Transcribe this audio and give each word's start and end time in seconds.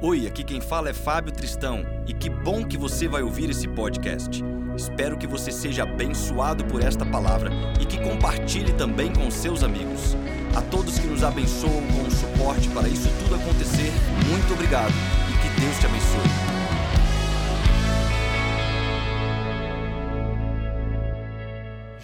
Oi, 0.00 0.28
aqui 0.28 0.44
quem 0.44 0.60
fala 0.60 0.90
é 0.90 0.92
Fábio 0.92 1.32
Tristão 1.32 1.82
e 2.06 2.14
que 2.14 2.30
bom 2.30 2.64
que 2.64 2.78
você 2.78 3.08
vai 3.08 3.20
ouvir 3.20 3.50
esse 3.50 3.66
podcast. 3.66 4.44
Espero 4.76 5.18
que 5.18 5.26
você 5.26 5.50
seja 5.50 5.82
abençoado 5.82 6.64
por 6.66 6.80
esta 6.80 7.04
palavra 7.04 7.50
e 7.80 7.84
que 7.84 8.00
compartilhe 8.00 8.72
também 8.74 9.12
com 9.12 9.28
seus 9.28 9.64
amigos. 9.64 10.14
A 10.56 10.62
todos 10.62 11.00
que 11.00 11.06
nos 11.08 11.24
abençoam 11.24 11.82
com 11.88 12.06
o 12.06 12.10
suporte 12.12 12.68
para 12.68 12.88
isso 12.88 13.08
tudo 13.24 13.34
acontecer, 13.34 13.90
muito 14.28 14.52
obrigado 14.52 14.92
e 14.92 15.32
que 15.42 15.60
Deus 15.60 15.76
te 15.80 15.86
abençoe. 15.86 16.58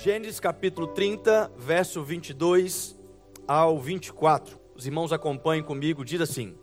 Gênesis 0.02 0.40
capítulo 0.40 0.88
30, 0.88 1.52
verso 1.56 2.02
22 2.02 2.98
ao 3.46 3.78
24. 3.78 4.58
Os 4.74 4.84
irmãos 4.84 5.12
acompanhem 5.12 5.62
comigo, 5.62 6.04
diz 6.04 6.20
assim: 6.20 6.56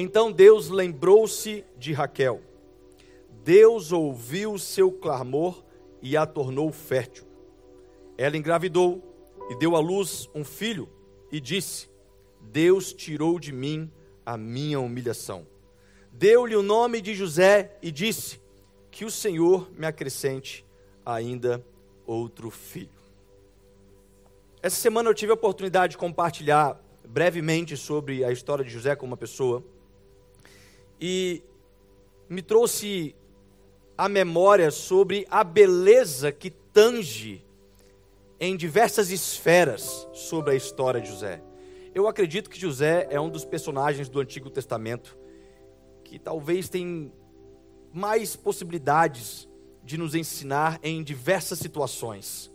Então 0.00 0.30
Deus 0.30 0.68
lembrou-se 0.68 1.64
de 1.76 1.92
Raquel. 1.92 2.40
Deus 3.42 3.90
ouviu 3.90 4.56
seu 4.56 4.92
clamor 4.92 5.64
e 6.00 6.16
a 6.16 6.24
tornou 6.24 6.70
fértil. 6.70 7.24
Ela 8.16 8.36
engravidou 8.36 9.02
e 9.50 9.58
deu 9.58 9.74
à 9.74 9.80
luz 9.80 10.30
um 10.32 10.44
filho 10.44 10.88
e 11.32 11.40
disse: 11.40 11.90
Deus 12.40 12.92
tirou 12.92 13.40
de 13.40 13.50
mim 13.50 13.90
a 14.24 14.36
minha 14.36 14.78
humilhação. 14.78 15.44
Deu-lhe 16.12 16.54
o 16.54 16.62
nome 16.62 17.00
de 17.00 17.12
José 17.12 17.76
e 17.82 17.90
disse: 17.90 18.40
Que 18.92 19.04
o 19.04 19.10
Senhor 19.10 19.68
me 19.72 19.84
acrescente 19.84 20.64
ainda 21.04 21.60
outro 22.06 22.50
filho. 22.50 22.88
Essa 24.62 24.76
semana 24.76 25.10
eu 25.10 25.14
tive 25.14 25.32
a 25.32 25.34
oportunidade 25.34 25.94
de 25.94 25.98
compartilhar 25.98 26.80
brevemente 27.04 27.76
sobre 27.76 28.22
a 28.22 28.30
história 28.30 28.64
de 28.64 28.70
José 28.70 28.94
como 28.94 29.10
uma 29.10 29.16
pessoa 29.16 29.64
e 31.00 31.42
me 32.28 32.42
trouxe 32.42 33.14
a 33.96 34.08
memória 34.08 34.70
sobre 34.70 35.26
a 35.30 35.42
beleza 35.42 36.30
que 36.30 36.50
tange 36.50 37.44
em 38.40 38.56
diversas 38.56 39.10
esferas 39.10 40.06
sobre 40.12 40.52
a 40.52 40.54
história 40.54 41.00
de 41.00 41.08
José. 41.08 41.42
Eu 41.94 42.06
acredito 42.06 42.48
que 42.48 42.60
José 42.60 43.08
é 43.10 43.20
um 43.20 43.28
dos 43.28 43.44
personagens 43.44 44.08
do 44.08 44.20
Antigo 44.20 44.50
Testamento 44.50 45.18
que 46.04 46.18
talvez 46.18 46.68
tem 46.68 47.12
mais 47.92 48.36
possibilidades 48.36 49.48
de 49.82 49.98
nos 49.98 50.14
ensinar 50.14 50.78
em 50.82 51.02
diversas 51.02 51.58
situações. 51.58 52.52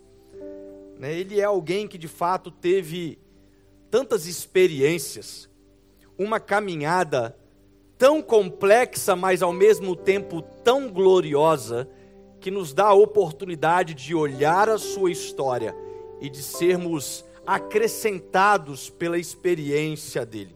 Né? 0.98 1.14
Ele 1.14 1.40
é 1.40 1.44
alguém 1.44 1.88
que 1.88 1.98
de 1.98 2.08
fato 2.08 2.50
teve 2.50 3.20
tantas 3.92 4.26
experiências, 4.26 5.50
uma 6.18 6.40
caminhada 6.40 7.38
tão 7.98 8.22
complexa, 8.22 9.16
mas 9.16 9.42
ao 9.42 9.54
mesmo 9.54 9.96
tempo 9.96 10.42
tão 10.64 10.90
gloriosa, 10.90 11.88
que 12.40 12.52
nos 12.52 12.74
dá 12.74 12.88
a 12.88 12.94
oportunidade 12.94 13.94
de 13.94 14.14
olhar 14.14 14.70
a 14.70 14.78
sua 14.78 15.12
história 15.12 15.76
e 16.20 16.30
de 16.30 16.44
sermos 16.44 17.24
acrescentados 17.48 18.90
pela 18.90 19.18
experiência 19.18 20.26
dele. 20.26 20.56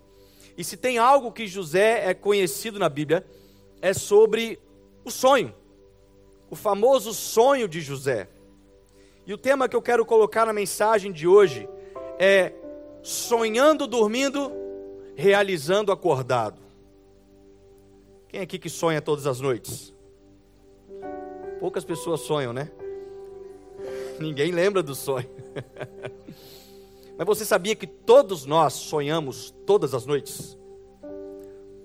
E 0.57 0.63
se 0.63 0.75
tem 0.75 0.97
algo 0.97 1.31
que 1.31 1.47
José 1.47 2.09
é 2.09 2.13
conhecido 2.13 2.77
na 2.77 2.89
Bíblia, 2.89 3.25
é 3.81 3.93
sobre 3.93 4.59
o 5.05 5.11
sonho 5.11 5.53
o 6.49 6.55
famoso 6.55 7.13
sonho 7.13 7.67
de 7.67 7.81
José. 7.81 8.27
E 9.25 9.33
o 9.33 9.37
tema 9.37 9.67
que 9.67 9.75
eu 9.75 9.81
quero 9.81 10.05
colocar 10.05 10.45
na 10.45 10.53
mensagem 10.53 11.11
de 11.11 11.27
hoje 11.27 11.67
é 12.17 12.53
sonhando 13.03 13.85
dormindo, 13.85 14.51
realizando 15.15 15.91
acordado. 15.91 16.61
Quem 18.37 18.43
aqui 18.43 18.59
que 18.59 18.69
sonha 18.69 19.01
todas 19.01 19.25
as 19.25 19.41
noites? 19.41 19.91
Poucas 21.59 21.83
pessoas 21.83 22.21
sonham, 22.21 22.53
né? 22.53 22.69
Ninguém 24.21 24.51
lembra 24.51 24.83
do 24.83 24.93
sonho. 24.93 25.27
Mas 27.17 27.25
você 27.25 27.43
sabia 27.43 27.75
que 27.75 27.87
todos 27.87 28.45
nós 28.45 28.73
sonhamos 28.73 29.49
todas 29.65 29.95
as 29.95 30.05
noites? 30.05 30.55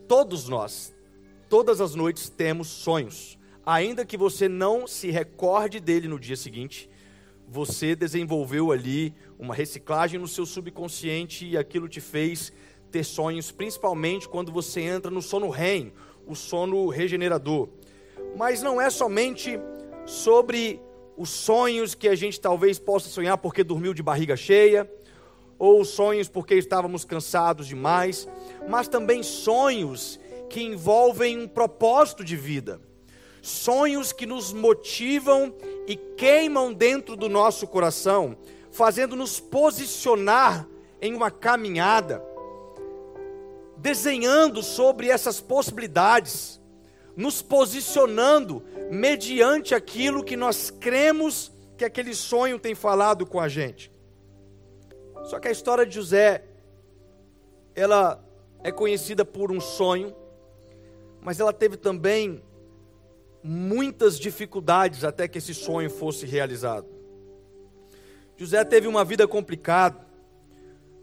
Todos 0.06 0.46
nós, 0.46 0.94
todas 1.48 1.80
as 1.80 1.94
noites 1.94 2.28
temos 2.28 2.68
sonhos 2.68 3.38
ainda 3.64 4.04
que 4.04 4.18
você 4.18 4.46
não 4.46 4.86
se 4.86 5.10
recorde 5.10 5.80
dele 5.80 6.06
no 6.06 6.20
dia 6.20 6.36
seguinte, 6.36 6.86
você 7.48 7.96
desenvolveu 7.96 8.72
ali 8.72 9.14
uma 9.38 9.54
reciclagem 9.54 10.20
no 10.20 10.28
seu 10.28 10.44
subconsciente 10.44 11.46
e 11.46 11.56
aquilo 11.56 11.88
te 11.88 12.00
fez 12.00 12.52
ter 12.90 13.04
sonhos, 13.04 13.50
principalmente 13.50 14.28
quando 14.28 14.52
você 14.52 14.82
entra 14.82 15.10
no 15.10 15.22
sono 15.22 15.48
REM, 15.48 15.92
o 16.26 16.34
sono 16.34 16.88
regenerador. 16.88 17.68
Mas 18.36 18.62
não 18.62 18.80
é 18.80 18.90
somente 18.90 19.58
sobre 20.04 20.80
os 21.16 21.30
sonhos 21.30 21.94
que 21.94 22.08
a 22.08 22.14
gente 22.14 22.40
talvez 22.40 22.78
possa 22.78 23.08
sonhar 23.08 23.38
porque 23.38 23.62
dormiu 23.62 23.94
de 23.94 24.02
barriga 24.02 24.36
cheia, 24.36 24.90
ou 25.58 25.84
sonhos 25.84 26.28
porque 26.28 26.54
estávamos 26.54 27.04
cansados 27.04 27.66
demais, 27.66 28.28
mas 28.68 28.88
também 28.88 29.22
sonhos 29.22 30.18
que 30.48 30.62
envolvem 30.62 31.38
um 31.38 31.48
propósito 31.48 32.24
de 32.24 32.36
vida 32.36 32.80
sonhos 33.42 34.12
que 34.12 34.24
nos 34.24 34.52
motivam 34.52 35.52
e 35.86 35.96
queimam 35.96 36.72
dentro 36.72 37.16
do 37.16 37.28
nosso 37.28 37.66
coração, 37.66 38.36
fazendo-nos 38.70 39.40
posicionar 39.40 40.66
em 41.00 41.12
uma 41.12 41.30
caminhada, 41.30 42.24
desenhando 43.82 44.62
sobre 44.62 45.08
essas 45.08 45.40
possibilidades, 45.40 46.60
nos 47.16 47.42
posicionando 47.42 48.62
mediante 48.90 49.74
aquilo 49.74 50.22
que 50.22 50.36
nós 50.36 50.70
cremos 50.70 51.50
que 51.76 51.84
aquele 51.84 52.14
sonho 52.14 52.60
tem 52.60 52.76
falado 52.76 53.26
com 53.26 53.40
a 53.40 53.48
gente. 53.48 53.90
Só 55.24 55.40
que 55.40 55.48
a 55.48 55.50
história 55.50 55.84
de 55.84 55.96
José, 55.96 56.44
ela 57.74 58.24
é 58.62 58.70
conhecida 58.70 59.24
por 59.24 59.50
um 59.50 59.60
sonho, 59.60 60.14
mas 61.20 61.40
ela 61.40 61.52
teve 61.52 61.76
também 61.76 62.40
muitas 63.42 64.16
dificuldades 64.16 65.02
até 65.02 65.26
que 65.26 65.38
esse 65.38 65.54
sonho 65.54 65.90
fosse 65.90 66.24
realizado. 66.24 66.86
José 68.36 68.64
teve 68.64 68.86
uma 68.86 69.04
vida 69.04 69.26
complicada. 69.26 70.06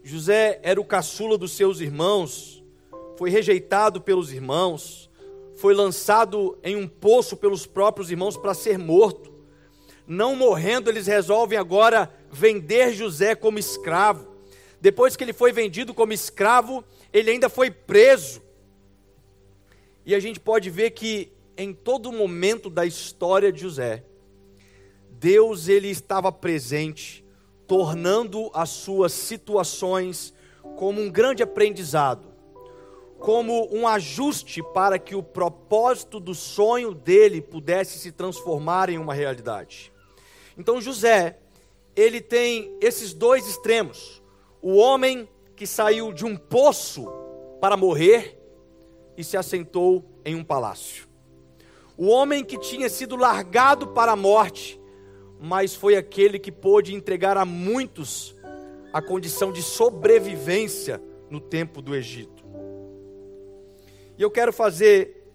José 0.02 0.58
era 0.62 0.80
o 0.80 0.84
caçula 0.84 1.36
dos 1.36 1.52
seus 1.52 1.80
irmãos, 1.80 2.59
foi 3.20 3.28
rejeitado 3.28 4.00
pelos 4.00 4.32
irmãos, 4.32 5.10
foi 5.54 5.74
lançado 5.74 6.58
em 6.64 6.74
um 6.74 6.88
poço 6.88 7.36
pelos 7.36 7.66
próprios 7.66 8.10
irmãos 8.10 8.34
para 8.34 8.54
ser 8.54 8.78
morto. 8.78 9.30
Não 10.06 10.34
morrendo, 10.34 10.88
eles 10.88 11.06
resolvem 11.06 11.58
agora 11.58 12.10
vender 12.32 12.94
José 12.94 13.34
como 13.34 13.58
escravo. 13.58 14.26
Depois 14.80 15.16
que 15.16 15.24
ele 15.24 15.34
foi 15.34 15.52
vendido 15.52 15.92
como 15.92 16.14
escravo, 16.14 16.82
ele 17.12 17.30
ainda 17.30 17.50
foi 17.50 17.70
preso. 17.70 18.40
E 20.06 20.14
a 20.14 20.18
gente 20.18 20.40
pode 20.40 20.70
ver 20.70 20.92
que 20.92 21.30
em 21.58 21.74
todo 21.74 22.10
momento 22.10 22.70
da 22.70 22.86
história 22.86 23.52
de 23.52 23.60
José, 23.60 24.02
Deus 25.10 25.68
ele 25.68 25.88
estava 25.88 26.32
presente, 26.32 27.22
tornando 27.66 28.50
as 28.54 28.70
suas 28.70 29.12
situações 29.12 30.32
como 30.78 31.02
um 31.02 31.10
grande 31.10 31.42
aprendizado, 31.42 32.29
como 33.20 33.68
um 33.72 33.86
ajuste 33.86 34.62
para 34.74 34.98
que 34.98 35.14
o 35.14 35.22
propósito 35.22 36.18
do 36.18 36.34
sonho 36.34 36.92
dele 36.92 37.40
pudesse 37.40 37.98
se 37.98 38.10
transformar 38.10 38.90
em 38.90 38.98
uma 38.98 39.14
realidade. 39.14 39.92
Então 40.58 40.80
José, 40.80 41.38
ele 41.94 42.20
tem 42.20 42.76
esses 42.80 43.14
dois 43.14 43.46
extremos: 43.46 44.20
o 44.60 44.74
homem 44.74 45.28
que 45.54 45.66
saiu 45.66 46.12
de 46.12 46.24
um 46.24 46.36
poço 46.36 47.06
para 47.60 47.76
morrer 47.76 48.36
e 49.16 49.22
se 49.22 49.36
assentou 49.36 50.04
em 50.24 50.34
um 50.34 50.42
palácio 50.42 51.10
o 52.00 52.06
homem 52.06 52.42
que 52.42 52.56
tinha 52.56 52.88
sido 52.88 53.14
largado 53.14 53.88
para 53.88 54.12
a 54.12 54.16
morte, 54.16 54.80
mas 55.38 55.74
foi 55.74 55.96
aquele 55.96 56.38
que 56.38 56.50
pôde 56.50 56.94
entregar 56.94 57.36
a 57.36 57.44
muitos 57.44 58.34
a 58.90 59.02
condição 59.02 59.52
de 59.52 59.62
sobrevivência 59.62 60.98
no 61.28 61.38
tempo 61.38 61.82
do 61.82 61.94
Egito. 61.94 62.39
E 64.20 64.22
eu 64.22 64.30
quero 64.30 64.52
fazer 64.52 65.32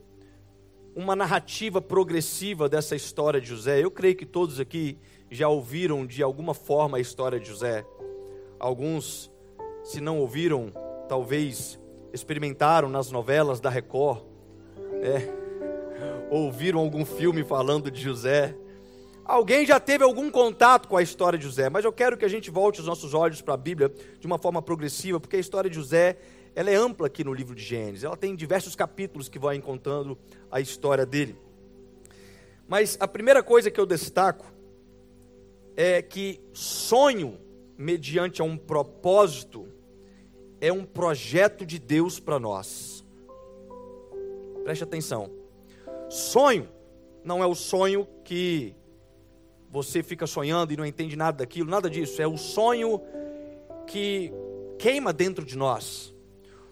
uma 0.96 1.16
narrativa 1.16 1.82
progressiva 1.82 2.70
dessa 2.70 2.96
história 2.96 3.42
de 3.42 3.48
José. 3.48 3.84
Eu 3.84 3.90
creio 3.90 4.16
que 4.16 4.28
todos 4.28 4.60
aqui 4.60 5.00
já 5.32 5.50
ouviram 5.50 6.06
de 6.06 6.22
alguma 6.22 6.54
forma 6.54 6.98
a 6.98 7.00
história 7.00 7.40
de 7.40 7.48
José. 7.48 7.84
Alguns, 8.60 9.32
se 9.84 10.00
não 10.00 10.20
ouviram, 10.20 10.72
talvez 11.10 11.80
experimentaram 12.14 12.88
nas 12.88 13.10
novelas 13.10 13.60
da 13.60 13.72
Record. 13.72 14.24
É, 15.02 15.34
ouviram 16.30 16.80
algum 16.80 17.04
filme 17.04 17.44
falando 17.44 17.90
de 17.90 18.00
José. 18.00 18.56
Alguém 19.26 19.66
já 19.66 19.80
teve 19.80 20.04
algum 20.04 20.30
contato 20.30 20.88
com 20.88 20.96
a 20.96 21.02
história 21.02 21.40
de 21.40 21.46
José, 21.46 21.72
mas 21.72 21.84
eu 21.84 21.92
quero 21.92 22.16
que 22.16 22.24
a 22.24 22.28
gente 22.30 22.52
volte 22.52 22.82
os 22.82 22.86
nossos 22.86 23.16
olhos 23.16 23.42
para 23.42 23.56
a 23.56 23.58
Bíblia 23.58 23.92
de 24.20 24.28
uma 24.28 24.38
forma 24.38 24.62
progressiva, 24.62 25.20
porque 25.20 25.38
a 25.38 25.40
história 25.40 25.72
de 25.72 25.76
José 25.76 26.20
ela 26.56 26.72
é 26.72 26.76
ampla 26.76 27.08
aqui 27.08 27.24
no 27.24 27.34
livro 27.34 27.54
de 27.54 27.62
Gênesis. 27.62 28.06
Ela 28.06 28.16
tem 28.16 28.34
diversos 28.34 28.76
capítulos 28.76 29.28
que 29.28 29.38
vão 29.38 29.60
contando 29.60 30.18
a 30.50 30.62
história 30.62 31.06
dele. 31.06 31.36
Mas 32.66 32.98
a 33.00 33.08
primeira 33.08 33.44
coisa 33.44 33.70
que 33.70 33.80
eu 33.80 33.86
destaco 33.86 34.46
é 35.76 36.02
que 36.02 36.40
sonho 36.54 37.38
mediante 37.78 38.42
a 38.42 38.46
um 38.46 38.58
propósito 38.58 39.68
é 40.62 40.72
um 40.72 40.86
projeto 40.86 41.66
de 41.66 41.78
Deus 41.78 42.22
para 42.22 42.40
nós. 42.40 43.06
Preste 44.64 44.84
atenção. 44.84 45.30
Sonho 46.10 46.70
não 47.22 47.44
é 47.44 47.46
o 47.46 47.54
sonho 47.54 48.08
que 48.24 48.74
você 49.70 50.02
fica 50.02 50.26
sonhando 50.26 50.72
e 50.72 50.78
não 50.78 50.86
entende 50.86 51.18
nada 51.18 51.40
daquilo, 51.40 51.70
nada 51.70 51.90
disso. 51.90 52.22
É 52.22 52.28
o 52.28 52.38
sonho 52.38 53.02
que 53.86 54.32
queima 54.80 55.12
dentro 55.12 55.44
de 55.44 55.58
nós. 55.58 56.15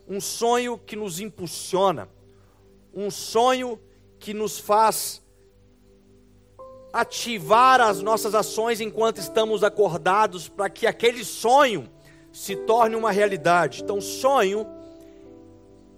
Um 0.07 0.19
sonho 0.19 0.77
que 0.77 0.95
nos 0.95 1.19
impulsiona. 1.19 2.09
Um 2.93 3.09
sonho 3.09 3.79
que 4.19 4.33
nos 4.33 4.59
faz 4.59 5.21
ativar 6.93 7.81
as 7.81 8.01
nossas 8.01 8.35
ações 8.35 8.79
enquanto 8.79 9.17
estamos 9.17 9.63
acordados 9.63 10.47
para 10.47 10.69
que 10.69 10.85
aquele 10.85 11.25
sonho 11.25 11.89
se 12.31 12.55
torne 12.55 12.95
uma 12.95 13.11
realidade. 13.11 13.81
Então, 13.81 13.99
sonho, 13.99 14.67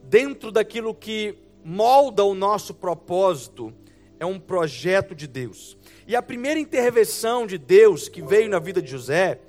dentro 0.04 0.52
daquilo 0.52 0.96
que 0.96 1.38
molda 1.64 2.24
o 2.24 2.34
nosso 2.34 2.74
propósito, 2.74 3.74
é 4.20 4.26
um 4.26 4.40
projeto 4.40 5.14
de 5.14 5.28
Deus. 5.28 5.78
E 6.08 6.16
a 6.16 6.22
primeira 6.22 6.60
intervenção 6.60 7.46
de 7.46 7.58
Deus 7.58 8.08
que 8.08 8.22
veio 8.22 8.50
na 8.50 8.60
vida 8.60 8.82
de 8.82 8.90
José 8.90 9.40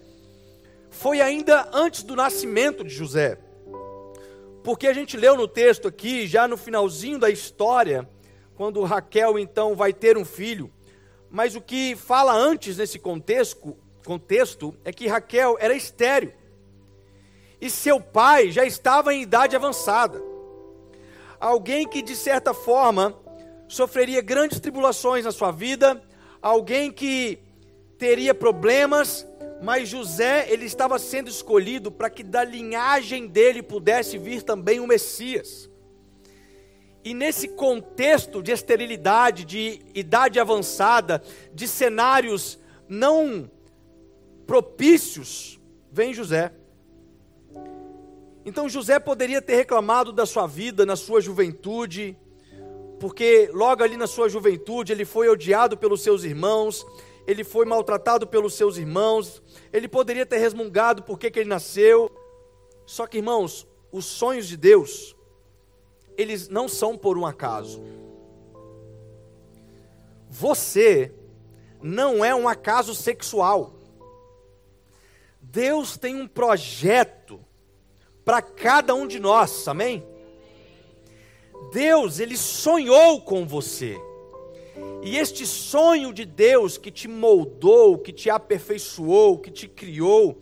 foi 0.91 1.21
ainda 1.21 1.69
antes 1.73 2.03
do 2.03 2.17
nascimento 2.17 2.83
de 2.83 2.91
José. 2.91 3.39
Porque 4.67 4.89
a 4.89 4.93
gente 4.93 5.17
leu 5.17 5.37
no 5.37 5.47
texto 5.47 5.87
aqui, 5.87 6.27
já 6.27 6.49
no 6.49 6.57
finalzinho 6.57 7.21
da 7.21 7.31
história, 7.31 8.05
quando 8.57 8.83
Raquel 8.83 9.39
então 9.39 9.77
vai 9.77 9.93
ter 9.93 10.19
um 10.19 10.25
filho, 10.25 10.73
mas 11.31 11.55
o 11.55 11.61
que 11.61 11.95
fala 11.95 12.35
antes 12.35 12.77
nesse 12.77 12.99
contexto, 12.99 13.77
contexto 14.05 14.77
é 14.85 14.93
que 14.93 15.07
Raquel 15.07 15.57
era 15.61 15.73
estéril. 15.73 16.33
E 17.61 17.71
seu 17.71 18.01
pai 18.01 18.51
já 18.51 18.65
estava 18.65 19.15
em 19.15 19.23
idade 19.23 19.55
avançada. 19.55 20.21
Alguém 21.39 21.87
que 21.87 22.03
de 22.03 22.17
certa 22.17 22.53
forma 22.53 23.17
sofreria 23.69 24.21
grandes 24.21 24.59
tribulações 24.59 25.25
na 25.25 25.31
sua 25.31 25.53
vida, 25.53 26.03
alguém 26.43 26.91
que 26.91 27.39
teria 27.99 28.35
problemas, 28.35 29.25
mas 29.63 29.89
José, 29.89 30.47
ele 30.51 30.67
estava 30.67 30.99
sendo 30.99 31.31
escolhido 31.31 31.91
para 31.91 32.11
que 32.11 32.23
da 32.23 32.45
linhagem 32.45 33.27
dele 33.27 33.63
pudesse 33.63 34.19
vir 34.19 34.43
também 34.43 34.81
o 34.81 34.87
Messias. 34.87 35.71
E 37.05 37.15
nesse 37.15 37.49
contexto 37.49 38.43
de 38.43 38.51
esterilidade, 38.53 39.45
de 39.45 39.81
idade 39.95 40.41
avançada, 40.41 41.23
de 41.55 41.69
cenários 41.69 42.59
não 42.89 43.51
propícios, 44.47 45.61
vem 45.91 46.13
José. 46.13 46.53
Então 48.45 48.69
José 48.69 48.99
poderia 48.99 49.41
ter 49.41 49.57
reclamado 49.57 50.13
da 50.13 50.27
sua 50.27 50.47
vida 50.47 50.87
na 50.87 50.97
sua 50.97 51.21
juventude, 51.21 52.17
porque 53.01 53.51
logo 53.53 53.83
ali 53.83 53.97
na 53.97 54.07
sua 54.07 54.29
juventude 54.29 54.93
ele 54.93 55.05
foi 55.05 55.29
odiado 55.29 55.77
pelos 55.77 56.03
seus 56.03 56.25
irmãos, 56.25 56.87
ele 57.27 57.45
foi 57.45 57.65
maltratado 57.65 58.27
pelos 58.27 58.55
seus 58.55 58.77
irmãos, 58.77 59.43
ele 59.73 59.89
poderia 59.89 60.25
ter 60.25 60.39
resmungado 60.39 61.03
por 61.03 61.19
que 61.19 61.27
ele 61.35 61.49
nasceu. 61.49 62.11
Só 62.85 63.07
que, 63.07 63.19
irmãos, 63.19 63.67
os 63.91 64.05
sonhos 64.05 64.47
de 64.47 64.57
Deus 64.57 65.17
eles 66.17 66.49
não 66.49 66.69
são 66.69 66.97
por 66.97 67.19
um 67.19 67.27
acaso. 67.27 67.83
Você 70.29 71.13
não 71.83 72.25
é 72.25 72.35
um 72.35 72.49
acaso 72.49 72.95
sexual. 72.95 73.75
Deus 75.41 75.97
tem 75.97 76.21
um 76.21 76.27
projeto 76.27 77.41
para 78.25 78.43
cada 78.43 78.95
um 78.95 79.07
de 79.07 79.21
nós, 79.21 79.69
amém? 79.69 80.05
Deus, 81.73 82.19
ele 82.19 82.37
sonhou 82.37 83.21
com 83.21 83.47
você. 83.47 83.97
E 85.03 85.17
este 85.17 85.47
sonho 85.47 86.13
de 86.13 86.25
Deus 86.25 86.77
que 86.77 86.91
te 86.91 87.07
moldou, 87.07 87.99
que 87.99 88.13
te 88.13 88.29
aperfeiçoou, 88.29 89.39
que 89.39 89.51
te 89.51 89.69
criou, 89.69 90.41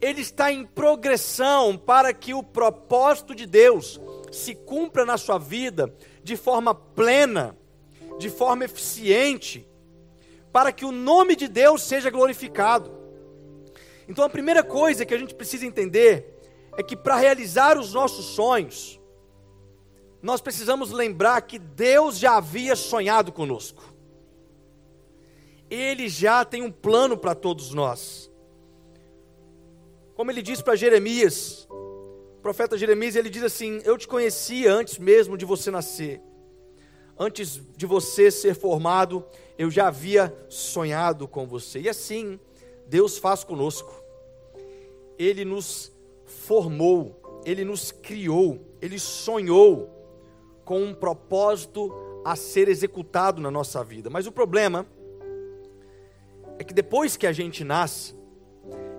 ele 0.00 0.20
está 0.20 0.52
em 0.52 0.64
progressão 0.64 1.76
para 1.76 2.12
que 2.12 2.34
o 2.34 2.42
propósito 2.42 3.34
de 3.34 3.46
Deus 3.46 4.00
se 4.30 4.54
cumpra 4.54 5.04
na 5.04 5.16
sua 5.16 5.38
vida 5.38 5.94
de 6.22 6.36
forma 6.36 6.74
plena, 6.74 7.56
de 8.18 8.28
forma 8.28 8.64
eficiente, 8.64 9.66
para 10.52 10.72
que 10.72 10.84
o 10.84 10.92
nome 10.92 11.36
de 11.36 11.48
Deus 11.48 11.82
seja 11.82 12.10
glorificado. 12.10 12.92
Então 14.08 14.24
a 14.24 14.28
primeira 14.28 14.62
coisa 14.62 15.06
que 15.06 15.14
a 15.14 15.18
gente 15.18 15.34
precisa 15.34 15.64
entender 15.64 16.38
é 16.76 16.82
que 16.82 16.96
para 16.96 17.16
realizar 17.16 17.78
os 17.78 17.94
nossos 17.94 18.26
sonhos, 18.26 19.00
nós 20.24 20.40
precisamos 20.40 20.90
lembrar 20.90 21.42
que 21.42 21.58
Deus 21.58 22.16
já 22.18 22.38
havia 22.38 22.74
sonhado 22.74 23.30
conosco. 23.30 23.92
Ele 25.68 26.08
já 26.08 26.46
tem 26.46 26.62
um 26.62 26.72
plano 26.72 27.14
para 27.14 27.34
todos 27.34 27.74
nós. 27.74 28.32
Como 30.14 30.30
ele 30.30 30.40
diz 30.40 30.62
para 30.62 30.76
Jeremias, 30.76 31.68
profeta 32.40 32.78
Jeremias, 32.78 33.16
ele 33.16 33.28
diz 33.28 33.42
assim: 33.42 33.82
Eu 33.84 33.98
te 33.98 34.08
conhecia 34.08 34.72
antes 34.72 34.98
mesmo 34.98 35.36
de 35.36 35.44
você 35.44 35.70
nascer. 35.70 36.22
Antes 37.18 37.60
de 37.76 37.84
você 37.84 38.30
ser 38.30 38.54
formado, 38.54 39.26
eu 39.58 39.70
já 39.70 39.88
havia 39.88 40.34
sonhado 40.48 41.28
com 41.28 41.46
você. 41.46 41.80
E 41.80 41.88
assim, 41.88 42.40
Deus 42.86 43.18
faz 43.18 43.44
conosco. 43.44 44.02
Ele 45.18 45.44
nos 45.44 45.92
formou, 46.24 47.42
ele 47.44 47.62
nos 47.62 47.92
criou, 47.92 48.58
ele 48.80 48.98
sonhou 48.98 49.93
com 50.64 50.82
um 50.82 50.94
propósito 50.94 51.92
a 52.24 52.34
ser 52.36 52.68
executado 52.68 53.40
na 53.40 53.50
nossa 53.50 53.84
vida. 53.84 54.08
Mas 54.08 54.26
o 54.26 54.32
problema 54.32 54.86
é 56.58 56.64
que 56.64 56.72
depois 56.72 57.16
que 57.16 57.26
a 57.26 57.32
gente 57.32 57.62
nasce 57.64 58.14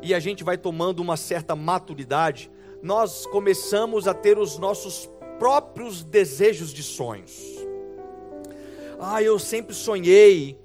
e 0.01 0.13
a 0.13 0.19
gente 0.19 0.43
vai 0.43 0.57
tomando 0.57 0.99
uma 0.99 1.17
certa 1.17 1.55
maturidade, 1.55 2.51
nós 2.81 3.25
começamos 3.25 4.07
a 4.07 4.13
ter 4.13 4.37
os 4.37 4.59
nossos 4.59 5.09
próprios 5.39 6.03
desejos 6.03 6.71
de 6.71 6.83
sonhos. 6.83 7.41
Ah, 8.99 9.21
eu 9.21 9.39
sempre 9.39 9.73
sonhei 9.73 10.59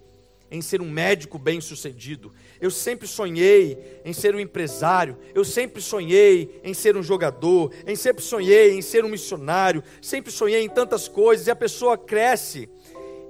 em 0.50 0.60
ser 0.60 0.80
um 0.80 0.90
médico 0.90 1.38
bem-sucedido. 1.38 2.32
Eu 2.60 2.70
sempre 2.70 3.06
sonhei 3.06 4.00
em 4.04 4.12
ser 4.12 4.34
um 4.34 4.40
empresário. 4.40 5.16
Eu 5.34 5.44
sempre 5.44 5.80
sonhei 5.80 6.60
em 6.64 6.74
ser 6.74 6.96
um 6.96 7.02
jogador. 7.02 7.72
Eu 7.86 7.96
sempre 7.96 8.22
sonhei 8.22 8.72
em 8.72 8.82
ser 8.82 9.04
um 9.04 9.08
missionário. 9.08 9.82
Sempre 10.02 10.32
sonhei 10.32 10.62
em 10.62 10.68
tantas 10.68 11.08
coisas. 11.08 11.46
E 11.46 11.50
a 11.50 11.56
pessoa 11.56 11.96
cresce 11.96 12.68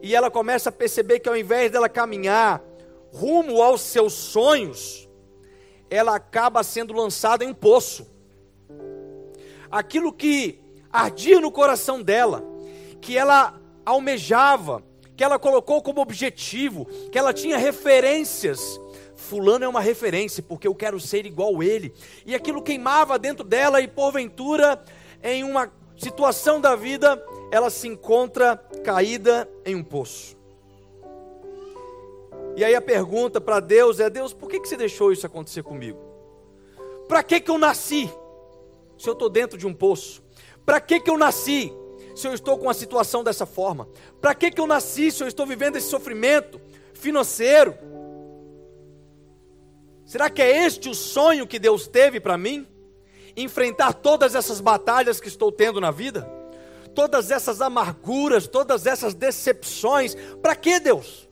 e 0.02 0.14
ela 0.14 0.30
começa 0.30 0.70
a 0.70 0.72
perceber 0.72 1.20
que 1.20 1.28
ao 1.28 1.36
invés 1.36 1.70
dela 1.70 1.88
caminhar 1.88 2.62
rumo 3.12 3.60
aos 3.60 3.82
seus 3.82 4.14
sonhos, 4.14 5.08
ela 5.90 6.14
acaba 6.14 6.62
sendo 6.62 6.94
lançada 6.94 7.44
em 7.44 7.48
um 7.48 7.54
poço 7.54 8.08
aquilo 9.70 10.12
que 10.12 10.60
ardia 10.92 11.40
no 11.40 11.52
coração 11.52 12.02
dela, 12.02 12.42
que 13.00 13.16
ela 13.16 13.60
almejava, 13.86 14.82
que 15.20 15.24
ela 15.24 15.38
colocou 15.38 15.82
como 15.82 16.00
objetivo, 16.00 16.86
que 17.12 17.18
ela 17.18 17.34
tinha 17.34 17.58
referências. 17.58 18.80
Fulano 19.14 19.66
é 19.66 19.68
uma 19.68 19.82
referência, 19.82 20.42
porque 20.42 20.66
eu 20.66 20.74
quero 20.74 20.98
ser 20.98 21.26
igual 21.26 21.60
a 21.60 21.62
ele. 21.62 21.92
E 22.24 22.34
aquilo 22.34 22.62
queimava 22.62 23.18
dentro 23.18 23.44
dela, 23.44 23.82
e 23.82 23.86
porventura, 23.86 24.82
em 25.22 25.44
uma 25.44 25.70
situação 25.94 26.58
da 26.58 26.74
vida, 26.74 27.22
ela 27.52 27.68
se 27.68 27.86
encontra 27.86 28.56
caída 28.82 29.46
em 29.66 29.74
um 29.74 29.84
poço. 29.84 30.38
E 32.56 32.64
aí 32.64 32.74
a 32.74 32.80
pergunta 32.80 33.42
para 33.42 33.60
Deus 33.60 34.00
é: 34.00 34.08
Deus, 34.08 34.32
por 34.32 34.48
que, 34.48 34.58
que 34.58 34.66
você 34.66 34.74
deixou 34.78 35.12
isso 35.12 35.26
acontecer 35.26 35.62
comigo? 35.62 35.98
Para 37.06 37.22
que, 37.22 37.40
que 37.40 37.50
eu 37.50 37.58
nasci? 37.58 38.10
se 38.96 39.06
eu 39.06 39.12
estou 39.12 39.28
dentro 39.28 39.58
de 39.58 39.66
um 39.66 39.74
poço? 39.74 40.22
Para 40.64 40.80
que, 40.80 40.98
que 40.98 41.10
eu 41.10 41.18
nasci 41.18 41.70
se 42.14 42.26
eu 42.26 42.34
estou 42.34 42.58
com 42.58 42.64
uma 42.64 42.74
situação 42.74 43.22
dessa 43.22 43.46
forma? 43.46 43.88
Para 44.20 44.34
que, 44.34 44.50
que 44.50 44.60
eu 44.60 44.66
nasci 44.66 45.10
se 45.10 45.22
eu 45.22 45.28
estou 45.28 45.46
vivendo 45.46 45.76
esse 45.76 45.88
sofrimento 45.88 46.60
financeiro? 46.94 47.74
Será 50.04 50.28
que 50.28 50.42
é 50.42 50.64
este 50.64 50.88
o 50.88 50.94
sonho 50.94 51.46
que 51.46 51.58
Deus 51.58 51.86
teve 51.86 52.18
para 52.18 52.36
mim? 52.36 52.66
Enfrentar 53.36 53.92
todas 53.92 54.34
essas 54.34 54.60
batalhas 54.60 55.20
que 55.20 55.28
estou 55.28 55.52
tendo 55.52 55.80
na 55.80 55.90
vida? 55.90 56.28
Todas 56.94 57.30
essas 57.30 57.60
amarguras, 57.60 58.48
todas 58.48 58.86
essas 58.86 59.14
decepções, 59.14 60.16
para 60.42 60.56
que 60.56 60.80
Deus? 60.80 61.28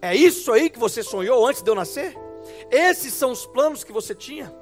É 0.00 0.16
isso 0.16 0.50
aí 0.52 0.68
que 0.68 0.78
você 0.78 1.02
sonhou 1.04 1.46
antes 1.46 1.62
de 1.62 1.70
eu 1.70 1.76
nascer? 1.76 2.16
Esses 2.68 3.14
são 3.14 3.30
os 3.30 3.46
planos 3.46 3.84
que 3.84 3.92
você 3.92 4.12
tinha? 4.12 4.52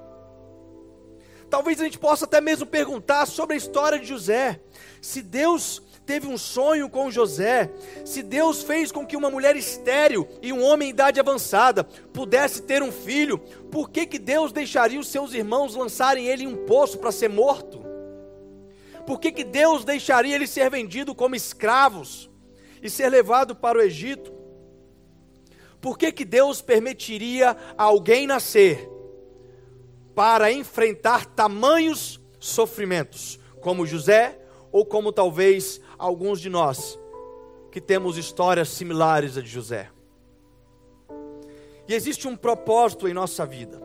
Talvez 1.49 1.81
a 1.81 1.85
gente 1.85 1.99
possa 1.99 2.27
até 2.27 2.41
mesmo 2.41 2.65
perguntar 2.67 3.27
sobre 3.27 3.55
a 3.55 3.57
história 3.57 3.99
de 3.99 4.07
José. 4.07 4.61
Se 5.01 5.23
Deus 5.23 5.83
teve 6.05 6.27
um 6.27 6.37
sonho 6.37 6.89
com 6.91 7.11
José, 7.11 7.71
se 8.05 8.23
Deus 8.23 8.63
fez 8.63 8.93
com 8.93 9.07
que 9.07 9.17
uma 9.17 9.31
mulher 9.31 9.57
estéril 9.57 10.29
e 10.43 10.53
um 10.53 10.63
homem 10.63 10.89
em 10.89 10.91
idade 10.91 11.19
avançada 11.19 11.85
pudesse 11.85 12.63
ter 12.63 12.83
um 12.83 12.93
filho, 12.93 13.39
por 13.71 13.91
que, 13.91 14.05
que 14.07 14.19
Deus 14.19 14.53
deixaria 14.53 15.01
os 15.01 15.09
seus 15.09 15.33
irmãos 15.33 15.75
lançarem 15.75 16.27
ele 16.27 16.45
em 16.45 16.49
um 16.49 16.67
poço 16.67 16.99
para 16.99 17.13
ser 17.13 17.29
morto? 17.29 17.81
Por 19.07 19.19
que, 19.19 19.33
que 19.33 19.45
Deus 19.45 19.85
deixaria 19.85 20.35
ele 20.35 20.47
ser 20.47 20.69
vendido 20.69 21.15
como 21.15 21.35
escravos 21.35 22.29
e 22.83 22.91
ser 22.91 23.09
levado 23.09 23.55
para 23.57 23.79
o 23.79 23.83
Egito? 23.83 24.33
Por 25.81 25.97
que, 25.97 26.13
que 26.13 26.25
Deus 26.25 26.61
permitiria 26.61 27.57
alguém 27.79 28.27
nascer 28.27 28.89
para 30.15 30.53
enfrentar 30.53 31.25
tamanhos 31.25 32.21
sofrimentos, 32.39 33.39
como 33.61 33.87
José 33.87 34.40
ou 34.73 34.85
como 34.85 35.13
talvez 35.13 35.81
alguns 35.99 36.41
de 36.41 36.49
nós 36.49 36.99
que 37.71 37.81
temos 37.81 38.17
histórias 38.17 38.69
similares 38.69 39.37
a 39.37 39.41
de 39.41 39.49
José. 39.49 39.91
E 41.89 41.95
existe 41.95 42.29
um 42.29 42.37
propósito 42.37 43.09
em 43.09 43.15
nossa 43.15 43.45
vida. 43.45 43.81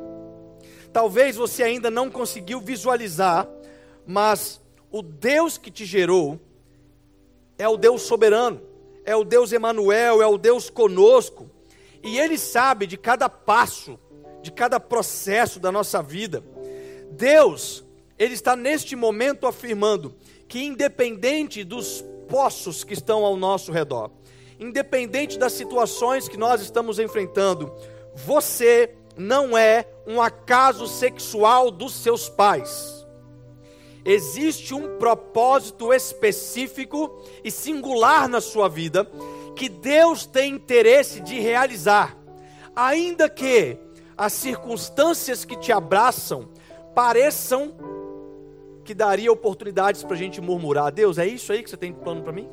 Talvez 0.93 1.35
você 1.35 1.63
ainda 1.63 1.91
não 1.91 2.09
conseguiu 2.09 2.59
visualizar, 2.59 3.47
mas 4.05 4.61
o 4.91 5.01
Deus 5.01 5.57
que 5.57 5.71
te 5.71 5.85
gerou 5.85 6.39
é 7.57 7.67
o 7.67 7.77
Deus 7.77 8.03
soberano, 8.03 8.61
é 9.03 9.15
o 9.15 9.23
Deus 9.23 9.51
Emanuel, 9.51 10.21
é 10.21 10.27
o 10.27 10.37
Deus 10.37 10.69
conosco, 10.69 11.49
e 12.03 12.17
ele 12.17 12.37
sabe 12.37 12.85
de 12.85 12.97
cada 12.97 13.27
passo, 13.27 13.99
de 14.41 14.51
cada 14.51 14.79
processo 14.79 15.59
da 15.59 15.71
nossa 15.71 16.01
vida. 16.01 16.43
Deus, 17.11 17.83
ele 18.17 18.33
está 18.33 18.55
neste 18.55 18.95
momento 18.95 19.47
afirmando 19.47 20.15
que 20.55 20.63
independente 20.63 21.65
dos 21.65 22.01
poços 22.29 22.85
que 22.85 22.93
estão 22.93 23.25
ao 23.25 23.35
nosso 23.35 23.73
redor, 23.73 24.09
independente 24.57 25.37
das 25.37 25.51
situações 25.51 26.29
que 26.29 26.37
nós 26.37 26.61
estamos 26.61 26.97
enfrentando, 26.97 27.73
você 28.15 28.95
não 29.17 29.57
é 29.57 29.85
um 30.07 30.21
acaso 30.21 30.87
sexual 30.87 31.69
dos 31.69 31.93
seus 31.95 32.29
pais. 32.29 33.05
Existe 34.05 34.73
um 34.73 34.97
propósito 34.97 35.91
específico 35.91 37.21
e 37.43 37.51
singular 37.51 38.29
na 38.29 38.39
sua 38.39 38.69
vida 38.69 39.11
que 39.57 39.67
Deus 39.67 40.25
tem 40.25 40.53
interesse 40.53 41.19
de 41.19 41.37
realizar, 41.37 42.17
ainda 42.73 43.27
que 43.27 43.77
as 44.15 44.31
circunstâncias 44.31 45.43
que 45.43 45.57
te 45.57 45.73
abraçam 45.73 46.47
pareçam 46.95 47.73
que 48.85 48.93
daria 48.93 49.31
oportunidades 49.31 50.03
para 50.03 50.15
a 50.15 50.17
gente 50.17 50.39
murmurar: 50.39 50.91
Deus, 50.91 51.17
é 51.17 51.27
isso 51.27 51.51
aí 51.51 51.61
que 51.61 51.69
você 51.69 51.75
tem 51.75 51.91
plano 51.91 52.21
para 52.21 52.31
mim? 52.31 52.47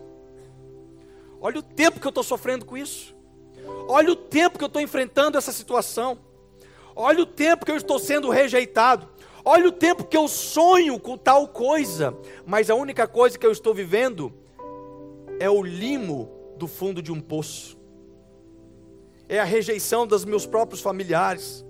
Olha 1.41 1.59
o 1.59 1.63
tempo 1.63 2.01
que 2.01 2.07
eu 2.07 2.11
estou 2.11 2.25
sofrendo 2.25 2.65
com 2.65 2.77
isso. 2.77 3.15
Olha 3.89 4.13
o 4.13 4.17
tempo 4.17 4.59
que 4.59 4.65
eu 4.65 4.69
estou 4.69 4.81
enfrentando 4.81 5.37
essa 5.37 5.53
situação. 5.53 6.19
Olha 6.95 7.23
o 7.23 7.27
tempo 7.27 7.65
que 7.65 7.71
eu 7.71 7.77
estou 7.77 7.99
sendo 7.99 8.31
rejeitado. 8.31 9.09
Olha 9.45 9.69
o 9.69 9.73
tempo 9.73 10.05
que 10.05 10.17
eu 10.17 10.29
sonho 10.29 10.99
com 10.99 11.19
tal 11.19 11.49
coisa. 11.49 12.17
Mas 12.47 12.71
a 12.71 12.75
única 12.75 13.07
coisa 13.07 13.39
que 13.39 13.47
eu 13.47 13.53
estou 13.53 13.75
vivendo 13.75 14.33
é 15.41 15.51
o 15.51 15.63
limo 15.63 16.31
do 16.57 16.69
fundo 16.69 17.03
de 17.03 17.11
um 17.11 17.21
poço. 17.21 17.77
É 19.29 19.41
a 19.41 19.45
rejeição 19.45 20.07
dos 20.07 20.25
meus 20.25 20.47
próprios 20.47 20.81
familiares 20.81 21.65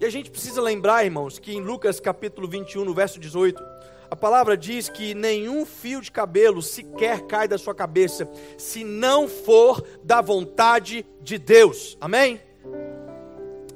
e 0.00 0.04
a 0.04 0.10
gente 0.10 0.30
precisa 0.30 0.60
lembrar, 0.60 1.04
irmãos, 1.04 1.38
que 1.38 1.52
em 1.52 1.60
Lucas 1.60 1.98
capítulo 1.98 2.46
21, 2.46 2.84
no 2.84 2.92
verso 2.92 3.18
18, 3.18 3.62
a 4.10 4.14
palavra 4.14 4.56
diz 4.56 4.88
que 4.88 5.14
nenhum 5.14 5.64
fio 5.64 6.00
de 6.00 6.12
cabelo 6.12 6.60
sequer 6.60 7.22
cai 7.22 7.48
da 7.48 7.56
sua 7.56 7.74
cabeça, 7.74 8.28
se 8.58 8.84
não 8.84 9.26
for 9.26 9.82
da 10.04 10.20
vontade 10.20 11.04
de 11.22 11.38
Deus. 11.38 11.96
Amém? 12.00 12.40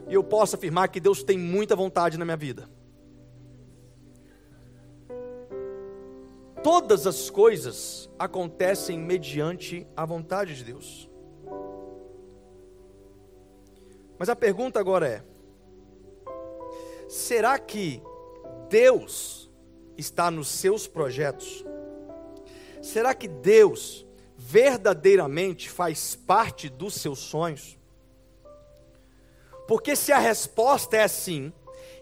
E 0.09 0.15
eu 0.15 0.23
posso 0.23 0.57
afirmar 0.57 0.89
que 0.89 1.01
Deus 1.01 1.23
tem 1.23 1.39
muita 1.39 1.75
vontade 1.75 2.19
na 2.19 2.25
minha 2.25 2.37
vida. 2.37 2.69
Todas 6.63 7.07
as 7.07 7.31
coisas 7.31 8.11
acontecem 8.19 8.99
mediante 8.99 9.87
a 9.97 10.05
vontade 10.05 10.55
de 10.55 10.65
Deus. 10.65 11.09
Mas 14.19 14.29
a 14.29 14.37
pergunta 14.37 14.79
agora 14.79 15.09
é: 15.09 15.30
Será 17.11 17.59
que 17.59 18.01
Deus 18.69 19.51
está 19.99 20.31
nos 20.31 20.47
seus 20.47 20.87
projetos? 20.87 21.65
Será 22.81 23.13
que 23.17 23.27
Deus 23.27 24.07
verdadeiramente 24.37 25.69
faz 25.69 26.15
parte 26.15 26.69
dos 26.69 26.95
seus 26.95 27.19
sonhos? 27.19 27.77
Porque 29.67 29.97
se 29.97 30.13
a 30.13 30.21
resposta 30.21 30.99
é 30.99 31.09
sim, 31.09 31.53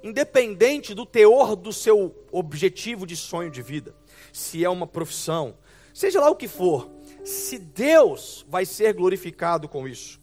independente 0.03 0.93
do 0.93 1.07
teor 1.07 1.57
do 1.57 1.73
seu 1.73 2.15
objetivo 2.31 3.07
de 3.07 3.17
sonho 3.17 3.51
de 3.51 3.63
vida, 3.63 3.95
se 4.31 4.63
é 4.63 4.69
uma 4.69 4.87
profissão, 4.87 5.57
seja 5.95 6.21
lá 6.21 6.29
o 6.29 6.37
que 6.37 6.47
for, 6.47 6.87
se 7.25 7.59
Deus 7.59 8.45
vai 8.47 8.67
ser 8.67 8.93
glorificado 8.93 9.71
com 9.71 9.89
isso, 9.89 10.18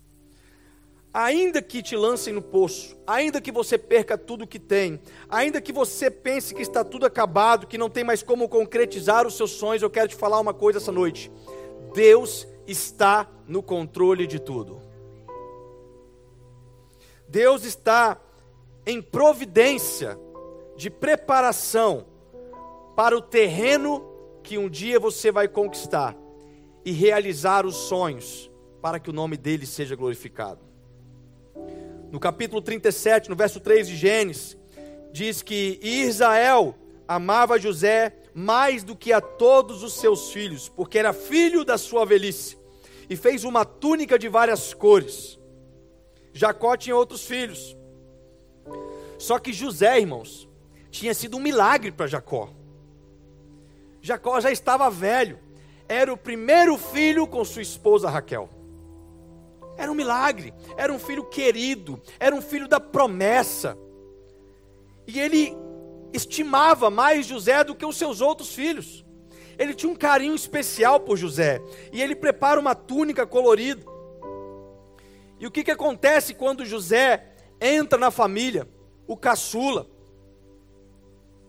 ainda 1.16 1.62
que 1.62 1.82
te 1.82 1.96
lancem 1.96 2.34
no 2.34 2.42
poço, 2.42 2.98
ainda 3.08 3.40
que 3.40 3.50
você 3.50 3.78
perca 3.78 4.18
tudo 4.18 4.46
que 4.46 4.60
tem, 4.60 5.00
ainda 5.30 5.62
que 5.62 5.72
você 5.72 6.12
pense 6.12 6.54
que 6.54 6.62
está 6.62 6.84
tudo 6.84 7.06
acabado, 7.06 7.68
que 7.68 7.78
não 7.78 7.90
tem 7.90 8.04
mais 8.04 8.22
como 8.22 8.50
concretizar 8.50 9.26
os 9.26 9.38
seus 9.38 9.52
sonhos, 9.52 9.82
eu 9.82 9.90
quero 9.90 10.10
te 10.10 10.16
falar 10.16 10.42
uma 10.42 10.54
coisa 10.54 10.78
essa 10.78 10.92
noite. 10.92 11.32
Deus 11.94 12.46
está 12.68 13.32
no 13.48 13.64
controle 13.64 14.28
de 14.28 14.40
tudo. 14.40 14.82
Deus 17.30 17.64
está 17.64 18.20
em 18.86 19.02
providência 19.02 20.20
de 20.76 20.90
preparação 20.90 22.08
para 22.94 23.16
o 23.16 23.22
terreno 23.22 24.04
que 24.44 24.58
um 24.58 24.68
dia 24.68 25.00
você 25.00 25.32
vai 25.32 25.48
conquistar 25.48 26.14
e 26.84 26.92
realizar 26.92 27.66
os 27.66 27.76
sonhos 27.76 28.52
para 28.82 29.00
que 29.00 29.10
o 29.10 29.14
nome 29.14 29.38
dele 29.38 29.66
seja 29.66 29.96
glorificado. 29.96 30.75
No 32.12 32.20
capítulo 32.20 32.62
37, 32.62 33.30
no 33.30 33.36
verso 33.36 33.60
3 33.60 33.88
de 33.88 33.96
Gênesis, 33.96 34.58
diz 35.12 35.42
que 35.42 35.80
Israel 35.82 36.76
amava 37.08 37.60
José 37.60 38.14
mais 38.34 38.84
do 38.84 38.96
que 38.96 39.14
a 39.14 39.22
todos 39.22 39.84
os 39.84 39.94
seus 39.94 40.32
filhos, 40.32 40.68
porque 40.68 41.00
era 41.00 41.14
filho 41.14 41.64
da 41.64 41.78
sua 41.78 42.06
velhice, 42.06 42.58
e 43.10 43.16
fez 43.16 43.44
uma 43.44 43.64
túnica 43.64 44.20
de 44.20 44.28
várias 44.28 44.74
cores. 44.74 45.40
Jacó 46.34 46.76
tinha 46.76 46.96
outros 46.96 47.26
filhos. 47.26 47.78
Só 49.18 49.40
que 49.40 49.54
José, 49.54 50.00
irmãos, 50.00 50.50
tinha 50.92 51.14
sido 51.14 51.38
um 51.38 51.42
milagre 51.42 51.92
para 51.92 52.08
Jacó. 52.08 52.50
Jacó 54.02 54.40
já 54.42 54.52
estava 54.52 54.90
velho, 54.90 55.40
era 55.88 56.12
o 56.12 56.18
primeiro 56.18 56.78
filho 56.78 57.26
com 57.26 57.44
sua 57.46 57.62
esposa 57.62 58.10
Raquel. 58.10 58.50
Era 59.78 59.92
um 59.92 59.96
milagre, 59.96 60.54
era 60.78 60.92
um 60.92 61.00
filho 61.00 61.26
querido, 61.26 62.02
era 62.20 62.34
um 62.34 62.42
filho 62.42 62.68
da 62.68 62.80
promessa. 62.80 63.78
E 65.08 65.20
ele 65.20 65.56
estimava 66.14 66.90
mais 66.90 67.26
José 67.26 67.64
do 67.64 67.76
que 67.76 67.86
os 67.86 67.98
seus 67.98 68.22
outros 68.22 68.54
filhos. 68.54 69.06
Ele 69.58 69.74
tinha 69.74 69.92
um 69.92 69.96
carinho 69.96 70.36
especial 70.36 71.00
por 71.00 71.18
José. 71.18 71.62
E 71.92 72.02
ele 72.02 72.16
prepara 72.16 72.60
uma 72.60 72.76
túnica 72.76 73.26
colorida. 73.26 73.86
E 75.40 75.46
o 75.46 75.52
que, 75.52 75.64
que 75.64 75.72
acontece 75.72 76.34
quando 76.34 76.66
José 76.66 77.34
entra 77.60 78.00
na 78.00 78.12
família? 78.12 78.68
O 79.08 79.16
caçula. 79.16 79.88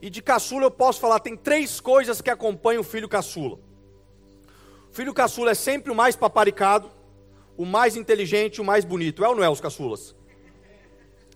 E 0.03 0.11
de 0.11 0.21
caçula 0.23 0.65
eu 0.65 0.71
posso 0.71 1.01
falar, 1.01 1.21
tem 1.21 1.37
três 1.37 1.81
coisas 1.81 2.21
que 2.21 2.31
acompanham 2.31 2.81
o 2.81 2.85
filho 2.85 3.09
caçula. 3.09 3.59
O 4.91 4.93
filho 4.93 5.15
caçula 5.15 5.53
é 5.53 5.55
sempre 5.55 5.91
o 5.91 5.95
mais 5.95 6.15
paparicado 6.15 6.91
o 7.57 7.65
mais 7.65 7.97
inteligente, 7.97 8.61
o 8.61 8.65
mais 8.65 8.85
bonito. 8.85 9.25
É 9.25 9.29
ou 9.29 9.35
não 9.35 9.45
é 9.45 9.49
os 9.49 9.61
caçulas? 9.61 10.15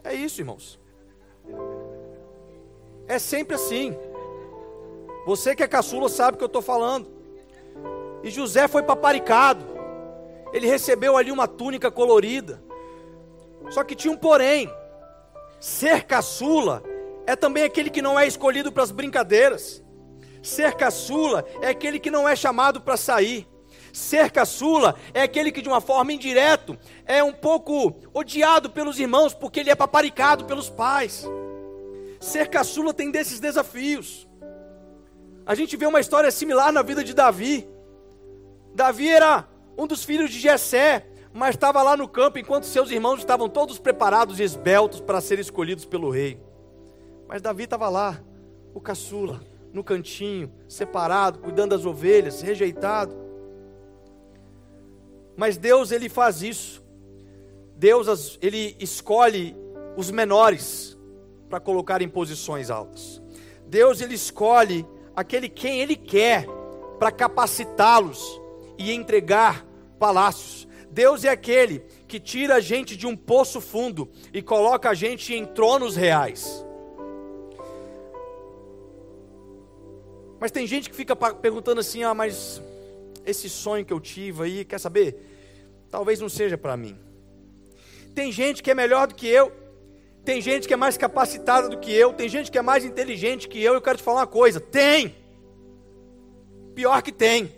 É 0.04 0.14
isso, 0.14 0.40
irmãos. 0.40 0.78
É 3.06 3.18
sempre 3.18 3.56
assim. 3.56 3.96
Você 5.26 5.54
que 5.54 5.62
é 5.62 5.68
caçula 5.68 6.08
sabe 6.08 6.34
o 6.34 6.38
que 6.38 6.44
eu 6.44 6.46
estou 6.46 6.62
falando. 6.62 7.10
E 8.22 8.30
José 8.30 8.68
foi 8.68 8.82
paparicado. 8.82 9.64
Ele 10.52 10.66
recebeu 10.66 11.16
ali 11.16 11.30
uma 11.30 11.48
túnica 11.48 11.90
colorida. 11.90 12.62
Só 13.70 13.84
que 13.84 13.94
tinha 13.94 14.12
um 14.12 14.16
porém. 14.16 14.70
Ser 15.58 16.04
caçula 16.04 16.82
é 17.26 17.36
também 17.36 17.64
aquele 17.64 17.90
que 17.90 18.02
não 18.02 18.18
é 18.18 18.26
escolhido 18.26 18.72
para 18.72 18.82
as 18.82 18.90
brincadeiras. 18.90 19.82
Ser 20.42 20.74
caçula 20.74 21.44
é 21.60 21.68
aquele 21.68 21.98
que 21.98 22.10
não 22.10 22.28
é 22.28 22.34
chamado 22.34 22.80
para 22.80 22.96
sair. 22.96 23.46
Ser 23.92 24.30
caçula 24.30 24.94
é 25.12 25.22
aquele 25.22 25.50
que, 25.50 25.62
de 25.62 25.68
uma 25.68 25.80
forma 25.80 26.12
indireta, 26.12 26.78
é 27.04 27.22
um 27.22 27.32
pouco 27.32 27.94
odiado 28.12 28.70
pelos 28.70 28.98
irmãos, 28.98 29.34
porque 29.34 29.60
ele 29.60 29.70
é 29.70 29.74
paparicado 29.74 30.44
pelos 30.44 30.68
pais. 30.68 31.26
ser 32.20 32.48
caçula 32.48 32.92
tem 32.92 33.10
desses 33.10 33.40
desafios. 33.40 34.28
A 35.46 35.54
gente 35.54 35.76
vê 35.76 35.86
uma 35.86 36.00
história 36.00 36.30
similar 36.30 36.72
na 36.72 36.82
vida 36.82 37.02
de 37.02 37.14
Davi. 37.14 37.68
Davi 38.74 39.08
era 39.08 39.48
um 39.76 39.86
dos 39.86 40.04
filhos 40.04 40.30
de 40.30 40.38
Jessé, 40.38 41.06
mas 41.32 41.54
estava 41.54 41.82
lá 41.82 41.96
no 41.96 42.06
campo 42.06 42.38
enquanto 42.38 42.64
seus 42.64 42.90
irmãos 42.90 43.20
estavam 43.20 43.48
todos 43.48 43.78
preparados 43.78 44.38
e 44.38 44.42
esbeltos 44.42 45.00
para 45.00 45.20
serem 45.20 45.42
escolhidos 45.42 45.84
pelo 45.84 46.10
rei. 46.10 46.40
Mas 47.26 47.40
Davi 47.40 47.64
estava 47.64 47.88
lá, 47.88 48.20
o 48.74 48.80
caçula, 48.80 49.40
no 49.72 49.84
cantinho, 49.84 50.52
separado, 50.68 51.38
cuidando 51.38 51.70
das 51.70 51.86
ovelhas, 51.86 52.42
rejeitado. 52.42 53.29
Mas 55.36 55.56
Deus 55.56 55.90
ele 55.90 56.08
faz 56.08 56.42
isso. 56.42 56.82
Deus 57.76 58.38
ele 58.42 58.76
escolhe 58.78 59.56
os 59.96 60.10
menores 60.10 60.98
para 61.48 61.60
colocar 61.60 62.02
em 62.02 62.08
posições 62.08 62.70
altas. 62.70 63.20
Deus 63.66 64.00
ele 64.00 64.14
escolhe 64.14 64.86
aquele 65.14 65.48
quem 65.48 65.80
ele 65.80 65.96
quer 65.96 66.46
para 66.98 67.10
capacitá-los 67.10 68.40
e 68.78 68.92
entregar 68.92 69.66
palácios. 69.98 70.68
Deus 70.90 71.24
é 71.24 71.28
aquele 71.28 71.80
que 72.08 72.18
tira 72.18 72.56
a 72.56 72.60
gente 72.60 72.96
de 72.96 73.06
um 73.06 73.16
poço 73.16 73.60
fundo 73.60 74.10
e 74.34 74.42
coloca 74.42 74.90
a 74.90 74.94
gente 74.94 75.34
em 75.34 75.46
tronos 75.46 75.96
reais. 75.96 76.66
Mas 80.40 80.50
tem 80.50 80.66
gente 80.66 80.90
que 80.90 80.96
fica 80.96 81.14
perguntando 81.14 81.80
assim: 81.80 82.02
ah, 82.02 82.14
mas 82.14 82.60
esse 83.24 83.48
sonho 83.48 83.84
que 83.84 83.92
eu 83.92 84.00
tive 84.00 84.42
aí, 84.42 84.64
quer 84.64 84.78
saber? 84.78 85.16
Talvez 85.90 86.20
não 86.20 86.28
seja 86.28 86.56
para 86.56 86.76
mim. 86.76 86.98
Tem 88.14 88.30
gente 88.30 88.62
que 88.62 88.70
é 88.70 88.74
melhor 88.74 89.06
do 89.06 89.14
que 89.14 89.26
eu, 89.26 89.52
tem 90.24 90.40
gente 90.40 90.68
que 90.68 90.74
é 90.74 90.76
mais 90.76 90.96
capacitada 90.96 91.68
do 91.68 91.78
que 91.78 91.92
eu, 91.92 92.12
tem 92.12 92.28
gente 92.28 92.50
que 92.50 92.58
é 92.58 92.62
mais 92.62 92.84
inteligente 92.84 93.48
que 93.48 93.62
eu. 93.62 93.74
Eu 93.74 93.80
quero 93.80 93.98
te 93.98 94.04
falar 94.04 94.20
uma 94.20 94.26
coisa: 94.26 94.60
tem. 94.60 95.14
Pior 96.74 97.02
que 97.02 97.12
tem. 97.12 97.52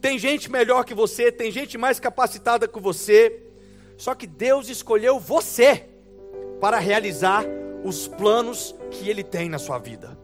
Tem 0.00 0.18
gente 0.18 0.50
melhor 0.50 0.84
que 0.84 0.94
você, 0.94 1.32
tem 1.32 1.50
gente 1.50 1.76
mais 1.76 1.98
capacitada 1.98 2.68
que 2.68 2.80
você. 2.80 3.42
Só 3.96 4.14
que 4.14 4.26
Deus 4.26 4.68
escolheu 4.68 5.18
você 5.18 5.86
para 6.60 6.78
realizar 6.78 7.44
os 7.84 8.06
planos 8.06 8.74
que 8.90 9.08
Ele 9.08 9.24
tem 9.24 9.48
na 9.48 9.58
sua 9.58 9.78
vida. 9.78 10.16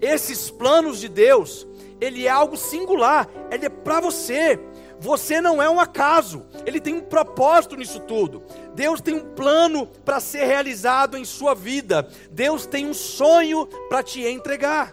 Esses 0.00 0.50
planos 0.50 0.98
de 0.98 1.08
Deus, 1.08 1.66
ele 2.02 2.26
é 2.26 2.30
algo 2.30 2.56
singular, 2.56 3.28
ele 3.48 3.66
é 3.66 3.68
para 3.68 4.00
você. 4.00 4.58
Você 4.98 5.40
não 5.40 5.62
é 5.62 5.70
um 5.70 5.78
acaso, 5.78 6.44
ele 6.66 6.80
tem 6.80 6.94
um 6.94 7.00
propósito 7.00 7.76
nisso 7.76 8.00
tudo. 8.00 8.42
Deus 8.74 9.00
tem 9.00 9.14
um 9.14 9.34
plano 9.34 9.86
para 9.86 10.18
ser 10.18 10.44
realizado 10.44 11.16
em 11.16 11.24
sua 11.24 11.54
vida. 11.54 12.08
Deus 12.30 12.66
tem 12.66 12.86
um 12.86 12.94
sonho 12.94 13.66
para 13.88 14.02
te 14.02 14.20
entregar. 14.26 14.92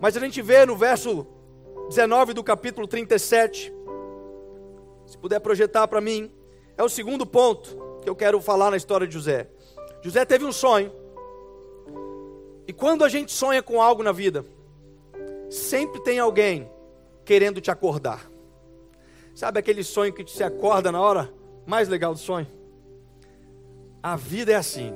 Mas 0.00 0.16
a 0.16 0.20
gente 0.20 0.40
vê 0.40 0.64
no 0.64 0.76
verso 0.76 1.26
19 1.88 2.34
do 2.34 2.44
capítulo 2.44 2.86
37, 2.86 3.74
se 5.06 5.18
puder 5.18 5.40
projetar 5.40 5.88
para 5.88 6.00
mim, 6.00 6.30
é 6.76 6.84
o 6.84 6.88
segundo 6.88 7.26
ponto 7.26 7.98
que 8.00 8.08
eu 8.08 8.14
quero 8.14 8.40
falar 8.40 8.70
na 8.70 8.76
história 8.76 9.06
de 9.06 9.14
José. 9.14 9.48
José 10.02 10.24
teve 10.24 10.44
um 10.44 10.52
sonho, 10.52 10.92
e 12.66 12.72
quando 12.72 13.04
a 13.04 13.08
gente 13.08 13.32
sonha 13.32 13.62
com 13.62 13.80
algo 13.80 14.02
na 14.02 14.12
vida, 14.12 14.44
sempre 15.50 16.00
tem 16.02 16.18
alguém 16.18 16.70
querendo 17.24 17.60
te 17.60 17.70
acordar. 17.70 18.30
Sabe 19.34 19.58
aquele 19.58 19.82
sonho 19.82 20.12
que 20.12 20.24
te 20.24 20.42
acorda 20.42 20.92
na 20.92 21.00
hora 21.00 21.32
mais 21.66 21.88
legal 21.88 22.14
do 22.14 22.20
sonho? 22.20 22.46
A 24.02 24.16
vida 24.16 24.52
é 24.52 24.54
assim. 24.54 24.94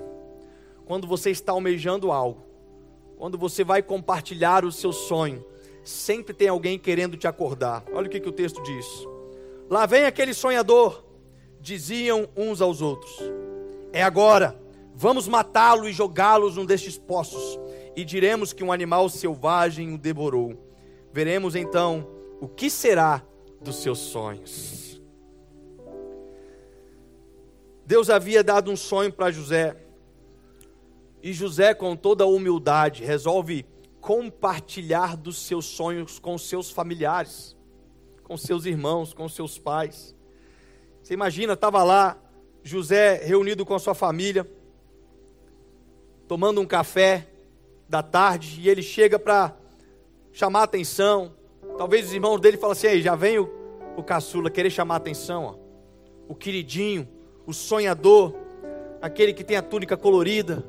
Quando 0.84 1.06
você 1.06 1.30
está 1.30 1.52
almejando 1.52 2.12
algo, 2.12 2.42
quando 3.16 3.36
você 3.36 3.64
vai 3.64 3.82
compartilhar 3.82 4.64
o 4.64 4.72
seu 4.72 4.92
sonho, 4.92 5.44
sempre 5.82 6.32
tem 6.32 6.48
alguém 6.48 6.78
querendo 6.78 7.16
te 7.16 7.26
acordar. 7.26 7.84
Olha 7.92 8.06
o 8.06 8.10
que, 8.10 8.20
que 8.20 8.28
o 8.28 8.32
texto 8.32 8.62
diz. 8.62 8.86
Lá 9.68 9.84
vem 9.86 10.04
aquele 10.04 10.32
sonhador, 10.32 11.04
diziam 11.60 12.28
uns 12.36 12.62
aos 12.62 12.80
outros: 12.80 13.10
É 13.92 14.02
agora 14.02 14.58
Vamos 15.00 15.28
matá-lo 15.28 15.88
e 15.88 15.92
jogá-los 15.92 16.56
num 16.56 16.66
destes 16.66 16.98
poços, 16.98 17.56
e 17.94 18.04
diremos 18.04 18.52
que 18.52 18.64
um 18.64 18.72
animal 18.72 19.08
selvagem 19.08 19.94
o 19.94 19.96
devorou. 19.96 20.60
Veremos 21.12 21.54
então 21.54 22.04
o 22.40 22.48
que 22.48 22.68
será 22.68 23.22
dos 23.62 23.76
seus 23.76 24.00
sonhos. 24.00 25.00
Deus 27.86 28.10
havia 28.10 28.42
dado 28.42 28.72
um 28.72 28.76
sonho 28.76 29.12
para 29.12 29.30
José, 29.30 29.76
e 31.22 31.32
José, 31.32 31.74
com 31.74 31.94
toda 31.94 32.24
a 32.24 32.26
humildade, 32.26 33.04
resolve 33.04 33.64
compartilhar 34.00 35.16
dos 35.16 35.38
seus 35.38 35.66
sonhos 35.66 36.18
com 36.18 36.36
seus 36.36 36.72
familiares, 36.72 37.56
com 38.24 38.36
seus 38.36 38.66
irmãos, 38.66 39.14
com 39.14 39.28
seus 39.28 39.60
pais. 39.60 40.12
Você 41.00 41.14
imagina, 41.14 41.52
estava 41.52 41.84
lá 41.84 42.20
José 42.64 43.24
reunido 43.24 43.64
com 43.64 43.76
a 43.76 43.78
sua 43.78 43.94
família, 43.94 44.44
tomando 46.28 46.60
um 46.60 46.66
café 46.66 47.26
da 47.88 48.02
tarde 48.02 48.60
e 48.60 48.68
ele 48.68 48.82
chega 48.82 49.18
para 49.18 49.56
chamar 50.30 50.64
atenção. 50.64 51.34
Talvez 51.78 52.06
os 52.06 52.12
irmãos 52.12 52.38
dele 52.38 52.58
falem 52.58 52.72
assim: 52.72 52.86
aí, 52.86 53.02
já 53.02 53.16
vem 53.16 53.38
o, 53.38 53.50
o 53.96 54.02
caçula 54.02 54.50
querer 54.50 54.70
chamar 54.70 54.96
atenção, 54.96 55.44
ó. 55.44 55.54
o 56.28 56.34
queridinho, 56.34 57.08
o 57.46 57.54
sonhador, 57.54 58.34
aquele 59.00 59.32
que 59.32 59.42
tem 59.42 59.56
a 59.56 59.62
túnica 59.62 59.96
colorida. 59.96 60.64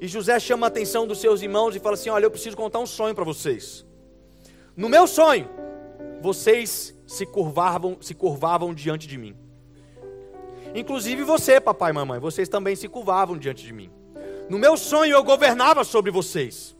E 0.00 0.08
José 0.08 0.40
chama 0.40 0.66
a 0.66 0.68
atenção 0.68 1.06
dos 1.06 1.20
seus 1.20 1.42
irmãos 1.42 1.76
e 1.76 1.78
fala 1.78 1.94
assim: 1.94 2.08
Olha, 2.08 2.24
eu 2.24 2.30
preciso 2.30 2.56
contar 2.56 2.78
um 2.78 2.86
sonho 2.86 3.14
para 3.14 3.24
vocês. 3.24 3.86
No 4.74 4.88
meu 4.88 5.06
sonho, 5.06 5.48
vocês 6.22 6.98
se 7.06 7.26
curvavam, 7.26 7.98
se 8.00 8.14
curvavam 8.14 8.72
diante 8.72 9.06
de 9.06 9.18
mim. 9.18 9.36
Inclusive 10.74 11.22
você, 11.22 11.60
papai 11.60 11.90
e 11.90 11.94
mamãe, 11.94 12.18
vocês 12.18 12.48
também 12.48 12.74
se 12.74 12.88
curvavam 12.88 13.38
diante 13.38 13.62
de 13.62 13.72
mim. 13.72 13.90
No 14.48 14.58
meu 14.58 14.76
sonho 14.76 15.12
eu 15.12 15.24
governava 15.24 15.84
sobre 15.84 16.10
vocês. 16.10 16.76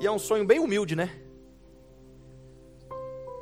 E 0.00 0.06
é 0.06 0.10
um 0.10 0.18
sonho 0.18 0.44
bem 0.44 0.58
humilde, 0.58 0.96
né? 0.96 1.10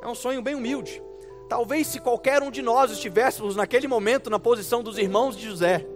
É 0.02 0.06
um 0.06 0.14
sonho 0.14 0.42
bem 0.42 0.54
humilde. 0.54 1.02
Talvez 1.48 1.86
se 1.88 1.98
qualquer 1.98 2.42
um 2.42 2.50
de 2.50 2.62
nós 2.62 2.90
estivéssemos 2.90 3.56
naquele 3.56 3.88
momento 3.88 4.30
na 4.30 4.38
posição 4.38 4.82
dos 4.82 4.96
irmãos 4.98 5.36
de 5.36 5.46
José, 5.46 5.86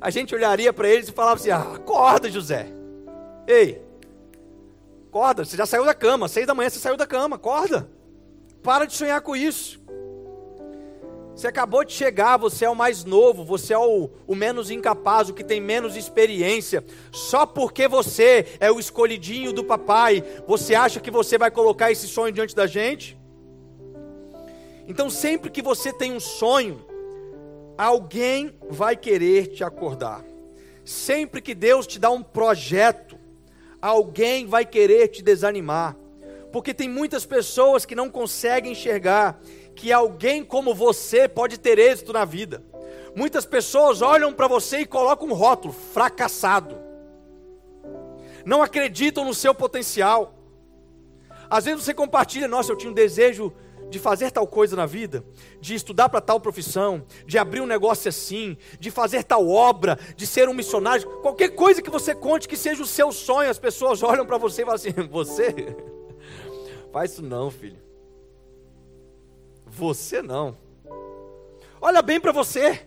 a 0.00 0.10
gente 0.10 0.34
olharia 0.34 0.72
para 0.72 0.88
eles 0.88 1.08
e 1.08 1.12
falava 1.12 1.40
assim: 1.40 1.50
ah, 1.50 1.74
acorda, 1.74 2.30
José. 2.30 2.66
Ei, 3.46 3.82
acorda, 5.08 5.44
você 5.44 5.56
já 5.56 5.66
saiu 5.66 5.84
da 5.84 5.94
cama, 5.94 6.28
seis 6.28 6.46
da 6.46 6.54
manhã 6.54 6.70
você 6.70 6.78
saiu 6.78 6.96
da 6.96 7.06
cama, 7.06 7.36
acorda. 7.36 7.88
Para 8.62 8.86
de 8.86 8.94
sonhar 8.94 9.20
com 9.20 9.36
isso. 9.36 9.81
Você 11.34 11.46
acabou 11.46 11.82
de 11.82 11.92
chegar, 11.92 12.36
você 12.36 12.66
é 12.66 12.70
o 12.70 12.76
mais 12.76 13.04
novo, 13.04 13.42
você 13.42 13.72
é 13.72 13.78
o, 13.78 14.10
o, 14.26 14.34
menos 14.34 14.70
incapaz, 14.70 15.30
o 15.30 15.34
que 15.34 15.42
tem 15.42 15.60
menos 15.60 15.96
experiência. 15.96 16.84
Só 17.10 17.46
porque 17.46 17.88
você 17.88 18.46
é 18.60 18.70
o 18.70 18.78
escolhidinho 18.78 19.52
do 19.52 19.64
papai, 19.64 20.22
você 20.46 20.74
acha 20.74 21.00
que 21.00 21.10
você 21.10 21.38
vai 21.38 21.50
colocar 21.50 21.90
esse 21.90 22.06
sonho 22.06 22.32
diante 22.32 22.54
da 22.54 22.66
gente? 22.66 23.16
Então, 24.86 25.08
sempre 25.08 25.50
que 25.50 25.62
você 25.62 25.90
tem 25.90 26.12
um 26.12 26.20
sonho, 26.20 26.84
alguém 27.78 28.54
vai 28.68 28.94
querer 28.94 29.46
te 29.46 29.64
acordar. 29.64 30.22
Sempre 30.84 31.40
que 31.40 31.54
Deus 31.54 31.86
te 31.86 31.98
dá 31.98 32.10
um 32.10 32.22
projeto, 32.22 33.16
alguém 33.80 34.46
vai 34.46 34.66
querer 34.66 35.08
te 35.08 35.22
desanimar. 35.22 35.96
Porque 36.52 36.74
tem 36.74 36.88
muitas 36.88 37.24
pessoas 37.24 37.86
que 37.86 37.94
não 37.94 38.10
conseguem 38.10 38.72
enxergar 38.72 39.40
que 39.74 39.92
alguém 39.92 40.44
como 40.44 40.74
você 40.74 41.28
pode 41.28 41.58
ter 41.58 41.78
êxito 41.78 42.12
na 42.12 42.24
vida. 42.24 42.62
Muitas 43.14 43.44
pessoas 43.44 44.00
olham 44.00 44.32
para 44.32 44.48
você 44.48 44.78
e 44.78 44.86
colocam 44.86 45.28
um 45.28 45.34
rótulo: 45.34 45.72
fracassado. 45.72 46.78
Não 48.44 48.62
acreditam 48.62 49.24
no 49.24 49.34
seu 49.34 49.54
potencial. 49.54 50.34
Às 51.48 51.66
vezes 51.66 51.84
você 51.84 51.94
compartilha: 51.94 52.48
nossa, 52.48 52.72
eu 52.72 52.76
tinha 52.76 52.90
um 52.90 52.94
desejo 52.94 53.52
de 53.90 53.98
fazer 53.98 54.30
tal 54.30 54.46
coisa 54.46 54.74
na 54.74 54.86
vida, 54.86 55.22
de 55.60 55.74
estudar 55.74 56.08
para 56.08 56.20
tal 56.20 56.40
profissão, 56.40 57.04
de 57.26 57.36
abrir 57.36 57.60
um 57.60 57.66
negócio 57.66 58.08
assim, 58.08 58.56
de 58.80 58.90
fazer 58.90 59.22
tal 59.22 59.46
obra, 59.46 59.98
de 60.16 60.26
ser 60.26 60.48
um 60.48 60.54
missionário, 60.54 61.06
qualquer 61.20 61.50
coisa 61.50 61.82
que 61.82 61.90
você 61.90 62.14
conte 62.14 62.48
que 62.48 62.56
seja 62.56 62.82
o 62.82 62.86
seu 62.86 63.12
sonho, 63.12 63.50
as 63.50 63.58
pessoas 63.58 64.00
olham 64.02 64.24
para 64.24 64.38
você 64.38 64.62
e 64.62 64.64
falam 64.64 64.76
assim: 64.76 64.92
você 65.10 65.76
faz 66.90 67.12
isso 67.12 67.22
não, 67.22 67.50
filho. 67.50 67.91
Você 69.72 70.22
não. 70.22 70.56
Olha 71.80 72.00
bem 72.00 72.20
para 72.20 72.32
você. 72.32 72.86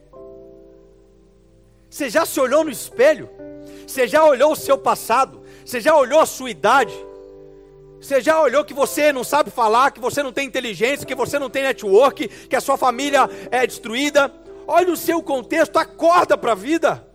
Você 1.90 2.10
já 2.10 2.26
se 2.26 2.40
olhou 2.40 2.64
no 2.64 2.70
espelho? 2.70 3.30
Você 3.86 4.08
já 4.08 4.24
olhou 4.24 4.54
o 4.54 4.56
seu 4.56 4.78
passado? 4.78 5.44
Você 5.66 5.80
já 5.80 5.96
olhou 5.96 6.20
a 6.20 6.26
sua 6.26 6.50
idade? 6.50 6.94
Você 8.00 8.22
já 8.22 8.42
olhou 8.42 8.64
que 8.64 8.74
você 8.74 9.12
não 9.12 9.24
sabe 9.24 9.50
falar, 9.50 9.92
que 9.92 10.00
você 10.00 10.22
não 10.22 10.32
tem 10.32 10.48
inteligência, 10.48 11.06
que 11.06 11.16
você 11.16 11.40
não 11.40 11.50
tem 11.50 11.64
network, 11.64 12.28
que 12.28 12.56
a 12.56 12.62
sua 12.62 12.78
família 12.78 13.30
é 13.52 13.66
destruída? 13.66 14.32
olha 14.68 14.92
o 14.92 14.98
seu 14.98 15.22
contexto, 15.22 15.78
acorda 15.78 16.38
para 16.38 16.54
a 16.54 16.56
vida. 16.56 17.08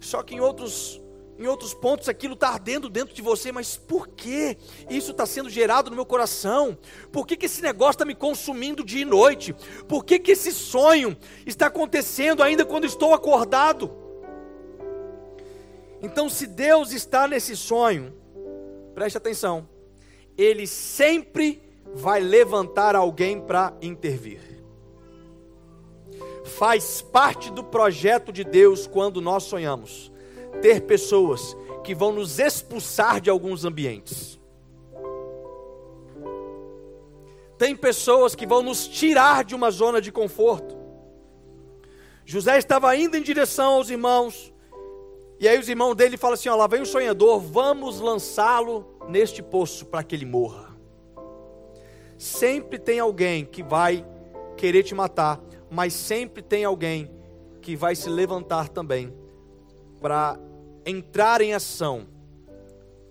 Só 0.00 0.22
que 0.22 0.34
em 0.34 0.40
outros, 0.40 1.00
em 1.40 1.46
outros 1.46 1.72
pontos 1.72 2.06
aquilo 2.06 2.34
está 2.34 2.50
ardendo 2.50 2.90
dentro 2.90 3.14
de 3.14 3.22
você, 3.22 3.50
mas 3.50 3.74
por 3.74 4.08
que 4.08 4.58
isso 4.90 5.12
está 5.12 5.24
sendo 5.24 5.48
gerado 5.48 5.88
no 5.88 5.96
meu 5.96 6.04
coração? 6.04 6.76
Por 7.10 7.26
que, 7.26 7.34
que 7.34 7.46
esse 7.46 7.62
negócio 7.62 7.92
está 7.92 8.04
me 8.04 8.14
consumindo 8.14 8.84
dia 8.84 9.00
e 9.00 9.06
noite? 9.06 9.54
Por 9.88 10.04
que, 10.04 10.18
que 10.18 10.32
esse 10.32 10.52
sonho 10.52 11.16
está 11.46 11.68
acontecendo 11.68 12.42
ainda 12.42 12.62
quando 12.62 12.84
estou 12.84 13.14
acordado? 13.14 13.90
Então, 16.02 16.28
se 16.28 16.46
Deus 16.46 16.92
está 16.92 17.26
nesse 17.26 17.56
sonho, 17.56 18.14
preste 18.94 19.16
atenção, 19.16 19.66
Ele 20.36 20.66
sempre 20.66 21.62
vai 21.94 22.20
levantar 22.20 22.94
alguém 22.94 23.40
para 23.40 23.72
intervir 23.80 24.50
faz 26.44 27.00
parte 27.00 27.50
do 27.50 27.62
projeto 27.62 28.32
de 28.32 28.44
Deus 28.44 28.86
quando 28.86 29.20
nós 29.20 29.44
sonhamos 29.44 30.10
ter 30.60 30.82
pessoas 30.82 31.56
que 31.82 31.94
vão 31.94 32.12
nos 32.12 32.38
expulsar 32.38 33.20
de 33.20 33.30
alguns 33.30 33.64
ambientes. 33.64 34.38
Tem 37.56 37.76
pessoas 37.76 38.34
que 38.34 38.46
vão 38.46 38.62
nos 38.62 38.88
tirar 38.88 39.44
de 39.44 39.54
uma 39.54 39.70
zona 39.70 40.00
de 40.00 40.10
conforto. 40.10 40.78
José 42.24 42.56
estava 42.58 42.94
indo 42.96 43.16
em 43.16 43.22
direção 43.22 43.74
aos 43.74 43.90
irmãos, 43.90 44.52
e 45.38 45.48
aí 45.48 45.58
os 45.58 45.68
irmãos 45.68 45.94
dele 45.94 46.16
falam 46.16 46.34
assim: 46.34 46.48
ó, 46.48 46.56
lá 46.56 46.66
vem 46.66 46.82
o 46.82 46.86
sonhador, 46.86 47.40
vamos 47.40 48.00
lançá-lo 48.00 48.86
neste 49.08 49.42
poço 49.42 49.86
para 49.86 50.02
que 50.02 50.14
ele 50.14 50.26
morra. 50.26 50.76
Sempre 52.16 52.78
tem 52.78 53.00
alguém 53.00 53.44
que 53.44 53.62
vai 53.62 54.06
querer 54.56 54.82
te 54.82 54.94
matar, 54.94 55.40
mas 55.70 55.94
sempre 55.94 56.42
tem 56.42 56.64
alguém 56.64 57.10
que 57.60 57.74
vai 57.74 57.94
se 57.94 58.08
levantar 58.08 58.68
também 58.68 59.12
para 60.00 60.38
entrar 60.84 61.40
em 61.40 61.52
ação. 61.52 62.06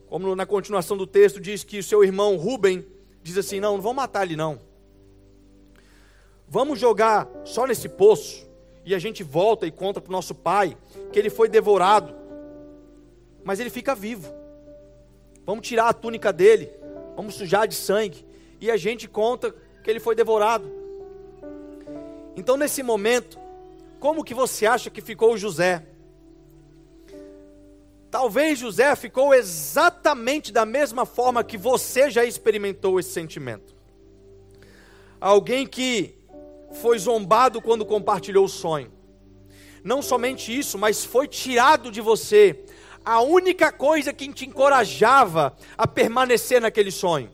Como 0.07 0.35
na 0.35 0.45
continuação 0.45 0.97
do 0.97 1.05
texto 1.05 1.39
diz 1.39 1.63
que 1.63 1.79
o 1.79 1.83
seu 1.83 2.03
irmão 2.03 2.35
Rubem 2.35 2.85
diz 3.21 3.37
assim: 3.37 3.59
Não, 3.59 3.75
não 3.75 3.81
vamos 3.81 3.97
matar 3.97 4.25
ele, 4.25 4.35
não. 4.35 4.59
Vamos 6.47 6.79
jogar 6.79 7.29
só 7.45 7.67
nesse 7.67 7.87
poço 7.87 8.49
e 8.83 8.95
a 8.95 8.99
gente 8.99 9.21
volta 9.21 9.67
e 9.67 9.71
conta 9.71 10.01
para 10.01 10.09
o 10.09 10.11
nosso 10.11 10.33
pai 10.33 10.75
que 11.13 11.19
ele 11.19 11.29
foi 11.29 11.47
devorado, 11.47 12.15
mas 13.43 13.59
ele 13.59 13.69
fica 13.69 13.93
vivo. 13.93 14.33
Vamos 15.45 15.67
tirar 15.67 15.89
a 15.89 15.93
túnica 15.93 16.33
dele, 16.33 16.71
vamos 17.15 17.35
sujar 17.35 17.67
de 17.67 17.75
sangue 17.75 18.25
e 18.59 18.71
a 18.71 18.77
gente 18.77 19.07
conta 19.07 19.53
que 19.83 19.89
ele 19.89 19.99
foi 19.99 20.15
devorado. 20.15 20.71
Então, 22.35 22.57
nesse 22.57 22.81
momento, 22.81 23.37
como 23.99 24.23
que 24.23 24.33
você 24.33 24.65
acha 24.65 24.89
que 24.89 25.01
ficou 25.01 25.37
José? 25.37 25.83
Talvez 28.11 28.57
José 28.57 28.95
ficou 28.95 29.33
exatamente 29.33 30.51
da 30.51 30.65
mesma 30.65 31.05
forma 31.05 31.43
que 31.43 31.57
você 31.57 32.09
já 32.09 32.25
experimentou 32.25 32.99
esse 32.99 33.11
sentimento. 33.11 33.75
Alguém 35.21 35.67
que 35.67 36.17
foi 36.81 36.97
zombado 36.97 37.61
quando 37.61 37.85
compartilhou 37.85 38.45
o 38.45 38.49
sonho. 38.49 38.91
Não 39.83 40.01
somente 40.01 40.57
isso, 40.57 40.77
mas 40.77 41.05
foi 41.05 41.27
tirado 41.27 41.91
de 41.91 42.01
você 42.01 42.63
a 43.05 43.21
única 43.21 43.71
coisa 43.71 44.11
que 44.11 44.31
te 44.33 44.45
encorajava 44.45 45.55
a 45.77 45.87
permanecer 45.87 46.61
naquele 46.61 46.91
sonho. 46.91 47.31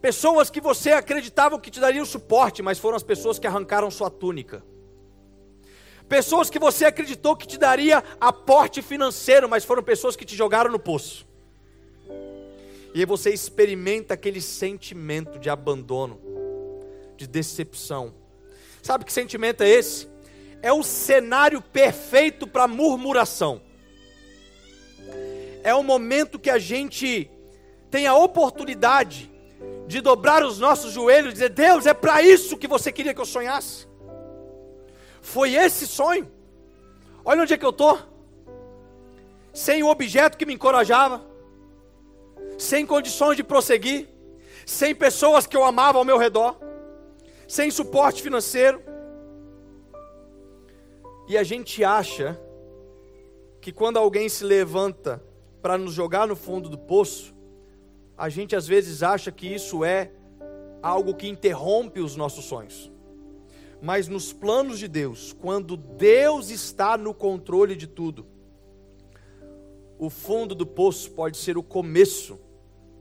Pessoas 0.00 0.48
que 0.48 0.60
você 0.60 0.92
acreditava 0.92 1.60
que 1.60 1.70
te 1.70 1.78
dariam 1.78 2.06
suporte, 2.06 2.62
mas 2.62 2.78
foram 2.78 2.96
as 2.96 3.02
pessoas 3.02 3.38
que 3.38 3.46
arrancaram 3.46 3.90
sua 3.90 4.10
túnica. 4.10 4.64
Pessoas 6.10 6.50
que 6.50 6.58
você 6.58 6.86
acreditou 6.86 7.36
que 7.36 7.46
te 7.46 7.56
daria 7.56 8.02
aporte 8.20 8.82
financeiro, 8.82 9.48
mas 9.48 9.64
foram 9.64 9.80
pessoas 9.80 10.16
que 10.16 10.24
te 10.24 10.34
jogaram 10.34 10.68
no 10.68 10.78
poço. 10.80 11.24
E 12.92 12.98
aí 12.98 13.04
você 13.04 13.30
experimenta 13.30 14.14
aquele 14.14 14.40
sentimento 14.40 15.38
de 15.38 15.48
abandono, 15.48 16.20
de 17.16 17.28
decepção. 17.28 18.12
Sabe 18.82 19.04
que 19.04 19.12
sentimento 19.12 19.62
é 19.62 19.68
esse? 19.68 20.08
É 20.60 20.72
o 20.72 20.82
cenário 20.82 21.62
perfeito 21.62 22.44
para 22.44 22.66
murmuração. 22.66 23.62
É 25.62 25.72
o 25.72 25.84
momento 25.84 26.40
que 26.40 26.50
a 26.50 26.58
gente 26.58 27.30
tem 27.88 28.08
a 28.08 28.16
oportunidade 28.16 29.30
de 29.86 30.00
dobrar 30.00 30.42
os 30.42 30.58
nossos 30.58 30.92
joelhos 30.92 31.30
e 31.30 31.34
dizer: 31.34 31.50
Deus, 31.50 31.86
é 31.86 31.94
para 31.94 32.20
isso 32.20 32.56
que 32.56 32.66
você 32.66 32.90
queria 32.90 33.14
que 33.14 33.20
eu 33.20 33.24
sonhasse. 33.24 33.89
Foi 35.20 35.54
esse 35.54 35.86
sonho. 35.86 36.30
Olha 37.24 37.42
onde 37.42 37.54
é 37.54 37.58
que 37.58 37.64
eu 37.64 37.70
estou. 37.70 37.98
Sem 39.52 39.82
o 39.82 39.88
objeto 39.88 40.38
que 40.38 40.46
me 40.46 40.54
encorajava, 40.54 41.22
sem 42.56 42.86
condições 42.86 43.36
de 43.36 43.42
prosseguir, 43.42 44.08
sem 44.64 44.94
pessoas 44.94 45.46
que 45.46 45.56
eu 45.56 45.64
amava 45.64 45.98
ao 45.98 46.04
meu 46.04 46.18
redor, 46.18 46.56
sem 47.48 47.70
suporte 47.70 48.22
financeiro. 48.22 48.80
E 51.28 51.36
a 51.36 51.42
gente 51.42 51.82
acha 51.82 52.40
que 53.60 53.72
quando 53.72 53.98
alguém 53.98 54.28
se 54.28 54.44
levanta 54.44 55.22
para 55.60 55.76
nos 55.76 55.92
jogar 55.92 56.26
no 56.26 56.36
fundo 56.36 56.68
do 56.68 56.78
poço, 56.78 57.34
a 58.16 58.28
gente 58.28 58.54
às 58.54 58.66
vezes 58.66 59.02
acha 59.02 59.30
que 59.32 59.46
isso 59.46 59.84
é 59.84 60.10
algo 60.82 61.14
que 61.14 61.28
interrompe 61.28 62.00
os 62.00 62.16
nossos 62.16 62.44
sonhos. 62.44 62.90
Mas 63.82 64.08
nos 64.08 64.32
planos 64.32 64.78
de 64.78 64.86
Deus, 64.86 65.32
quando 65.32 65.76
Deus 65.76 66.50
está 66.50 66.98
no 66.98 67.14
controle 67.14 67.74
de 67.74 67.86
tudo, 67.86 68.26
o 69.98 70.10
fundo 70.10 70.54
do 70.54 70.66
poço 70.66 71.10
pode 71.12 71.36
ser 71.36 71.56
o 71.56 71.62
começo 71.62 72.38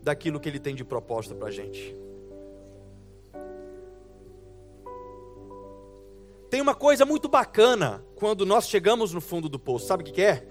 daquilo 0.02 0.40
que 0.40 0.48
Ele 0.48 0.60
tem 0.60 0.76
de 0.76 0.84
proposta 0.84 1.36
para 1.36 1.48
a 1.48 1.52
gente. 1.52 1.96
Tem 6.50 6.62
uma 6.62 6.74
coisa 6.74 7.06
muito 7.06 7.30
bacana 7.30 8.04
quando 8.16 8.46
nós 8.46 8.68
chegamos 8.68 9.14
no 9.14 9.22
fundo 9.22 9.48
do 9.48 9.60
poço, 9.60 9.86
sabe 9.86 10.04
o 10.04 10.06
que 10.06 10.22
é? 10.22 10.48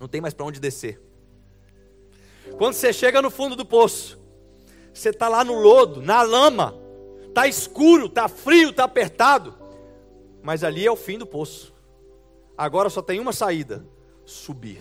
Não 0.00 0.08
tem 0.08 0.20
mais 0.20 0.34
para 0.34 0.46
onde 0.46 0.58
descer. 0.58 1.00
Quando 2.58 2.74
você 2.74 2.92
chega 2.92 3.22
no 3.22 3.30
fundo 3.30 3.54
do 3.54 3.64
poço, 3.64 4.18
você 4.92 5.10
está 5.10 5.28
lá 5.28 5.44
no 5.44 5.54
lodo, 5.54 6.00
na 6.00 6.22
lama, 6.22 6.74
está 7.36 7.46
escuro, 7.46 8.06
está 8.06 8.28
frio, 8.28 8.70
está 8.70 8.84
apertado, 8.84 9.54
mas 10.42 10.64
ali 10.64 10.86
é 10.86 10.90
o 10.90 10.96
fim 10.96 11.18
do 11.18 11.26
poço. 11.26 11.74
Agora 12.56 12.88
só 12.88 13.02
tem 13.02 13.20
uma 13.20 13.32
saída: 13.32 13.86
subir. 14.24 14.80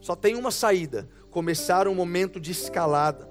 Só 0.00 0.16
tem 0.16 0.34
uma 0.34 0.50
saída: 0.50 1.08
começar 1.30 1.86
um 1.86 1.94
momento 1.94 2.40
de 2.40 2.50
escalada. 2.50 3.30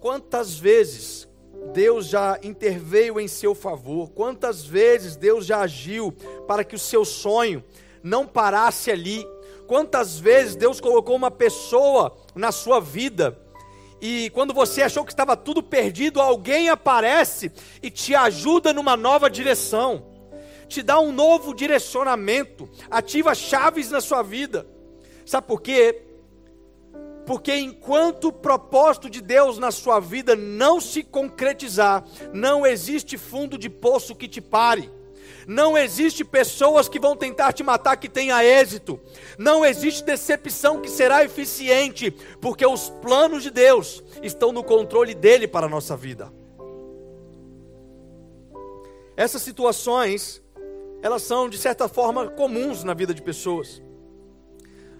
Quantas 0.00 0.58
vezes 0.58 1.28
Deus 1.72 2.08
já 2.08 2.36
interveio 2.42 3.20
em 3.20 3.28
seu 3.28 3.54
favor? 3.54 4.10
Quantas 4.10 4.64
vezes 4.64 5.14
Deus 5.14 5.46
já 5.46 5.60
agiu 5.60 6.10
para 6.48 6.64
que 6.64 6.74
o 6.74 6.80
seu 6.80 7.04
sonho 7.04 7.62
não 8.02 8.26
parasse 8.26 8.90
ali? 8.90 9.24
Quantas 9.68 10.18
vezes 10.18 10.56
Deus 10.56 10.80
colocou 10.80 11.14
uma 11.14 11.30
pessoa 11.30 12.16
na 12.34 12.50
sua 12.50 12.80
vida 12.80 13.45
e 14.00 14.30
quando 14.30 14.52
você 14.52 14.82
achou 14.82 15.04
que 15.04 15.12
estava 15.12 15.36
tudo 15.36 15.62
perdido, 15.62 16.20
alguém 16.20 16.68
aparece 16.68 17.50
e 17.82 17.90
te 17.90 18.14
ajuda 18.14 18.72
numa 18.72 18.96
nova 18.96 19.30
direção, 19.30 20.04
te 20.68 20.82
dá 20.82 21.00
um 21.00 21.12
novo 21.12 21.54
direcionamento, 21.54 22.68
ativa 22.90 23.34
chaves 23.34 23.90
na 23.90 24.00
sua 24.00 24.22
vida. 24.22 24.66
Sabe 25.24 25.46
por 25.46 25.62
quê? 25.62 26.02
Porque 27.24 27.56
enquanto 27.56 28.28
o 28.28 28.32
propósito 28.32 29.10
de 29.10 29.20
Deus 29.20 29.58
na 29.58 29.72
sua 29.72 29.98
vida 29.98 30.36
não 30.36 30.80
se 30.80 31.02
concretizar, 31.02 32.04
não 32.32 32.64
existe 32.64 33.18
fundo 33.18 33.58
de 33.58 33.68
poço 33.68 34.14
que 34.14 34.28
te 34.28 34.40
pare. 34.40 34.90
Não 35.46 35.78
existe 35.78 36.24
pessoas 36.24 36.88
que 36.88 36.98
vão 36.98 37.14
tentar 37.14 37.52
te 37.52 37.62
matar 37.62 37.96
que 37.96 38.08
tenha 38.08 38.44
êxito. 38.44 38.98
Não 39.38 39.64
existe 39.64 40.02
decepção 40.02 40.80
que 40.80 40.90
será 40.90 41.24
eficiente, 41.24 42.10
porque 42.40 42.66
os 42.66 42.90
planos 42.90 43.44
de 43.44 43.50
Deus 43.50 44.02
estão 44.22 44.50
no 44.50 44.64
controle 44.64 45.14
dele 45.14 45.46
para 45.46 45.66
a 45.66 45.68
nossa 45.68 45.96
vida. 45.96 46.32
Essas 49.16 49.40
situações, 49.40 50.42
elas 51.00 51.22
são 51.22 51.48
de 51.48 51.58
certa 51.58 51.86
forma 51.86 52.28
comuns 52.28 52.82
na 52.82 52.92
vida 52.92 53.14
de 53.14 53.22
pessoas. 53.22 53.80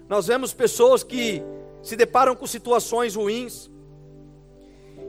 Nós 0.07 0.27
vemos 0.27 0.53
pessoas 0.53 1.03
que 1.03 1.43
se 1.83 1.97
deparam 1.97 2.35
com 2.37 2.47
situações 2.47 3.15
ruins, 3.15 3.69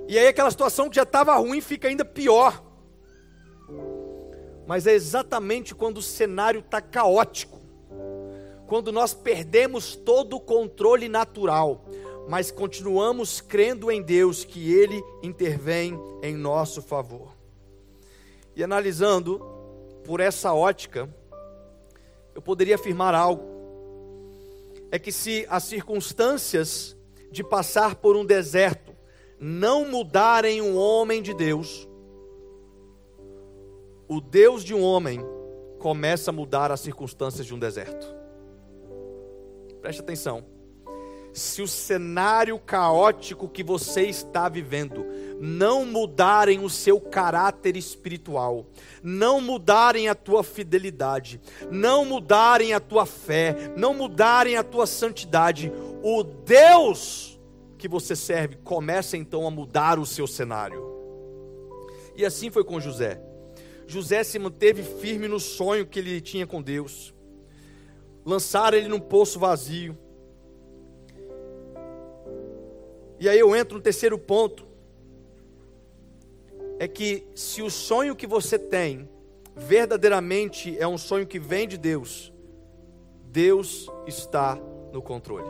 e 0.09 0.19
aí 0.19 0.27
aquela 0.27 0.51
situação 0.51 0.91
que 0.91 0.97
já 0.97 1.05
estava 1.05 1.37
ruim 1.37 1.61
fica 1.61 1.87
ainda 1.87 2.05
pior 2.05 2.68
mas 4.69 4.87
é 4.87 4.93
exatamente 4.93 5.75
quando 5.75 5.97
o 5.97 6.03
cenário 6.03 6.61
está 6.61 6.79
caótico, 6.79 7.59
quando 8.67 8.93
nós 8.93 9.15
perdemos 9.15 9.97
todo 9.97 10.37
o 10.37 10.41
controle 10.41 11.09
natural, 11.09 11.87
mas 12.29 12.51
continuamos 12.51 13.41
crendo 13.41 13.91
em 13.91 14.03
Deus 14.03 14.45
que 14.45 14.71
Ele 14.71 15.03
intervém 15.23 15.99
em 16.23 16.37
nosso 16.37 16.83
favor. 16.83 17.35
E 18.55 18.63
analisando 18.63 19.41
por 20.05 20.21
essa 20.21 20.53
ótica, 20.53 21.09
eu 22.35 22.43
poderia 22.43 22.75
afirmar 22.75 23.15
algo: 23.15 23.45
é 24.93 24.99
que 24.99 25.11
se 25.11 25.47
as 25.49 25.65
circunstâncias 25.65 26.95
de 27.33 27.43
passar 27.43 27.95
por 27.95 28.17
um 28.17 28.25
deserto 28.25 28.95
não 29.41 29.87
mudarem 29.89 30.61
um 30.61 30.77
homem 30.77 31.23
de 31.23 31.33
Deus, 31.33 31.88
o 34.09 34.21
Deus 34.21 34.65
de 34.65 34.75
um 34.75 34.83
homem 34.83 35.25
começa 35.79 36.31
a 36.31 36.33
mudar 36.33 36.73
as 36.73 36.81
circunstâncias 36.81 37.47
de 37.47 37.55
um 37.55 37.59
deserto. 37.59 38.15
Preste 39.81 40.01
atenção. 40.01 40.45
Se 41.33 41.63
o 41.63 41.69
cenário 41.69 42.59
caótico 42.59 43.49
que 43.49 43.63
você 43.63 44.03
está 44.05 44.49
vivendo 44.49 45.05
não 45.39 45.85
mudarem 45.85 46.65
o 46.65 46.71
seu 46.71 47.01
caráter 47.01 47.77
espiritual, 47.77 48.67
não 49.03 49.41
mudarem 49.41 50.09
a 50.09 50.15
tua 50.15 50.43
fidelidade, 50.43 51.41
não 51.71 52.05
mudarem 52.05 52.73
a 52.73 52.81
tua 52.81 53.07
fé, 53.07 53.55
não 53.77 53.95
mudarem 53.95 54.57
a 54.57 54.65
tua 54.65 54.87
santidade, 54.87 55.71
o 56.03 56.25
Deus 56.25 57.39
que 57.77 57.87
você 57.87 58.17
serve 58.17 58.57
começa 58.57 59.17
então 59.17 59.47
a 59.47 59.51
mudar 59.51 59.99
o 59.99 60.07
seu 60.07 60.27
cenário. 60.27 60.83
E 62.17 62.25
assim 62.25 62.51
foi 62.51 62.65
com 62.65 62.81
José. 62.81 63.28
José 63.89 64.23
se 64.23 64.39
manteve 64.39 64.83
firme 64.83 65.27
no 65.27 65.41
sonho 65.41 65.87
que 65.87 65.99
ele 65.99 66.21
tinha 66.21 66.47
com 66.47 66.61
Deus. 66.61 67.15
Lançaram 68.23 68.77
ele 68.77 68.87
num 68.87 69.01
poço 69.01 69.39
vazio. 69.41 69.97
E 73.19 73.27
aí 73.27 73.39
eu 73.39 73.57
entro 73.57 73.79
no 73.79 73.83
terceiro 73.83 74.19
ponto. 74.19 74.69
É 76.79 76.87
que 76.87 77.27
se 77.35 77.63
o 77.63 77.71
sonho 77.71 78.15
que 78.15 78.27
você 78.27 78.59
tem 78.59 79.09
verdadeiramente 79.57 80.79
é 80.79 80.87
um 80.87 80.99
sonho 80.99 81.27
que 81.27 81.39
vem 81.39 81.67
de 81.67 81.79
Deus, 81.79 82.31
Deus 83.25 83.91
está 84.07 84.57
no 84.93 85.01
controle. 85.01 85.49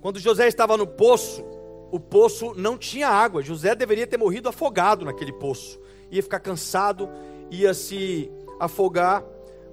Quando 0.00 0.18
José 0.18 0.48
estava 0.48 0.76
no 0.76 0.86
poço, 0.86 1.44
o 1.92 2.00
poço 2.00 2.54
não 2.56 2.76
tinha 2.76 3.08
água. 3.08 3.40
José 3.40 3.72
deveria 3.76 4.06
ter 4.06 4.16
morrido 4.16 4.48
afogado 4.48 5.04
naquele 5.04 5.32
poço 5.32 5.78
ia 6.10 6.22
ficar 6.22 6.40
cansado, 6.40 7.08
ia 7.50 7.72
se 7.72 8.30
afogar, 8.58 9.24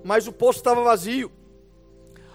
mas 0.04 0.28
o 0.28 0.32
poço 0.32 0.60
estava 0.60 0.84
vazio. 0.84 1.32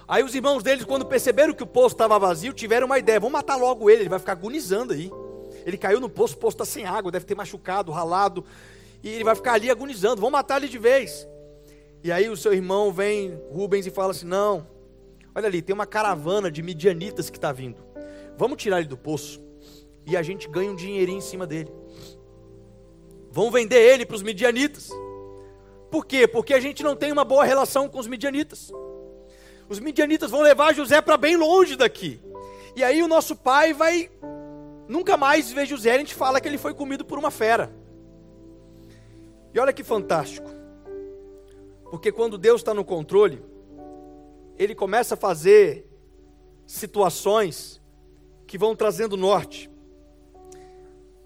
Aí 0.06 0.22
os 0.22 0.34
irmãos 0.34 0.62
deles, 0.62 0.84
quando 0.84 1.06
perceberam 1.06 1.54
que 1.54 1.62
o 1.62 1.66
poço 1.66 1.94
estava 1.94 2.18
vazio, 2.18 2.52
tiveram 2.52 2.86
uma 2.86 2.98
ideia: 2.98 3.20
vamos 3.20 3.32
matar 3.32 3.56
logo 3.56 3.88
ele, 3.88 4.02
ele 4.02 4.08
vai 4.08 4.18
ficar 4.18 4.32
agonizando 4.32 4.92
aí. 4.92 5.10
Ele 5.64 5.78
caiu 5.78 6.00
no 6.00 6.08
poço, 6.08 6.34
o 6.34 6.38
poço 6.38 6.56
está 6.56 6.64
sem 6.64 6.84
água, 6.84 7.10
deve 7.10 7.24
ter 7.24 7.34
machucado, 7.34 7.92
ralado, 7.92 8.44
e 9.02 9.08
ele 9.08 9.24
vai 9.24 9.34
ficar 9.34 9.54
ali 9.54 9.70
agonizando, 9.70 10.16
vamos 10.16 10.32
matar 10.32 10.56
ele 10.58 10.68
de 10.68 10.78
vez. 10.78 11.26
E 12.02 12.10
aí 12.10 12.28
o 12.28 12.36
seu 12.36 12.52
irmão 12.52 12.92
vem, 12.92 13.40
Rubens, 13.50 13.86
e 13.86 13.90
fala 13.90 14.10
assim: 14.10 14.26
não, 14.26 14.66
olha 15.34 15.46
ali, 15.46 15.62
tem 15.62 15.72
uma 15.72 15.86
caravana 15.86 16.50
de 16.50 16.62
midianitas 16.62 17.30
que 17.30 17.38
está 17.38 17.52
vindo, 17.52 17.82
vamos 18.36 18.60
tirar 18.60 18.80
ele 18.80 18.88
do 18.88 18.96
poço, 18.96 19.40
e 20.04 20.16
a 20.16 20.22
gente 20.22 20.48
ganha 20.48 20.70
um 20.70 20.76
dinheirinho 20.76 21.18
em 21.18 21.22
cima 21.22 21.46
dele. 21.46 21.70
Vão 23.32 23.50
vender 23.50 23.80
ele 23.80 24.04
para 24.04 24.14
os 24.14 24.22
midianitas. 24.22 24.90
Por 25.90 26.04
quê? 26.04 26.28
Porque 26.28 26.52
a 26.52 26.60
gente 26.60 26.82
não 26.82 26.94
tem 26.94 27.10
uma 27.10 27.24
boa 27.24 27.44
relação 27.44 27.88
com 27.88 27.98
os 27.98 28.06
midianitas. 28.06 28.70
Os 29.70 29.80
midianitas 29.80 30.30
vão 30.30 30.42
levar 30.42 30.74
José 30.74 31.00
para 31.00 31.16
bem 31.16 31.34
longe 31.34 31.74
daqui. 31.74 32.20
E 32.76 32.84
aí 32.84 33.02
o 33.02 33.08
nosso 33.08 33.34
pai 33.34 33.72
vai 33.72 34.10
nunca 34.86 35.16
mais 35.16 35.50
ver 35.50 35.64
José, 35.64 35.94
a 35.94 35.98
gente 35.98 36.14
fala 36.14 36.42
que 36.42 36.46
ele 36.46 36.58
foi 36.58 36.74
comido 36.74 37.06
por 37.06 37.18
uma 37.18 37.30
fera. 37.30 37.74
E 39.54 39.58
olha 39.58 39.72
que 39.72 39.82
fantástico. 39.82 40.50
Porque 41.90 42.12
quando 42.12 42.36
Deus 42.36 42.60
está 42.60 42.74
no 42.74 42.84
controle, 42.84 43.42
ele 44.58 44.74
começa 44.74 45.14
a 45.14 45.16
fazer 45.16 45.86
situações 46.66 47.80
que 48.46 48.58
vão 48.58 48.76
trazendo 48.76 49.16
norte 49.16 49.71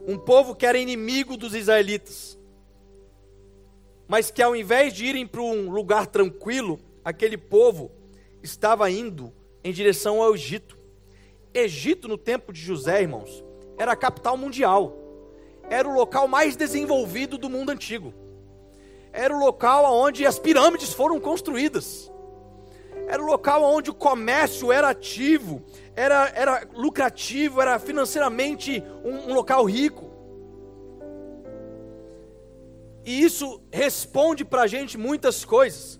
um 0.07 0.17
povo 0.17 0.55
que 0.55 0.65
era 0.65 0.79
inimigo 0.79 1.37
dos 1.37 1.53
israelitas, 1.53 2.39
mas 4.07 4.31
que 4.31 4.41
ao 4.41 4.55
invés 4.55 4.93
de 4.93 5.05
irem 5.05 5.27
para 5.27 5.43
um 5.43 5.69
lugar 5.69 6.07
tranquilo, 6.07 6.79
aquele 7.05 7.37
povo 7.37 7.91
estava 8.41 8.89
indo 8.89 9.33
em 9.65 9.73
direção 9.73 10.23
ao 10.23 10.33
Egito. 10.33 10.79
Egito, 11.53 12.07
no 12.07 12.17
tempo 12.17 12.53
de 12.53 12.61
José, 12.61 13.03
irmãos, 13.03 13.45
era 13.77 13.93
a 13.93 13.97
capital 13.97 14.37
mundial, 14.37 14.97
era 15.69 15.89
o 15.89 15.95
local 15.95 16.29
mais 16.29 16.55
desenvolvido 16.55 17.37
do 17.37 17.51
mundo 17.51 17.71
antigo, 17.71 18.15
era 19.13 19.35
o 19.35 19.41
local 19.41 19.93
onde 19.93 20.25
as 20.25 20.39
pirâmides 20.39 20.93
foram 20.93 21.19
construídas, 21.19 22.13
era 23.09 23.21
o 23.21 23.27
local 23.27 23.65
onde 23.65 23.91
o 23.91 23.95
comércio 23.95 24.71
era 24.71 24.91
ativo, 24.91 25.65
era, 25.97 26.31
era 26.35 26.69
lucrativo, 26.75 27.61
era 27.61 27.79
financeiramente 27.79 28.85
um, 29.03 29.31
um 29.31 29.35
local 29.35 29.65
rico. 29.65 30.11
E 33.03 33.23
isso 33.23 33.63
responde 33.73 34.45
para 34.45 34.63
a 34.63 34.67
gente 34.67 34.99
muitas 34.99 35.43
coisas. 35.43 35.99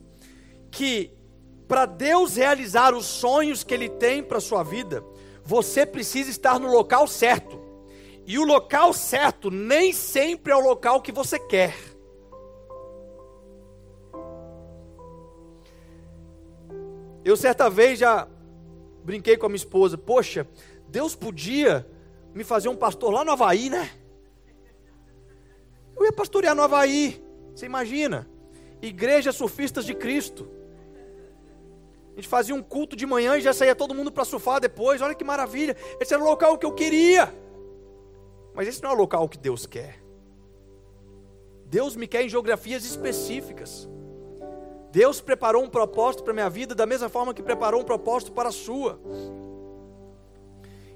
Que 0.71 1.17
para 1.67 1.87
Deus 1.87 2.37
realizar 2.37 2.95
os 2.95 3.07
sonhos 3.07 3.65
que 3.65 3.73
Ele 3.73 3.89
tem 3.89 4.23
para 4.23 4.37
a 4.37 4.41
sua 4.41 4.63
vida, 4.63 5.03
você 5.43 5.87
precisa 5.87 6.29
estar 6.29 6.61
no 6.61 6.71
local 6.71 7.07
certo. 7.07 7.59
E 8.27 8.39
o 8.39 8.45
local 8.45 8.93
certo 8.93 9.51
nem 9.51 9.95
sempre 9.95 10.53
é 10.53 10.57
o 10.57 10.61
local 10.61 11.01
que 11.01 11.11
você 11.11 11.39
quer. 11.39 11.75
Eu 17.25 17.37
certa 17.37 17.71
vez 17.71 17.99
já 17.99 18.29
brinquei 19.07 19.37
com 19.37 19.47
a 19.47 19.49
minha 19.49 19.57
esposa, 19.57 19.97
poxa, 19.97 20.47
Deus 20.89 21.15
podia 21.15 21.87
me 22.35 22.43
fazer 22.43 22.69
um 22.69 22.77
pastor 22.77 23.13
lá 23.13 23.25
no 23.25 23.31
Havaí, 23.31 23.71
né? 23.71 23.89
Eu 25.97 26.05
ia 26.05 26.13
pastorear 26.13 26.57
no 26.57 26.63
Havaí, 26.63 27.25
você 27.55 27.67
imagina? 27.67 28.29
Igreja 28.83 29.31
Surfistas 29.31 29.87
de 29.87 29.95
Cristo. 29.95 30.51
A 32.13 32.17
gente 32.17 32.29
fazia 32.29 32.55
um 32.55 32.63
culto 32.63 32.97
de 32.97 33.07
manhã 33.07 33.37
e 33.37 33.41
já 33.41 33.53
saía 33.53 33.77
todo 33.77 33.95
mundo 33.95 34.11
para 34.11 34.25
surfar 34.25 34.61
depois. 34.61 35.01
Olha 35.01 35.15
que 35.15 35.25
maravilha. 35.25 35.77
Esse 36.01 36.13
era 36.13 36.23
o 36.23 36.27
local 36.27 36.59
que 36.59 36.67
eu 36.67 36.73
queria. 36.73 37.33
Mas 38.55 38.67
esse 38.67 38.83
não 38.83 38.91
é 38.91 38.93
o 38.95 38.97
local 38.97 39.29
que 39.29 39.39
Deus 39.39 39.67
quer. 39.67 40.03
Deus 41.67 41.95
me 41.95 42.07
quer 42.07 42.23
em 42.23 42.29
geografias 42.29 42.85
específicas. 42.85 43.89
Deus 44.97 45.21
preparou 45.21 45.63
um 45.63 45.69
propósito 45.69 46.23
para 46.23 46.33
a 46.33 46.35
minha 46.35 46.49
vida 46.49 46.75
da 46.75 46.87
mesma 46.87 47.11
forma 47.11 47.35
que 47.35 47.43
preparou 47.43 47.83
um 47.83 47.85
propósito 47.85 48.33
para 48.33 48.49
a 48.49 48.53
sua. 48.53 48.99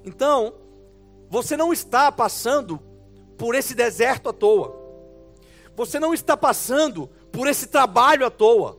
Então, 0.03 0.55
você 1.29 1.55
não 1.55 1.71
está 1.71 2.11
passando 2.11 2.81
por 3.37 3.53
esse 3.53 3.75
deserto 3.75 4.29
à 4.29 4.33
toa. 4.33 4.75
Você 5.75 5.99
não 5.99 6.15
está 6.15 6.35
passando 6.35 7.11
por 7.31 7.45
esse 7.45 7.67
trabalho 7.67 8.25
à 8.25 8.31
toa. 8.31 8.75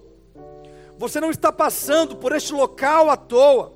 Você 0.98 1.20
não 1.20 1.30
está 1.30 1.52
passando 1.52 2.16
por 2.16 2.32
este 2.32 2.52
local 2.52 3.08
à 3.08 3.16
toa. 3.16 3.72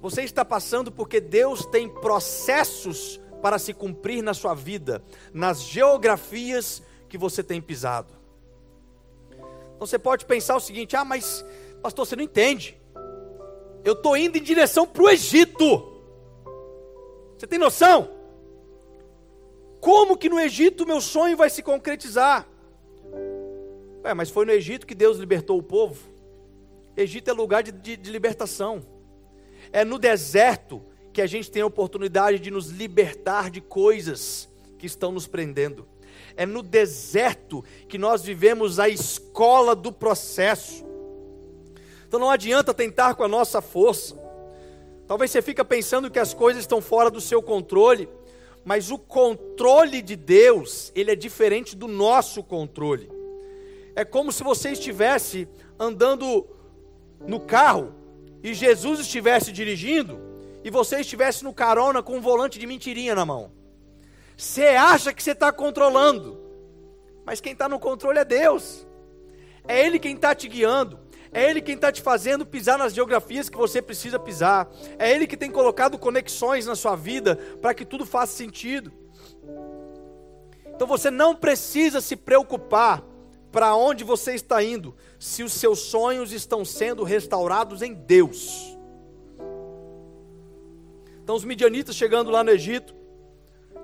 Você 0.00 0.22
está 0.22 0.42
passando 0.42 0.90
porque 0.90 1.20
Deus 1.20 1.66
tem 1.66 1.86
processos 1.86 3.20
para 3.42 3.58
se 3.58 3.74
cumprir 3.74 4.22
na 4.22 4.32
sua 4.32 4.54
vida, 4.54 5.04
nas 5.34 5.60
geografias 5.60 6.82
que 7.10 7.18
você 7.18 7.42
tem 7.42 7.60
pisado. 7.60 8.21
Então 9.82 9.88
você 9.88 9.98
pode 9.98 10.24
pensar 10.26 10.54
o 10.54 10.60
seguinte: 10.60 10.94
ah, 10.94 11.04
mas, 11.04 11.44
pastor, 11.82 12.06
você 12.06 12.14
não 12.14 12.22
entende. 12.22 12.80
Eu 13.84 13.94
estou 13.94 14.16
indo 14.16 14.38
em 14.38 14.42
direção 14.42 14.86
para 14.86 15.02
o 15.02 15.10
Egito. 15.10 16.00
Você 17.36 17.48
tem 17.48 17.58
noção? 17.58 18.08
Como 19.80 20.16
que 20.16 20.28
no 20.28 20.38
Egito 20.38 20.86
meu 20.86 21.00
sonho 21.00 21.36
vai 21.36 21.50
se 21.50 21.64
concretizar? 21.64 22.48
Ué, 24.04 24.14
mas 24.14 24.30
foi 24.30 24.46
no 24.46 24.52
Egito 24.52 24.86
que 24.86 24.94
Deus 24.94 25.18
libertou 25.18 25.58
o 25.58 25.62
povo. 25.64 26.00
Egito 26.96 27.28
é 27.28 27.32
lugar 27.32 27.64
de, 27.64 27.72
de, 27.72 27.96
de 27.96 28.08
libertação. 28.12 28.86
É 29.72 29.84
no 29.84 29.98
deserto 29.98 30.80
que 31.12 31.20
a 31.20 31.26
gente 31.26 31.50
tem 31.50 31.62
a 31.62 31.66
oportunidade 31.66 32.38
de 32.38 32.52
nos 32.52 32.68
libertar 32.68 33.50
de 33.50 33.60
coisas 33.60 34.48
que 34.78 34.86
estão 34.86 35.10
nos 35.10 35.26
prendendo. 35.26 35.88
É 36.36 36.46
no 36.46 36.62
deserto 36.62 37.64
que 37.88 37.98
nós 37.98 38.22
vivemos 38.22 38.78
a 38.78 38.88
escola 38.88 39.74
do 39.74 39.92
processo. 39.92 40.84
Então 42.06 42.20
não 42.20 42.30
adianta 42.30 42.74
tentar 42.74 43.14
com 43.14 43.24
a 43.24 43.28
nossa 43.28 43.60
força. 43.60 44.20
Talvez 45.06 45.30
você 45.30 45.42
fique 45.42 45.62
pensando 45.64 46.10
que 46.10 46.18
as 46.18 46.32
coisas 46.32 46.62
estão 46.62 46.80
fora 46.80 47.10
do 47.10 47.20
seu 47.20 47.42
controle, 47.42 48.08
mas 48.64 48.90
o 48.90 48.98
controle 48.98 50.00
de 50.00 50.16
Deus, 50.16 50.92
ele 50.94 51.10
é 51.10 51.16
diferente 51.16 51.76
do 51.76 51.88
nosso 51.88 52.42
controle. 52.42 53.10
É 53.94 54.04
como 54.04 54.32
se 54.32 54.42
você 54.42 54.70
estivesse 54.70 55.48
andando 55.78 56.46
no 57.20 57.40
carro 57.40 57.94
e 58.42 58.54
Jesus 58.54 59.00
estivesse 59.00 59.52
dirigindo 59.52 60.18
e 60.64 60.70
você 60.70 61.00
estivesse 61.00 61.44
no 61.44 61.52
carona 61.52 62.02
com 62.02 62.16
um 62.16 62.20
volante 62.20 62.58
de 62.58 62.66
mentirinha 62.66 63.14
na 63.14 63.24
mão. 63.24 63.52
Você 64.42 64.66
acha 64.70 65.12
que 65.12 65.22
você 65.22 65.30
está 65.30 65.52
controlando, 65.52 66.36
mas 67.24 67.40
quem 67.40 67.52
está 67.52 67.68
no 67.68 67.78
controle 67.78 68.18
é 68.18 68.24
Deus. 68.24 68.84
É 69.68 69.86
Ele 69.86 70.00
quem 70.00 70.16
está 70.16 70.34
te 70.34 70.48
guiando. 70.48 70.98
É 71.32 71.48
Ele 71.48 71.62
quem 71.62 71.76
está 71.76 71.92
te 71.92 72.02
fazendo 72.02 72.44
pisar 72.44 72.76
nas 72.76 72.92
geografias 72.92 73.48
que 73.48 73.56
você 73.56 73.80
precisa 73.80 74.18
pisar. 74.18 74.68
É 74.98 75.12
Ele 75.12 75.28
que 75.28 75.36
tem 75.36 75.48
colocado 75.48 75.96
conexões 75.96 76.66
na 76.66 76.74
sua 76.74 76.96
vida 76.96 77.36
para 77.60 77.72
que 77.72 77.84
tudo 77.84 78.04
faça 78.04 78.36
sentido. 78.36 78.92
Então 80.74 80.88
você 80.88 81.08
não 81.08 81.36
precisa 81.36 82.00
se 82.00 82.16
preocupar 82.16 83.00
para 83.52 83.76
onde 83.76 84.02
você 84.02 84.34
está 84.34 84.60
indo, 84.60 84.96
se 85.20 85.44
os 85.44 85.52
seus 85.52 85.78
sonhos 85.78 86.32
estão 86.32 86.64
sendo 86.64 87.04
restaurados 87.04 87.80
em 87.80 87.94
Deus. 87.94 88.76
Então 91.22 91.36
os 91.36 91.44
midianitas 91.44 91.94
chegando 91.94 92.28
lá 92.28 92.42
no 92.42 92.50
Egito, 92.50 93.01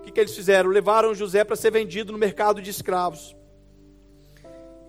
que, 0.08 0.14
que 0.14 0.20
eles 0.20 0.34
fizeram? 0.34 0.70
Levaram 0.70 1.14
José 1.14 1.44
para 1.44 1.56
ser 1.56 1.70
vendido 1.70 2.12
no 2.12 2.18
mercado 2.18 2.60
de 2.62 2.70
escravos. 2.70 3.36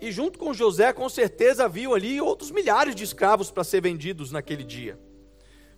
E 0.00 0.10
junto 0.10 0.38
com 0.38 0.54
José, 0.54 0.92
com 0.92 1.08
certeza, 1.08 1.64
haviam 1.66 1.92
ali 1.92 2.20
outros 2.20 2.50
milhares 2.50 2.94
de 2.94 3.04
escravos 3.04 3.50
para 3.50 3.62
ser 3.62 3.82
vendidos 3.82 4.32
naquele 4.32 4.64
dia. 4.64 4.98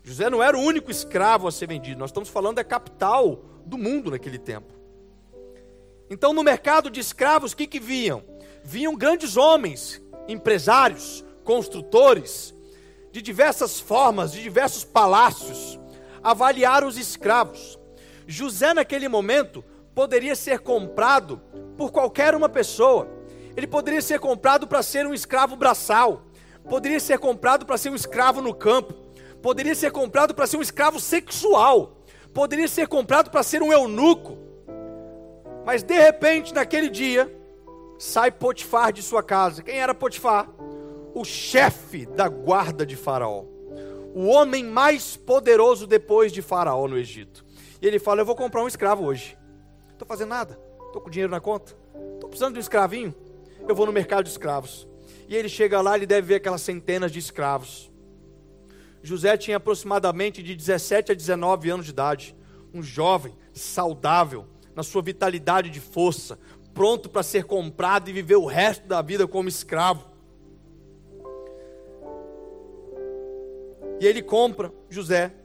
José 0.05 0.31
não 0.31 0.43
era 0.43 0.57
o 0.57 0.61
único 0.61 0.91
escravo 0.91 1.49
a 1.49 1.53
ser 1.53 1.67
vendido, 1.67 1.99
nós 1.99 2.11
estamos 2.11 2.29
falando 2.29 2.57
da 2.57 2.65
capital 2.65 3.45
do 3.65 3.77
mundo 3.77 4.11
naquele 4.11 4.39
tempo. 4.39 4.73
Então, 6.09 6.33
no 6.33 6.43
mercado 6.43 6.91
de 6.91 7.01
escravos, 7.01 7.53
o 7.53 7.57
que, 7.57 7.67
que 7.67 7.81
viam? 7.81 8.23
Vinham 8.63 8.95
grandes 8.95 9.37
homens, 9.37 10.01
empresários, 10.29 11.25
construtores, 11.43 12.55
de 13.11 13.21
diversas 13.21 13.81
formas, 13.81 14.33
de 14.33 14.43
diversos 14.43 14.85
palácios, 14.85 15.79
avaliar 16.23 16.85
os 16.85 16.97
escravos. 16.97 17.79
José, 18.33 18.73
naquele 18.73 19.09
momento, 19.09 19.63
poderia 19.95 20.35
ser 20.35 20.61
comprado 20.61 21.41
por 21.77 21.93
qualquer 21.93 22.35
uma 22.35 22.49
pessoa. 22.49 23.07
Ele 23.55 23.67
poderia 23.67 24.01
ser 24.01 24.19
comprado 24.19 24.67
para 24.67 24.83
ser 24.83 25.07
um 25.07 25.13
escravo 25.13 25.55
braçal, 25.55 26.25
poderia 26.69 26.99
ser 26.99 27.19
comprado 27.19 27.67
para 27.67 27.77
ser 27.77 27.91
um 27.91 27.95
escravo 27.95 28.41
no 28.41 28.55
campo, 28.55 28.95
poderia 29.43 29.75
ser 29.75 29.91
comprado 29.91 30.35
para 30.35 30.47
ser 30.47 30.57
um 30.57 30.63
escravo 30.63 30.99
sexual, 30.99 31.99
poderia 32.33 32.67
ser 32.67 32.89
comprado 32.89 33.31
para 33.31 33.43
ser 33.43 33.63
um 33.63 33.71
eunuco. 33.71 34.39
Mas 35.67 35.83
de 35.83 35.95
repente, 35.95 36.55
naquele 36.55 36.89
dia, 36.89 37.31
sai 37.99 38.33
Potifar 38.33 38.93
de 38.93 39.03
sua 39.03 39.23
casa. 39.23 39.63
Quem 39.63 39.79
era 39.79 39.95
Potifar? 39.95 40.49
O 41.15 41.25
chefe 41.25 42.07
da 42.07 42.29
guarda 42.29 42.87
de 42.87 42.97
Faraó 42.97 43.45
o 44.15 44.27
homem 44.27 44.65
mais 44.65 45.17
poderoso 45.17 45.87
depois 45.87 46.33
de 46.33 46.43
Faraó 46.43 46.87
no 46.87 46.99
Egito. 46.99 47.45
E 47.83 47.87
ele 47.87 47.99
fala: 47.99 48.21
Eu 48.21 48.25
vou 48.25 48.37
comprar 48.37 48.63
um 48.63 48.69
escravo 48.69 49.05
hoje. 49.05 49.37
Estou 49.91 50.07
fazendo 50.07 50.31
nada, 50.31 50.59
estou 50.87 51.03
com 51.03 51.11
dinheiro 51.11 51.31
na 51.31 51.41
conta, 51.41 51.77
estou 52.15 52.29
precisando 52.31 52.55
de 52.55 52.59
um 52.59 52.63
escravinho. 52.63 53.15
Eu 53.69 53.75
vou 53.75 53.85
no 53.85 53.93
mercado 53.93 54.25
de 54.25 54.31
escravos. 54.31 54.89
E 55.29 55.35
ele 55.35 55.49
chega 55.49 55.81
lá, 55.81 55.97
ele 55.97 56.07
deve 56.07 56.29
ver 56.29 56.35
aquelas 56.37 56.63
centenas 56.63 57.11
de 57.11 57.19
escravos. 57.19 57.91
José 59.03 59.37
tinha 59.37 59.57
aproximadamente 59.57 60.43
de 60.43 60.55
17 60.55 61.13
a 61.13 61.15
19 61.15 61.71
anos 61.71 61.87
de 61.87 61.91
idade, 61.91 62.37
um 62.73 62.83
jovem, 62.83 63.37
saudável, 63.53 64.47
na 64.75 64.83
sua 64.83 65.03
vitalidade 65.03 65.71
de 65.71 65.81
força, 65.81 66.39
pronto 66.73 67.11
para 67.11 67.23
ser 67.23 67.45
comprado 67.45 68.09
e 68.09 68.13
viver 68.13 68.37
o 68.37 68.47
resto 68.47 68.87
da 68.87 69.03
vida 69.03 69.27
como 69.27 69.49
escravo. 69.49 70.09
E 74.01 74.07
ele 74.07 74.23
compra 74.23 74.73
José. 74.89 75.42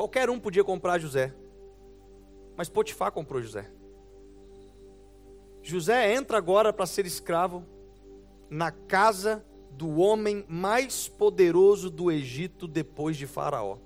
Qualquer 0.00 0.30
um 0.30 0.40
podia 0.40 0.64
comprar 0.64 0.98
José. 0.98 1.30
Mas 2.56 2.70
Potifar 2.70 3.12
comprou 3.12 3.42
José. 3.42 3.70
José 5.60 6.14
entra 6.14 6.38
agora 6.38 6.72
para 6.72 6.86
ser 6.86 7.04
escravo 7.04 7.66
na 8.48 8.70
casa 8.70 9.44
do 9.72 9.98
homem 9.98 10.42
mais 10.48 11.06
poderoso 11.06 11.90
do 11.90 12.10
Egito 12.10 12.66
depois 12.66 13.14
de 13.14 13.26
Faraó. 13.26 13.76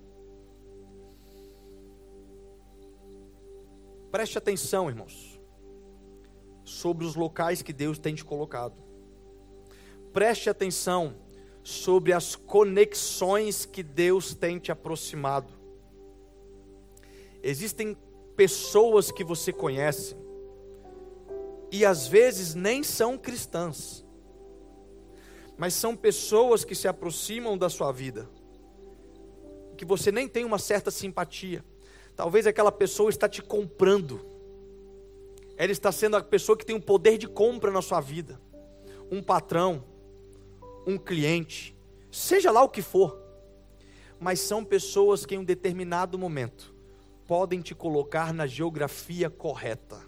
Preste 4.13 4.39
atenção, 4.39 4.89
irmãos, 4.89 5.41
sobre 6.63 7.05
os 7.05 7.17
locais 7.17 7.61
que 7.61 7.73
Deus 7.73 7.99
tem 7.99 8.15
te 8.15 8.25
colocado 8.25 8.85
preste 10.13 10.49
atenção 10.49 11.17
sobre 11.65 12.13
as 12.13 12.37
conexões 12.37 13.67
que 13.67 13.83
Deus 13.83 14.33
tem 14.33 14.61
te 14.61 14.71
aproximado. 14.71 15.64
Existem 17.47 17.95
pessoas 18.35 19.13
que 19.13 19.23
você 19.23 19.53
conhece 19.53 20.17
e 21.71 21.85
às 21.85 22.07
vezes 22.07 22.55
nem 22.55 22.83
são 22.83 23.19
cristãs, 23.19 24.03
mas 25.55 25.75
são 25.75 25.95
pessoas 25.95 26.65
que 26.65 26.75
se 26.75 26.89
aproximam 26.89 27.59
da 27.59 27.69
sua 27.69 27.93
vida, 27.93 28.31
que 29.77 29.85
você 29.85 30.11
nem 30.11 30.27
tem 30.27 30.43
uma 30.43 30.59
certa 30.59 30.91
simpatia. 30.91 31.63
Talvez 32.17 32.47
aquela 32.47 32.73
pessoa 32.73 33.11
está 33.11 33.29
te 33.29 33.43
comprando. 33.43 34.25
Ela 35.59 35.71
está 35.71 35.93
sendo 35.93 36.17
a 36.17 36.23
pessoa 36.23 36.57
que 36.57 36.65
tem 36.65 36.75
um 36.75 36.81
poder 36.81 37.19
de 37.19 37.29
compra 37.29 37.71
na 37.71 37.83
sua 37.83 38.01
vida. 38.01 38.41
Um 39.11 39.23
patrão, 39.23 39.85
um 40.87 40.97
cliente, 40.97 41.77
seja 42.11 42.51
lá 42.51 42.63
o 42.63 42.71
que 42.71 42.81
for, 42.81 43.21
mas 44.19 44.41
são 44.41 44.65
pessoas 44.65 45.27
que 45.27 45.35
em 45.35 45.39
um 45.39 45.45
determinado 45.45 46.19
momento 46.19 46.74
podem 47.27 47.61
te 47.61 47.75
colocar 47.75 48.33
na 48.33 48.47
geografia 48.47 49.29
correta. 49.31 50.01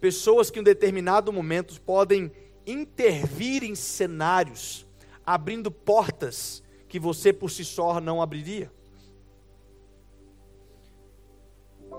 Pessoas 0.00 0.50
que 0.50 0.58
em 0.58 0.60
um 0.60 0.64
determinado 0.64 1.32
momento 1.32 1.80
podem 1.80 2.30
intervir 2.66 3.64
em 3.64 3.74
cenários, 3.74 4.86
abrindo 5.24 5.70
portas 5.70 6.62
que 6.88 6.98
você 6.98 7.32
por 7.32 7.50
si 7.50 7.64
só 7.64 8.00
não 8.00 8.20
abriria. 8.20 8.70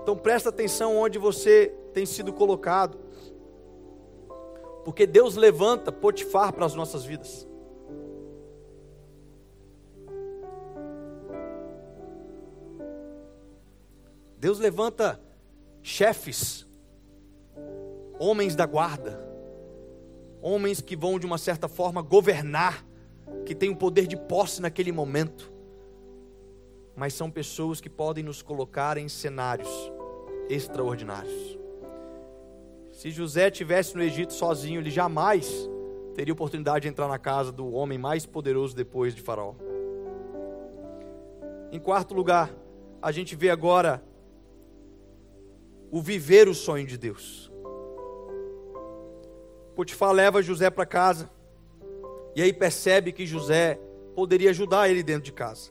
Então 0.02 0.16
presta 0.16 0.48
atenção 0.50 0.96
onde 0.96 1.18
você 1.18 1.74
tem 1.92 2.06
sido 2.06 2.32
colocado. 2.32 2.98
Porque 4.84 5.06
Deus 5.06 5.36
levanta 5.36 5.92
Potifar 5.92 6.52
para 6.52 6.64
as 6.64 6.74
nossas 6.74 7.04
vidas. 7.04 7.47
Deus 14.38 14.60
levanta 14.60 15.20
chefes, 15.82 16.64
homens 18.20 18.54
da 18.54 18.66
guarda, 18.66 19.20
homens 20.40 20.80
que 20.80 20.96
vão 20.96 21.18
de 21.18 21.26
uma 21.26 21.38
certa 21.38 21.66
forma 21.66 22.00
governar, 22.02 22.86
que 23.44 23.54
têm 23.54 23.70
o 23.70 23.76
poder 23.76 24.06
de 24.06 24.16
posse 24.16 24.62
naquele 24.62 24.92
momento, 24.92 25.52
mas 26.94 27.14
são 27.14 27.30
pessoas 27.30 27.80
que 27.80 27.90
podem 27.90 28.22
nos 28.22 28.40
colocar 28.40 28.96
em 28.96 29.08
cenários 29.08 29.68
extraordinários. 30.48 31.58
Se 32.92 33.10
José 33.10 33.50
tivesse 33.50 33.96
no 33.96 34.02
Egito 34.02 34.32
sozinho, 34.32 34.80
ele 34.80 34.90
jamais 34.90 35.68
teria 36.14 36.32
oportunidade 36.32 36.82
de 36.82 36.88
entrar 36.88 37.08
na 37.08 37.18
casa 37.18 37.50
do 37.50 37.72
homem 37.72 37.98
mais 37.98 38.24
poderoso 38.24 38.74
depois 38.74 39.14
de 39.14 39.22
Faraó. 39.22 39.54
Em 41.70 41.78
quarto 41.78 42.14
lugar, 42.14 42.52
a 43.00 43.12
gente 43.12 43.36
vê 43.36 43.50
agora 43.50 44.02
o 45.90 46.00
viver 46.00 46.48
o 46.48 46.54
sonho 46.54 46.86
de 46.86 46.98
Deus. 46.98 47.50
Potifar 49.74 50.12
leva 50.12 50.42
José 50.42 50.70
para 50.70 50.84
casa 50.84 51.30
e 52.34 52.42
aí 52.42 52.52
percebe 52.52 53.12
que 53.12 53.26
José 53.26 53.80
poderia 54.14 54.50
ajudar 54.50 54.88
ele 54.88 55.02
dentro 55.02 55.22
de 55.22 55.32
casa. 55.32 55.70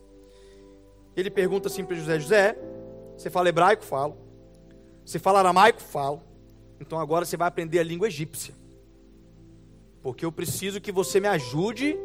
Ele 1.15 1.29
pergunta 1.29 1.67
assim 1.67 1.83
para 1.83 1.95
José: 1.95 2.19
José, 2.19 2.57
você 3.17 3.29
fala 3.29 3.49
hebraico? 3.49 3.83
Falo. 3.83 4.17
Você 5.05 5.19
fala 5.19 5.39
aramaico? 5.39 5.81
Falo. 5.81 6.21
Então 6.79 6.99
agora 6.99 7.25
você 7.25 7.35
vai 7.35 7.47
aprender 7.47 7.79
a 7.79 7.83
língua 7.83 8.07
egípcia. 8.07 8.53
Porque 10.01 10.23
eu 10.23 10.31
preciso 10.31 10.79
que 10.79 10.91
você 10.91 11.19
me 11.19 11.27
ajude 11.27 11.97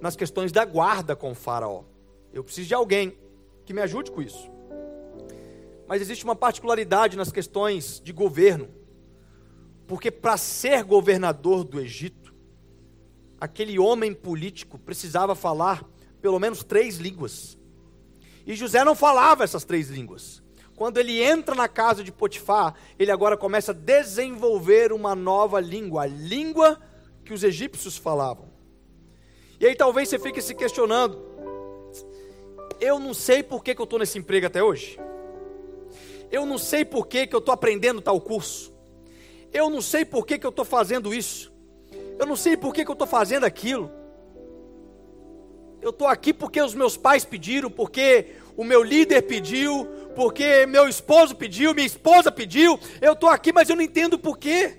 nas 0.00 0.16
questões 0.16 0.52
da 0.52 0.64
guarda 0.64 1.14
com 1.16 1.32
o 1.32 1.34
faraó. 1.34 1.84
Eu 2.32 2.44
preciso 2.44 2.68
de 2.68 2.74
alguém 2.74 3.18
que 3.64 3.74
me 3.74 3.82
ajude 3.82 4.10
com 4.10 4.22
isso. 4.22 4.50
Mas 5.90 6.00
existe 6.00 6.22
uma 6.22 6.36
particularidade 6.36 7.16
nas 7.16 7.32
questões 7.32 8.00
de 8.00 8.12
governo. 8.12 8.68
Porque 9.88 10.08
para 10.08 10.36
ser 10.36 10.84
governador 10.84 11.64
do 11.64 11.80
Egito, 11.80 12.32
aquele 13.40 13.76
homem 13.76 14.14
político 14.14 14.78
precisava 14.78 15.34
falar 15.34 15.84
pelo 16.22 16.38
menos 16.38 16.62
três 16.62 16.98
línguas. 16.98 17.58
E 18.46 18.54
José 18.54 18.84
não 18.84 18.94
falava 18.94 19.42
essas 19.42 19.64
três 19.64 19.90
línguas. 19.90 20.40
Quando 20.76 20.98
ele 20.98 21.20
entra 21.20 21.56
na 21.56 21.66
casa 21.66 22.04
de 22.04 22.12
Potifar, 22.12 22.76
ele 22.96 23.10
agora 23.10 23.36
começa 23.36 23.72
a 23.72 23.74
desenvolver 23.74 24.92
uma 24.92 25.16
nova 25.16 25.58
língua, 25.58 26.04
a 26.04 26.06
língua 26.06 26.80
que 27.24 27.34
os 27.34 27.42
egípcios 27.42 27.96
falavam. 27.96 28.48
E 29.58 29.66
aí 29.66 29.74
talvez 29.74 30.08
você 30.08 30.20
fique 30.20 30.40
se 30.40 30.54
questionando: 30.54 31.20
eu 32.80 33.00
não 33.00 33.12
sei 33.12 33.42
por 33.42 33.64
que, 33.64 33.74
que 33.74 33.80
eu 33.80 33.84
estou 33.84 33.98
nesse 33.98 34.20
emprego 34.20 34.46
até 34.46 34.62
hoje. 34.62 34.96
Eu 36.30 36.46
não 36.46 36.58
sei 36.58 36.84
por 36.84 37.06
que, 37.06 37.26
que 37.26 37.34
eu 37.34 37.40
estou 37.40 37.52
aprendendo 37.52 38.00
tal 38.00 38.20
curso. 38.20 38.72
Eu 39.52 39.68
não 39.68 39.82
sei 39.82 40.04
por 40.04 40.24
que, 40.24 40.38
que 40.38 40.46
eu 40.46 40.50
estou 40.50 40.64
fazendo 40.64 41.12
isso. 41.12 41.52
Eu 42.18 42.26
não 42.26 42.36
sei 42.36 42.56
por 42.56 42.72
que, 42.72 42.84
que 42.84 42.90
eu 42.90 42.94
estou 42.94 43.08
fazendo 43.08 43.44
aquilo. 43.44 43.90
Eu 45.82 45.90
estou 45.90 46.06
aqui 46.06 46.32
porque 46.32 46.60
os 46.60 46.74
meus 46.74 46.96
pais 46.96 47.24
pediram, 47.24 47.70
porque 47.70 48.34
o 48.56 48.62
meu 48.62 48.82
líder 48.82 49.22
pediu, 49.22 49.86
porque 50.14 50.66
meu 50.66 50.86
esposo 50.86 51.34
pediu, 51.34 51.74
minha 51.74 51.86
esposa 51.86 52.30
pediu. 52.30 52.78
Eu 53.00 53.14
estou 53.14 53.28
aqui, 53.28 53.52
mas 53.52 53.68
eu 53.68 53.76
não 53.76 53.82
entendo 53.82 54.18
por 54.18 54.38
quê. 54.38 54.76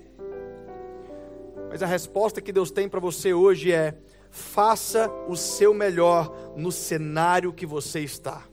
Mas 1.70 1.82
a 1.82 1.88
resposta 1.88 2.42
que 2.42 2.52
Deus 2.52 2.70
tem 2.70 2.88
para 2.88 3.00
você 3.00 3.34
hoje 3.34 3.72
é: 3.72 3.96
faça 4.30 5.10
o 5.28 5.36
seu 5.36 5.74
melhor 5.74 6.54
no 6.56 6.72
cenário 6.72 7.52
que 7.52 7.66
você 7.66 8.02
está. 8.02 8.51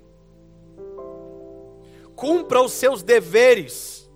Cumpra 2.19 2.61
os 2.61 2.73
seus 2.73 3.03
deveres 3.03 4.11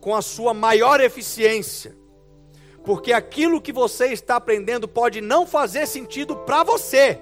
com 0.00 0.14
a 0.14 0.22
sua 0.22 0.54
maior 0.54 1.00
eficiência. 1.00 1.94
Porque 2.82 3.12
aquilo 3.12 3.60
que 3.60 3.72
você 3.72 4.06
está 4.06 4.36
aprendendo 4.36 4.88
pode 4.88 5.20
não 5.20 5.46
fazer 5.46 5.86
sentido 5.86 6.34
para 6.34 6.64
você 6.64 7.20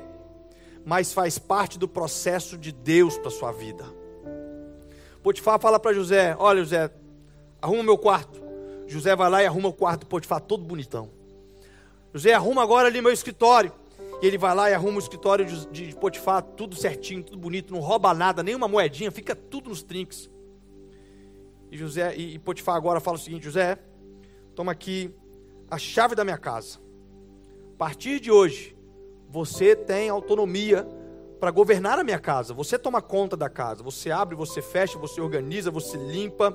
mas 0.85 1.13
faz 1.13 1.39
parte 1.39 1.79
do 1.79 1.89
processo 1.89 2.57
de 2.57 2.73
Deus 2.73 3.19
para 3.19 3.31
sua 3.31 3.53
vida. 3.53 3.85
Potifar 5.23 5.61
fala 5.61 5.79
para 5.79 5.93
José: 5.93 6.35
Olha, 6.39 6.61
José, 6.61 6.91
arruma 7.61 7.83
meu 7.83 7.99
quarto. 7.99 8.41
José 8.87 9.15
vai 9.15 9.31
lá 9.31 9.43
e 9.43 9.47
arruma 9.47 9.69
o 9.69 9.73
quarto 9.73 10.01
do 10.01 10.07
Potifar 10.07 10.41
todo 10.41 10.65
bonitão. 10.65 11.11
José 12.13 12.33
arruma 12.33 12.63
agora 12.63 12.89
ali 12.89 13.01
meu 13.01 13.13
escritório. 13.13 13.73
E 14.23 14.27
ele 14.27 14.37
vai 14.37 14.55
lá 14.55 14.71
e 14.71 14.75
arruma 14.75 14.97
o 14.97 15.01
escritório 15.01 15.47
de, 15.47 15.67
de 15.87 15.97
Potifar, 15.97 16.43
tudo 16.43 16.77
certinho, 16.77 17.23
tudo 17.23 17.39
bonito, 17.39 17.73
não 17.73 17.81
rouba 17.81 18.13
nada, 18.13 18.43
nenhuma 18.43 18.69
moedinha, 18.69 19.11
fica 19.11 19.35
tudo 19.35 19.71
nos 19.71 19.83
trinques. 19.83 20.31
E 21.71 21.77
José 21.77 22.15
e, 22.17 22.35
e 22.35 22.39
Potifar 22.39 22.77
agora 22.77 23.01
fala 23.01 23.17
o 23.17 23.21
seguinte: 23.21 23.45
José, 23.45 23.79
toma 24.55 24.73
aqui 24.73 25.15
a 25.71 25.79
chave 25.79 26.15
da 26.15 26.25
minha 26.25 26.39
casa. 26.39 26.79
A 27.75 27.79
partir 27.79 28.21
de 28.21 28.31
hoje, 28.31 28.77
você 29.31 29.75
tem 29.75 30.11
autonomia 30.11 30.87
para 31.39 31.51
governar 31.51 31.99
a 31.99 32.05
minha 32.05 32.19
casa. 32.19 32.53
Você 32.53 32.79
toma 32.79 33.01
conta 33.01 33.37
da 33.37 33.49
casa. 33.49 33.83
Você 33.83 34.11
abre, 34.11 34.37
você 34.37 34.61
fecha, 34.61 34.99
você 34.99 35.21
organiza, 35.21 35.71
você 35.71 35.97
limpa. 35.97 36.55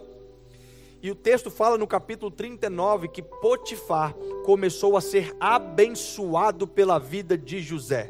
E 1.06 1.12
o 1.12 1.14
texto 1.14 1.52
fala 1.52 1.78
no 1.78 1.86
capítulo 1.86 2.32
39 2.32 3.10
que 3.10 3.22
Potifar 3.22 4.16
começou 4.44 4.98
a 4.98 5.02
ser 5.02 5.38
abençoado 5.40 6.68
pela 6.68 6.98
vida 6.98 7.38
de 7.38 7.62
José. 7.62 8.10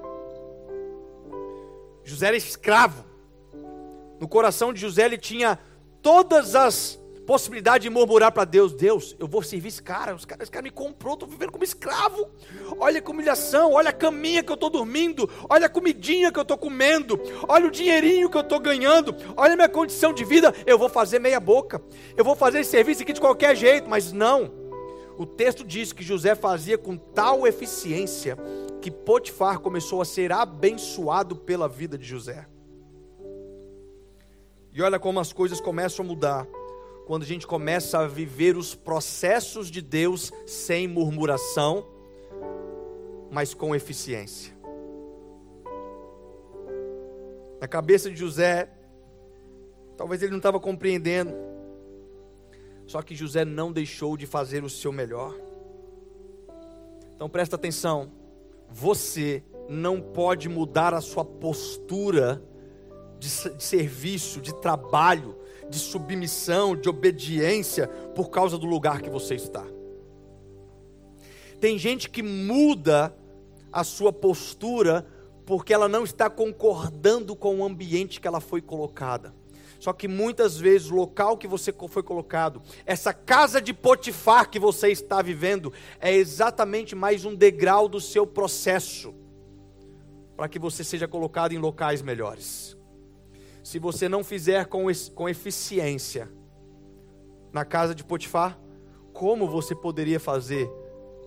José 2.05 2.27
era 2.27 2.37
escravo. 2.37 3.03
No 4.17 4.29
coração 4.29 4.71
de 4.71 4.79
José 4.79 5.03
ele 5.03 5.17
tinha 5.17 5.59
todas 6.01 6.55
as 6.55 6.97
possibilidade 7.25 7.83
de 7.83 7.89
murmurar 7.89 8.31
para 8.31 8.45
Deus: 8.45 8.73
Deus, 8.73 9.15
eu 9.19 9.27
vou 9.27 9.41
servir 9.41 9.69
esse 9.69 9.81
cara, 9.81 10.13
esse 10.13 10.27
cara, 10.27 10.43
esse 10.43 10.51
cara 10.51 10.63
me 10.63 10.69
comprou, 10.69 11.15
estou 11.15 11.27
vivendo 11.27 11.51
como 11.51 11.63
escravo. 11.63 12.29
Olha 12.79 13.01
que 13.01 13.11
humilhação, 13.11 13.73
olha 13.73 13.89
a 13.89 13.93
caminha 13.93 14.43
que 14.43 14.51
eu 14.51 14.55
estou 14.55 14.69
dormindo, 14.69 15.29
olha 15.49 15.65
a 15.65 15.69
comidinha 15.69 16.31
que 16.31 16.39
eu 16.39 16.43
estou 16.43 16.57
comendo, 16.57 17.19
olha 17.47 17.67
o 17.67 17.71
dinheirinho 17.71 18.29
que 18.29 18.37
eu 18.37 18.41
estou 18.41 18.59
ganhando, 18.59 19.15
olha 19.35 19.53
a 19.53 19.55
minha 19.55 19.69
condição 19.69 20.13
de 20.13 20.23
vida. 20.23 20.53
Eu 20.65 20.77
vou 20.77 20.89
fazer 20.89 21.19
meia 21.19 21.39
boca, 21.39 21.81
eu 22.15 22.23
vou 22.23 22.35
fazer 22.35 22.59
esse 22.59 22.71
serviço 22.71 23.01
aqui 23.01 23.13
de 23.13 23.21
qualquer 23.21 23.55
jeito, 23.55 23.89
mas 23.89 24.11
não. 24.11 24.51
O 25.17 25.25
texto 25.25 25.63
diz 25.63 25.93
que 25.93 26.03
José 26.03 26.35
fazia 26.35 26.77
com 26.77 26.97
tal 26.97 27.47
eficiência 27.47 28.37
que 28.81 28.91
Potifar 28.91 29.59
começou 29.59 30.01
a 30.01 30.05
ser 30.05 30.31
abençoado 30.31 31.35
pela 31.35 31.67
vida 31.67 31.97
de 31.97 32.05
José. 32.05 32.45
E 34.73 34.81
olha 34.81 34.99
como 34.99 35.21
as 35.21 35.31
coisas 35.31 35.61
começam 35.61 36.03
a 36.03 36.07
mudar 36.07 36.45
quando 37.05 37.23
a 37.23 37.25
gente 37.25 37.45
começa 37.45 37.99
a 37.99 38.07
viver 38.07 38.57
os 38.57 38.73
processos 38.73 39.69
de 39.69 39.81
Deus 39.81 40.31
sem 40.45 40.87
murmuração, 40.87 41.85
mas 43.31 43.53
com 43.53 43.75
eficiência. 43.75 44.55
Na 47.61 47.67
cabeça 47.67 48.09
de 48.09 48.15
José, 48.15 48.69
talvez 49.95 50.21
ele 50.21 50.31
não 50.31 50.37
estava 50.37 50.59
compreendendo, 50.59 51.33
só 52.87 53.01
que 53.01 53.15
José 53.15 53.45
não 53.45 53.71
deixou 53.71 54.17
de 54.17 54.25
fazer 54.25 54.63
o 54.63 54.69
seu 54.69 54.91
melhor. 54.91 55.35
Então 57.15 57.29
presta 57.29 57.55
atenção, 57.55 58.11
você 58.69 59.43
não 59.69 60.01
pode 60.01 60.49
mudar 60.49 60.93
a 60.93 61.01
sua 61.01 61.23
postura 61.23 62.43
de, 63.19 63.55
de 63.55 63.63
serviço, 63.63 64.41
de 64.41 64.53
trabalho, 64.55 65.35
de 65.69 65.79
submissão, 65.79 66.75
de 66.75 66.89
obediência, 66.89 67.87
por 68.15 68.29
causa 68.29 68.57
do 68.57 68.65
lugar 68.65 69.01
que 69.01 69.09
você 69.09 69.35
está. 69.35 69.65
Tem 71.59 71.77
gente 71.77 72.09
que 72.09 72.21
muda 72.21 73.15
a 73.71 73.83
sua 73.83 74.13
postura 74.13 75.05
porque 75.45 75.73
ela 75.73 75.87
não 75.87 76.03
está 76.03 76.29
concordando 76.29 77.35
com 77.35 77.59
o 77.59 77.65
ambiente 77.65 78.19
que 78.19 78.27
ela 78.27 78.39
foi 78.39 78.61
colocada. 78.61 79.33
Só 79.79 79.93
que 79.93 80.07
muitas 80.07 80.57
vezes 80.57 80.89
o 80.89 80.95
local 80.95 81.37
que 81.37 81.47
você 81.47 81.73
foi 81.89 82.01
colocado, 82.01 82.61
essa 82.85 83.13
casa 83.13 83.61
de 83.61 83.73
Potifar 83.73 84.49
que 84.49 84.57
você 84.57 84.89
está 84.89 85.21
vivendo, 85.21 85.71
é 85.99 86.13
exatamente 86.13 86.95
mais 86.95 87.25
um 87.25 87.35
degrau 87.35 87.87
do 87.87 87.99
seu 87.99 88.25
processo 88.25 89.13
para 90.35 90.49
que 90.49 90.57
você 90.57 90.83
seja 90.83 91.07
colocado 91.07 91.51
em 91.51 91.57
locais 91.57 92.01
melhores 92.01 92.74
se 93.65 93.79
você 93.79 94.07
não 94.07 94.23
fizer 94.23 94.67
com, 94.67 94.85
com 95.15 95.27
eficiência 95.27 96.31
na 97.51 97.65
casa 97.65 97.95
de 97.95 98.03
Potifar, 98.03 98.59
como 99.11 99.47
você 99.47 99.73
poderia 99.73 100.19
fazer 100.19 100.69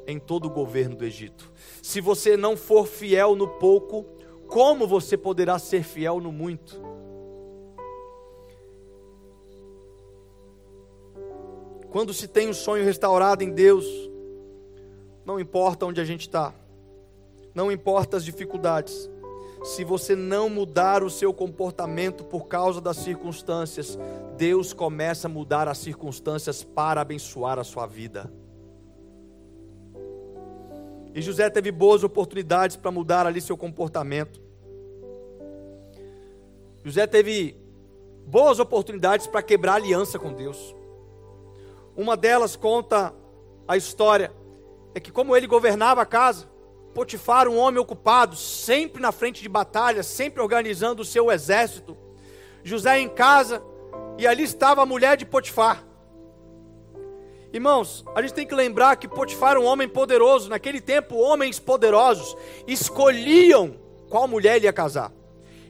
em 0.07 0.21
todo 0.21 0.45
o 0.45 0.51
governo 0.51 0.95
do 0.95 1.05
Egito? 1.05 1.53
Se 1.83 2.01
você 2.01 2.37
não 2.37 2.57
for 2.57 2.87
fiel 2.87 3.35
no 3.35 3.49
pouco, 3.49 4.05
como 4.47 4.87
você 4.87 5.17
poderá 5.17 5.59
ser 5.59 5.83
fiel 5.83 6.21
no 6.21 6.31
muito? 6.31 6.81
Quando 11.91 12.15
se 12.15 12.29
tem 12.29 12.49
um 12.49 12.55
sonho 12.55 12.85
restaurado 12.85 13.43
em 13.43 13.51
Deus, 13.51 13.85
não 15.25 15.41
importa 15.41 15.87
onde 15.87 16.01
a 16.01 16.05
gente 16.05 16.21
está, 16.21 16.55
não 17.53 17.73
importa 17.73 18.17
as 18.17 18.25
dificuldades, 18.25 19.11
se 19.65 19.85
você 19.85 20.15
não 20.15 20.49
mudar 20.49 21.03
o 21.03 21.11
seu 21.11 21.33
comportamento 21.33 22.25
por 22.25 22.47
causa 22.47 22.81
das 22.81 22.97
circunstâncias, 22.99 23.99
Deus 24.37 24.73
começa 24.73 25.29
a 25.29 25.31
mudar 25.31 25.69
as 25.69 25.79
circunstâncias 25.79 26.63
para 26.63 27.01
abençoar 27.01 27.59
a 27.59 27.65
sua 27.65 27.87
vida. 27.87 28.33
E 31.15 31.21
José 31.21 31.51
teve 31.51 31.73
boas 31.73 32.05
oportunidades 32.05 32.77
para 32.77 32.91
mudar 32.91 33.27
ali 33.27 33.41
seu 33.41 33.57
comportamento. 33.57 34.41
José 36.85 37.07
teve 37.07 37.57
boas 38.27 38.61
oportunidades 38.61 39.27
para 39.27 39.43
quebrar 39.43 39.75
aliança 39.75 40.19
com 40.19 40.33
Deus. 40.33 40.75
Uma 41.97 42.17
delas 42.17 42.55
conta 42.55 43.13
a 43.67 43.77
história 43.77 44.33
é 44.95 45.01
que 45.01 45.11
como 45.11 45.37
ele 45.37 45.47
governava 45.47 46.03
a 46.03 46.07
casa, 46.07 46.47
Potifar, 46.99 47.47
um 47.47 47.57
homem 47.57 47.79
ocupado, 47.79 48.35
sempre 48.35 49.01
na 49.01 49.13
frente 49.13 49.41
de 49.41 49.49
batalha, 49.49 50.03
sempre 50.03 50.43
organizando 50.43 51.03
o 51.03 51.05
seu 51.05 51.31
exército. 51.31 51.97
José 52.65 52.99
em 52.99 53.09
casa, 53.09 53.63
e 54.19 54.27
ali 54.27 54.43
estava 54.43 54.83
a 54.83 54.87
mulher 54.87 55.17
de 55.17 55.25
Potifar. 55.25 55.85
Irmãos, 57.53 58.05
a 58.17 58.21
gente 58.21 58.35
tem 58.35 58.45
que 58.45 58.53
lembrar 58.53 58.97
que 58.97 59.07
Potifar 59.07 59.53
era 59.53 59.61
um 59.61 59.65
homem 59.65 59.89
poderoso. 59.89 60.51
Naquele 60.51 60.81
tempo, 60.81 61.15
homens 61.15 61.61
poderosos 61.61 62.37
escolhiam 62.67 63.77
qual 64.11 64.27
mulher 64.27 64.57
ele 64.57 64.67
ia 64.67 64.73
casar. 64.73 65.13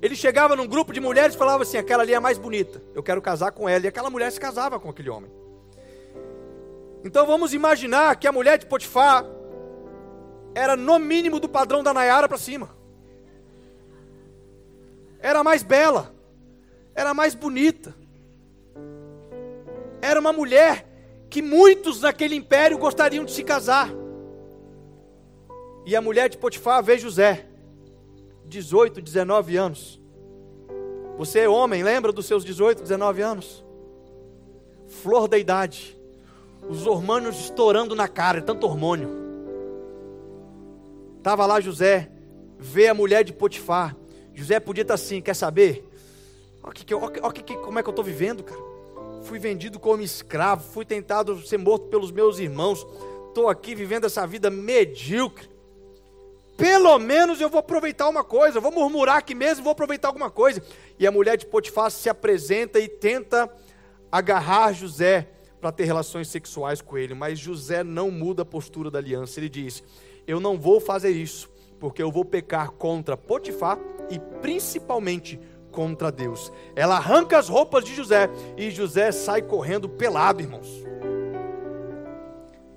Ele 0.00 0.16
chegava 0.16 0.56
num 0.56 0.66
grupo 0.66 0.94
de 0.94 1.00
mulheres 1.00 1.34
e 1.34 1.38
falava 1.38 1.62
assim: 1.62 1.76
aquela 1.76 2.04
ali 2.04 2.14
é 2.14 2.20
mais 2.20 2.38
bonita, 2.38 2.82
eu 2.94 3.02
quero 3.02 3.20
casar 3.20 3.52
com 3.52 3.68
ela. 3.68 3.84
E 3.84 3.88
aquela 3.88 4.08
mulher 4.08 4.32
se 4.32 4.40
casava 4.40 4.80
com 4.80 4.88
aquele 4.88 5.10
homem. 5.10 5.30
Então 7.04 7.26
vamos 7.26 7.52
imaginar 7.52 8.16
que 8.16 8.26
a 8.26 8.32
mulher 8.32 8.56
de 8.56 8.64
Potifar 8.64 9.36
era 10.54 10.76
no 10.76 10.98
mínimo 10.98 11.38
do 11.38 11.48
padrão 11.48 11.82
da 11.82 11.94
Nayara 11.94 12.28
para 12.28 12.38
cima. 12.38 12.70
Era 15.20 15.42
mais 15.42 15.62
bela, 15.62 16.14
era 16.94 17.12
mais 17.12 17.34
bonita. 17.34 17.94
Era 20.00 20.20
uma 20.20 20.32
mulher 20.32 20.86
que 21.28 21.42
muitos 21.42 22.00
naquele 22.00 22.34
império 22.34 22.78
gostariam 22.78 23.24
de 23.24 23.32
se 23.32 23.42
casar. 23.42 23.90
E 25.84 25.96
a 25.96 26.00
mulher 26.00 26.28
de 26.28 26.38
Potifar 26.38 26.82
vê 26.82 26.98
José, 26.98 27.46
18, 28.46 29.00
19 29.00 29.56
anos. 29.56 30.00
Você 31.16 31.40
é 31.40 31.48
homem, 31.48 31.82
lembra 31.82 32.12
dos 32.12 32.26
seus 32.26 32.44
18, 32.44 32.82
19 32.82 33.22
anos? 33.22 33.64
Flor 34.86 35.26
da 35.26 35.36
idade. 35.36 35.98
Os 36.68 36.86
hormônios 36.86 37.38
estourando 37.40 37.94
na 37.94 38.06
cara, 38.06 38.40
tanto 38.40 38.66
hormônio. 38.66 39.27
Estava 41.28 41.44
lá 41.44 41.60
José, 41.60 42.10
vê 42.58 42.88
a 42.88 42.94
mulher 42.94 43.22
de 43.22 43.34
Potifar. 43.34 43.94
José 44.32 44.58
podia 44.58 44.80
estar 44.80 44.94
assim, 44.94 45.20
quer 45.20 45.34
saber? 45.34 45.86
Olha, 46.62 46.72
que, 46.72 46.94
olha, 46.94 47.32
que, 47.34 47.54
como 47.54 47.78
é 47.78 47.82
que 47.82 47.88
eu 47.90 47.92
estou 47.92 48.02
vivendo, 48.02 48.42
cara. 48.42 48.58
Fui 49.24 49.38
vendido 49.38 49.78
como 49.78 50.00
escravo, 50.00 50.64
fui 50.72 50.86
tentado 50.86 51.38
ser 51.46 51.58
morto 51.58 51.88
pelos 51.88 52.10
meus 52.10 52.38
irmãos. 52.38 52.86
Estou 53.28 53.50
aqui 53.50 53.74
vivendo 53.74 54.06
essa 54.06 54.26
vida 54.26 54.48
medíocre. 54.48 55.50
Pelo 56.56 56.98
menos 56.98 57.42
eu 57.42 57.50
vou 57.50 57.60
aproveitar 57.60 58.08
uma 58.08 58.24
coisa, 58.24 58.58
vou 58.58 58.72
murmurar 58.72 59.18
aqui 59.18 59.34
mesmo, 59.34 59.64
vou 59.64 59.72
aproveitar 59.72 60.08
alguma 60.08 60.30
coisa. 60.30 60.62
E 60.98 61.06
a 61.06 61.12
mulher 61.12 61.36
de 61.36 61.44
Potifar 61.44 61.90
se 61.90 62.08
apresenta 62.08 62.80
e 62.80 62.88
tenta 62.88 63.54
agarrar 64.10 64.72
José 64.72 65.28
para 65.60 65.72
ter 65.72 65.84
relações 65.84 66.28
sexuais 66.28 66.80
com 66.80 66.96
ele, 66.96 67.12
mas 67.12 67.38
José 67.38 67.84
não 67.84 68.10
muda 68.10 68.44
a 68.44 68.46
postura 68.46 68.90
da 68.90 68.98
aliança. 68.98 69.38
Ele 69.38 69.50
diz: 69.50 69.82
Eu 70.28 70.38
não 70.38 70.58
vou 70.58 70.78
fazer 70.78 71.08
isso, 71.08 71.50
porque 71.80 72.02
eu 72.02 72.12
vou 72.12 72.22
pecar 72.22 72.70
contra 72.72 73.16
Potifar 73.16 73.78
e 74.10 74.18
principalmente 74.42 75.40
contra 75.72 76.12
Deus. 76.12 76.52
Ela 76.76 76.96
arranca 76.96 77.38
as 77.38 77.48
roupas 77.48 77.82
de 77.82 77.94
José 77.94 78.28
e 78.54 78.70
José 78.70 79.10
sai 79.10 79.40
correndo 79.40 79.88
pelado, 79.88 80.42
irmãos. 80.42 80.68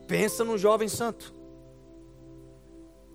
Pensa 0.08 0.46
num 0.46 0.58
jovem 0.58 0.88
santo 0.88 1.34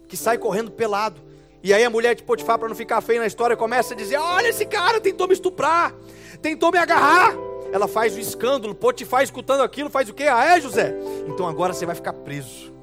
que 0.07 0.19
sai 0.19 0.37
correndo 0.37 0.71
pelado. 0.71 1.19
E 1.63 1.73
aí 1.73 1.83
a 1.83 1.91
mulher 1.91 2.15
de 2.15 2.23
Potifar, 2.23 2.59
para 2.59 2.69
não 2.69 2.77
ficar 2.77 3.01
feia 3.01 3.21
na 3.21 3.27
história, 3.27 3.57
começa 3.57 3.95
a 3.95 3.97
dizer: 3.97 4.19
Olha, 4.19 4.49
esse 4.49 4.67
cara 4.67 5.01
tentou 5.01 5.27
me 5.27 5.33
estuprar, 5.33 5.95
tentou 6.43 6.71
me 6.71 6.79
agarrar. 6.79 7.35
Ela 7.73 7.89
faz 7.89 8.15
o 8.15 8.21
escândalo, 8.21 8.75
Potifar 8.75 9.23
escutando 9.23 9.63
aquilo, 9.63 9.89
faz 9.89 10.11
o 10.11 10.15
quê? 10.15 10.25
Ah, 10.25 10.57
é, 10.57 10.61
José? 10.61 10.95
Então 11.27 11.49
agora 11.49 11.73
você 11.73 11.87
vai 11.87 11.95
ficar 11.95 12.13
preso. 12.13 12.76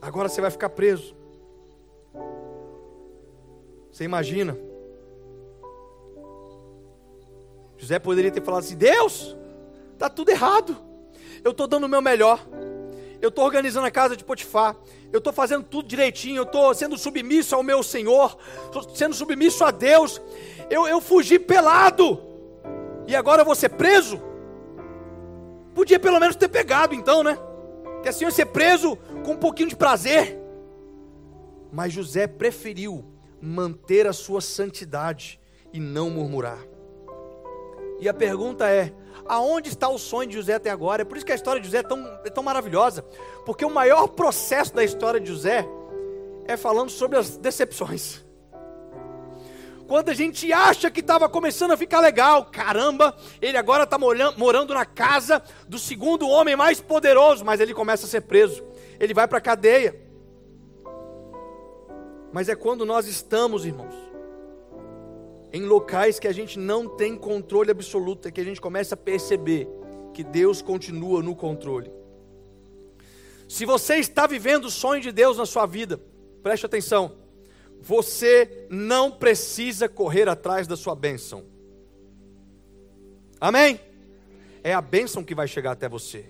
Agora 0.00 0.28
você 0.28 0.40
vai 0.40 0.50
ficar 0.50 0.70
preso. 0.70 1.14
Você 3.90 4.04
imagina? 4.04 4.56
José 7.76 7.98
poderia 7.98 8.30
ter 8.30 8.42
falado 8.42 8.60
assim: 8.60 8.76
Deus, 8.76 9.36
está 9.92 10.08
tudo 10.08 10.30
errado. 10.30 10.76
Eu 11.44 11.50
estou 11.50 11.66
dando 11.66 11.84
o 11.84 11.88
meu 11.88 12.00
melhor. 12.00 12.46
Eu 13.20 13.28
estou 13.28 13.44
organizando 13.44 13.86
a 13.86 13.90
casa 13.90 14.16
de 14.16 14.24
Potifar. 14.24 14.76
Eu 15.12 15.18
estou 15.18 15.32
fazendo 15.32 15.64
tudo 15.64 15.88
direitinho. 15.88 16.38
Eu 16.38 16.44
estou 16.44 16.72
sendo 16.74 16.96
submisso 16.96 17.54
ao 17.54 17.62
meu 17.62 17.82
Senhor. 17.82 18.38
Sendo 18.94 19.14
submisso 19.14 19.64
a 19.64 19.70
Deus. 19.70 20.20
Eu, 20.70 20.86
eu 20.86 21.00
fugi 21.00 21.38
pelado. 21.38 22.20
E 23.06 23.14
agora 23.14 23.42
eu 23.42 23.46
vou 23.46 23.54
ser 23.54 23.70
preso? 23.70 24.22
Podia 25.74 25.98
pelo 25.98 26.20
menos 26.20 26.36
ter 26.36 26.48
pegado 26.48 26.94
então, 26.94 27.22
né? 27.22 27.38
Que 28.02 28.08
assim 28.08 28.24
eu 28.24 28.30
ser 28.30 28.46
preso 28.46 28.96
com 29.24 29.32
um 29.32 29.36
pouquinho 29.36 29.68
de 29.68 29.76
prazer. 29.76 30.38
Mas 31.72 31.92
José 31.92 32.26
preferiu 32.26 33.04
manter 33.40 34.06
a 34.06 34.12
sua 34.12 34.40
santidade 34.40 35.40
e 35.72 35.78
não 35.78 36.10
murmurar. 36.10 36.58
E 38.00 38.08
a 38.08 38.14
pergunta 38.14 38.68
é: 38.68 38.92
aonde 39.26 39.68
está 39.68 39.88
o 39.88 39.98
sonho 39.98 40.28
de 40.28 40.34
José 40.34 40.54
até 40.54 40.70
agora? 40.70 41.02
É 41.02 41.04
por 41.04 41.16
isso 41.16 41.26
que 41.26 41.32
a 41.32 41.36
história 41.36 41.60
de 41.60 41.66
José 41.66 41.78
é 41.78 41.82
tão, 41.82 42.04
é 42.24 42.30
tão 42.30 42.42
maravilhosa, 42.42 43.02
porque 43.44 43.64
o 43.64 43.70
maior 43.70 44.08
processo 44.08 44.74
da 44.74 44.82
história 44.82 45.20
de 45.20 45.28
José 45.28 45.68
é 46.46 46.56
falando 46.56 46.90
sobre 46.90 47.18
as 47.18 47.36
decepções. 47.36 48.24
Quando 49.90 50.10
a 50.10 50.14
gente 50.14 50.52
acha 50.52 50.88
que 50.88 51.00
estava 51.00 51.28
começando 51.28 51.72
a 51.72 51.76
ficar 51.76 51.98
legal, 51.98 52.44
caramba, 52.44 53.12
ele 53.42 53.56
agora 53.56 53.82
está 53.82 53.98
morando 53.98 54.72
na 54.72 54.86
casa 54.86 55.42
do 55.66 55.80
segundo 55.80 56.28
homem 56.28 56.54
mais 56.54 56.80
poderoso, 56.80 57.44
mas 57.44 57.58
ele 57.58 57.74
começa 57.74 58.06
a 58.06 58.08
ser 58.08 58.20
preso, 58.20 58.62
ele 59.00 59.12
vai 59.12 59.26
para 59.26 59.38
a 59.38 59.40
cadeia. 59.40 60.00
Mas 62.32 62.48
é 62.48 62.54
quando 62.54 62.86
nós 62.86 63.08
estamos, 63.08 63.66
irmãos, 63.66 63.96
em 65.52 65.66
locais 65.66 66.20
que 66.20 66.28
a 66.28 66.32
gente 66.32 66.56
não 66.56 66.86
tem 66.86 67.16
controle 67.16 67.72
absoluto, 67.72 68.28
é 68.28 68.30
que 68.30 68.40
a 68.40 68.44
gente 68.44 68.60
começa 68.60 68.94
a 68.94 68.96
perceber 68.96 69.68
que 70.14 70.22
Deus 70.22 70.62
continua 70.62 71.20
no 71.20 71.34
controle. 71.34 71.90
Se 73.48 73.66
você 73.66 73.96
está 73.96 74.24
vivendo 74.24 74.66
o 74.66 74.70
sonho 74.70 75.02
de 75.02 75.10
Deus 75.10 75.36
na 75.36 75.46
sua 75.46 75.66
vida, 75.66 76.00
preste 76.44 76.64
atenção, 76.64 77.18
você 77.82 78.66
não 78.68 79.10
precisa 79.10 79.88
correr 79.88 80.28
atrás 80.28 80.66
da 80.66 80.76
sua 80.76 80.94
bênção. 80.94 81.44
Amém? 83.40 83.80
É 84.62 84.74
a 84.74 84.82
bênção 84.82 85.24
que 85.24 85.34
vai 85.34 85.48
chegar 85.48 85.72
até 85.72 85.88
você. 85.88 86.26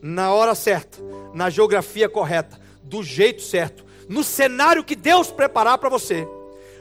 Na 0.00 0.32
hora 0.32 0.54
certa, 0.54 0.98
na 1.34 1.50
geografia 1.50 2.08
correta, 2.08 2.58
do 2.82 3.02
jeito 3.02 3.42
certo, 3.42 3.84
no 4.08 4.24
cenário 4.24 4.82
que 4.82 4.96
Deus 4.96 5.30
preparar 5.30 5.76
para 5.76 5.90
você. 5.90 6.26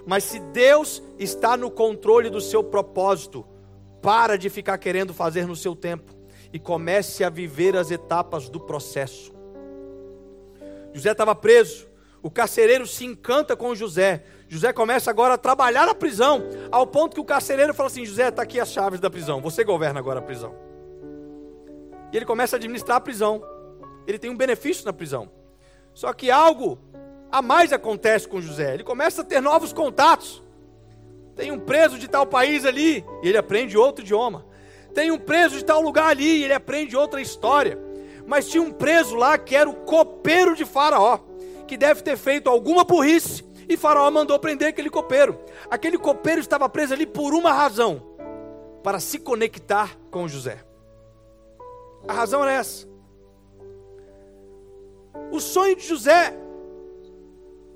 Mas 0.06 0.24
se 0.24 0.40
Deus 0.40 1.04
está 1.18 1.58
no 1.58 1.70
controle 1.70 2.30
do 2.30 2.40
seu 2.40 2.64
propósito, 2.64 3.46
para 4.02 4.38
de 4.38 4.50
ficar 4.50 4.78
querendo 4.78 5.14
fazer 5.14 5.46
no 5.46 5.56
seu 5.56 5.76
tempo 5.76 6.16
e 6.54 6.58
comece 6.58 7.24
a 7.24 7.30
viver 7.30 7.76
as 7.76 7.92
etapas 7.92 8.50
do 8.50 8.60
processo. 8.60 9.34
José 10.94 11.12
estava 11.12 11.36
preso, 11.36 11.89
o 12.22 12.30
carcereiro 12.30 12.86
se 12.86 13.06
encanta 13.06 13.56
com 13.56 13.74
José. 13.74 14.24
José 14.48 14.74
começa 14.74 15.10
agora 15.10 15.36
a 15.36 15.38
trabalhar 15.38 15.86
na 15.86 15.96
prisão, 15.96 16.44
ao 16.72 16.86
ponto 16.86 17.14
que 17.14 17.22
o 17.22 17.26
carcereiro 17.26 17.74
fala 17.74 17.88
assim: 17.88 18.06
José, 18.06 18.30
está 18.30 18.42
aqui 18.42 18.60
as 18.60 18.72
chaves 18.72 19.00
da 19.00 19.10
prisão, 19.10 19.42
você 19.42 19.64
governa 19.64 20.00
agora 20.00 20.20
a 20.20 20.24
prisão. 20.24 20.56
E 22.12 22.18
ele 22.18 22.26
começa 22.26 22.56
a 22.56 22.58
administrar 22.58 22.98
a 22.98 23.02
prisão, 23.02 23.42
ele 24.08 24.18
tem 24.18 24.30
um 24.30 24.38
benefício 24.38 24.86
na 24.86 24.92
prisão. 24.92 25.30
Só 25.94 26.12
que 26.14 26.32
algo 26.32 26.80
a 27.32 27.42
mais 27.42 27.72
acontece 27.72 28.28
com 28.28 28.42
José. 28.42 28.74
Ele 28.74 28.84
começa 28.84 29.22
a 29.22 29.26
ter 29.26 29.42
novos 29.42 29.72
contatos. 29.72 30.44
Tem 31.36 31.52
um 31.52 31.60
preso 31.60 31.98
de 31.98 32.08
tal 32.08 32.26
país 32.26 32.66
ali, 32.66 33.06
e 33.24 33.30
ele 33.30 33.38
aprende 33.38 33.78
outro 33.78 34.04
idioma. 34.04 34.46
Tem 34.94 35.12
um 35.12 35.18
preso 35.18 35.58
de 35.58 35.64
tal 35.64 35.82
lugar 35.82 36.10
ali, 36.10 36.40
e 36.40 36.44
ele 36.44 36.54
aprende 36.54 36.98
outra 36.98 37.22
história. 37.22 37.80
Mas 38.26 38.48
tinha 38.48 38.62
um 38.62 38.72
preso 38.72 39.16
lá 39.16 39.38
que 39.38 39.56
era 39.56 39.70
o 39.70 39.76
copeiro 39.76 40.56
de 40.56 40.66
Faraó, 40.66 41.20
que 41.70 41.78
deve 41.78 42.02
ter 42.02 42.18
feito 42.18 42.50
alguma 42.50 42.84
burrice, 42.84 43.46
e 43.70 43.78
Faraó 43.78 44.10
mandou 44.10 44.40
prender 44.40 44.70
aquele 44.70 44.90
copeiro. 44.90 45.40
Aquele 45.70 46.00
copeiro 46.00 46.42
estava 46.42 46.68
preso 46.68 46.96
ali 46.96 47.06
por 47.06 47.36
uma 47.36 47.54
razão: 47.54 48.02
para 48.84 49.00
se 49.00 49.20
conectar 49.20 49.96
com 50.10 50.28
José. 50.28 50.66
A 52.08 52.14
razão 52.14 52.42
era 52.42 52.54
essa. 52.54 52.88
O 55.32 55.40
sonho 55.40 55.76
de 55.76 55.86
José 55.86 56.36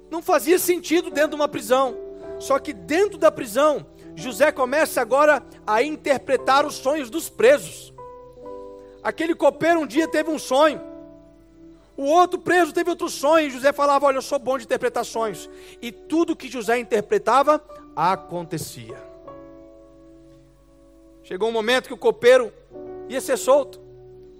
não 0.09 0.23
fazia 0.23 0.57
sentido 0.57 1.11
dentro 1.11 1.29
de 1.29 1.35
uma 1.35 1.47
prisão. 1.47 1.95
Só 2.39 2.57
que 2.57 2.73
dentro 2.73 3.19
da 3.19 3.31
prisão, 3.31 3.85
José 4.15 4.51
começa 4.51 4.99
agora 5.01 5.43
a 5.67 5.83
interpretar 5.83 6.65
os 6.65 6.73
sonhos 6.73 7.11
dos 7.11 7.29
presos. 7.29 7.93
Aquele 9.03 9.35
copeiro 9.35 9.81
um 9.81 9.87
dia 9.87 10.07
teve 10.07 10.31
um 10.31 10.39
sonho. 10.39 10.92
O 11.95 12.05
outro 12.05 12.39
preso 12.39 12.73
teve 12.73 12.89
outro 12.89 13.09
sonho. 13.09 13.49
José 13.49 13.71
falava: 13.71 14.05
Olha, 14.05 14.17
eu 14.17 14.21
sou 14.21 14.39
bom 14.39 14.57
de 14.57 14.65
interpretar 14.65 15.05
sonhos. 15.05 15.49
E 15.81 15.91
tudo 15.91 16.35
que 16.35 16.49
José 16.49 16.77
interpretava 16.77 17.63
acontecia. 17.95 18.97
Chegou 21.23 21.49
um 21.49 21.53
momento 21.53 21.87
que 21.87 21.93
o 21.93 21.97
copeiro 21.97 22.51
ia 23.07 23.21
ser 23.21 23.37
solto. 23.37 23.79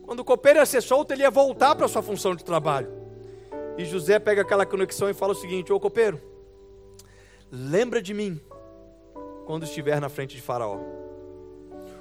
Quando 0.04 0.20
o 0.20 0.26
copeiro 0.26 0.60
ia 0.60 0.66
ser 0.66 0.82
solto, 0.82 1.12
ele 1.12 1.22
ia 1.22 1.32
voltar 1.32 1.76
para 1.76 1.88
sua 1.88 2.02
função 2.02 2.36
de 2.36 2.44
trabalho. 2.44 2.92
E 3.78 3.86
José 3.86 4.20
pega 4.20 4.42
aquela 4.42 4.66
conexão 4.66 5.10
e 5.10 5.14
fala 5.14 5.34
o 5.34 5.36
seguinte: 5.36 5.72
Ô 5.72 5.80
copeiro, 5.80 6.20
lembra 7.52 8.02
de 8.02 8.14
mim 8.14 8.42
quando 9.46 9.64
estiver 9.64 10.02
na 10.02 10.10
frente 10.10 10.36
de 10.36 10.42
Faraó. 10.42 10.80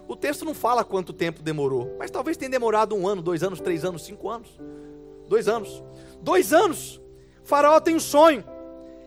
O 0.08 0.16
texto 0.16 0.44
não 0.44 0.52
fala 0.52 0.84
quanto 0.84 1.12
tempo 1.12 1.42
demorou, 1.42 1.94
mas 1.98 2.10
talvez 2.10 2.36
tenha 2.36 2.50
demorado 2.50 2.94
um 2.94 3.06
ano, 3.06 3.22
dois 3.22 3.42
anos, 3.42 3.60
três 3.60 3.84
anos, 3.84 4.02
cinco 4.04 4.28
anos. 4.28 4.48
Dois 5.28 5.48
anos. 5.48 5.82
Dois 6.20 6.52
anos. 6.52 7.00
Faraó 7.44 7.80
tem 7.80 7.94
um 7.94 8.00
sonho. 8.00 8.44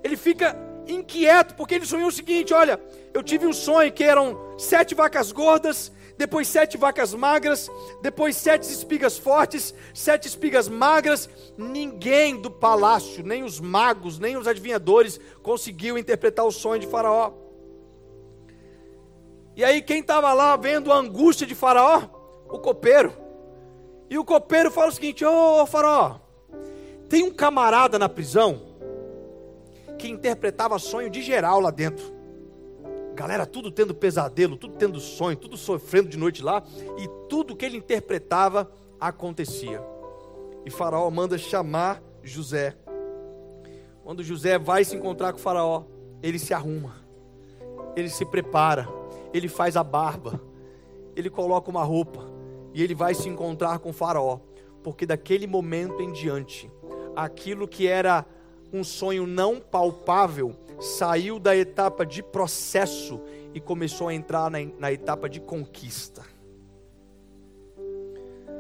Ele 0.04 0.18
fica 0.18 0.56
inquieto 0.88 1.56
porque 1.56 1.76
ele 1.76 1.86
sonhou 1.86 2.10
o 2.10 2.12
seguinte: 2.12 2.54
olha, 2.54 2.80
eu 3.14 3.24
tive 3.24 3.46
um 3.46 3.54
sonho 3.54 3.92
que 3.92 4.04
eram 4.04 4.38
sete 4.58 4.94
vacas 4.94 5.32
gordas 5.32 5.92
depois 6.18 6.48
sete 6.48 6.78
vacas 6.78 7.14
magras, 7.14 7.70
depois 8.02 8.38
sete 8.38 8.64
espigas 8.64 9.18
fortes, 9.18 9.74
sete 9.94 10.28
espigas 10.28 10.70
magras. 10.70 11.30
Ninguém 11.58 12.40
do 12.40 12.50
palácio, 12.50 13.24
nem 13.24 13.44
os 13.44 13.60
magos, 13.60 14.18
nem 14.18 14.38
os 14.38 14.48
adivinhadores, 14.48 15.20
conseguiu 15.44 15.98
interpretar 15.98 16.46
o 16.46 16.52
sonho 16.52 16.80
de 16.80 16.88
Faraó. 16.88 17.34
E 19.56 19.64
aí, 19.64 19.82
quem 19.82 20.00
estava 20.00 20.34
lá 20.34 20.56
vendo 20.56 20.92
a 20.92 20.98
angústia 20.98 21.48
de 21.48 21.56
Faraó? 21.56 22.04
O 22.50 22.60
copeiro. 22.60 23.25
E 24.10 24.18
o 24.18 24.26
copeiro 24.26 24.72
fala 24.72 24.90
o 24.90 24.92
seguinte: 24.92 25.26
Ô 25.26 25.62
oh, 25.62 25.66
Faraó, 25.66 26.20
tem 27.10 27.24
um 27.24 27.34
camarada 27.34 27.98
na 27.98 28.10
prisão 28.10 28.62
que 29.98 30.10
interpretava 30.10 30.78
sonho 30.78 31.10
de 31.10 31.22
geral 31.22 31.60
lá 31.60 31.72
dentro. 31.72 32.14
Galera, 33.16 33.46
tudo 33.46 33.72
tendo 33.72 33.96
pesadelo, 33.96 34.58
tudo 34.58 34.76
tendo 34.76 35.00
sonho, 35.00 35.38
tudo 35.38 35.56
sofrendo 35.56 36.10
de 36.10 36.18
noite 36.18 36.44
lá, 36.44 36.62
e 36.98 37.08
tudo 37.30 37.56
que 37.56 37.66
ele 37.66 37.78
interpretava 37.78 38.70
acontecia. 39.00 39.82
E 40.66 40.70
Faraó 40.70 41.10
manda 41.10 41.38
chamar 41.38 42.04
José. 42.22 42.76
Quando 44.04 44.22
José 44.22 44.60
vai 44.60 44.84
se 44.84 44.96
encontrar 44.96 45.32
com 45.32 45.40
o 45.40 45.42
Faraó, 45.42 45.86
ele 46.22 46.38
se 46.38 46.54
arruma, 46.54 46.96
ele 47.96 48.10
se 48.10 48.26
prepara, 48.26 48.88
ele 49.34 49.48
faz 49.48 49.78
a 49.78 49.84
barba, 49.84 50.42
ele 51.16 51.30
coloca 51.30 51.70
uma 51.70 51.84
roupa 51.84 52.35
e 52.76 52.84
ele 52.84 52.94
vai 52.94 53.16
se 53.16 53.30
encontrar 53.30 53.80
com 53.80 53.94
Faraó, 53.94 54.38
porque 54.84 55.06
daquele 55.06 55.48
momento 55.48 56.02
em 56.02 56.12
diante, 56.12 56.70
aquilo 57.16 57.70
que 57.70 57.88
era 57.88 58.26
um 58.74 58.84
sonho 58.84 59.26
não 59.26 59.62
palpável 59.62 60.54
saiu 60.82 61.40
da 61.40 61.56
etapa 61.56 62.06
de 62.06 62.22
processo 62.22 63.22
e 63.54 63.62
começou 63.62 64.10
a 64.10 64.14
entrar 64.14 64.52
na, 64.52 64.58
na 64.78 64.92
etapa 64.92 65.30
de 65.30 65.40
conquista. 65.40 66.22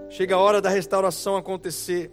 Chega 0.09 0.36
a 0.36 0.39
hora 0.39 0.61
da 0.61 0.70
restauração 0.70 1.36
acontecer. 1.36 2.09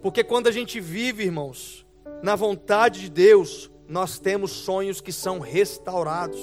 Porque 0.00 0.24
quando 0.24 0.46
a 0.46 0.50
gente 0.50 0.80
vive, 0.80 1.24
irmãos, 1.24 1.86
na 2.22 2.34
vontade 2.34 3.00
de 3.00 3.10
Deus, 3.10 3.70
nós 3.86 4.18
temos 4.18 4.50
sonhos 4.50 5.02
que 5.02 5.12
são 5.12 5.40
restaurados. 5.40 6.40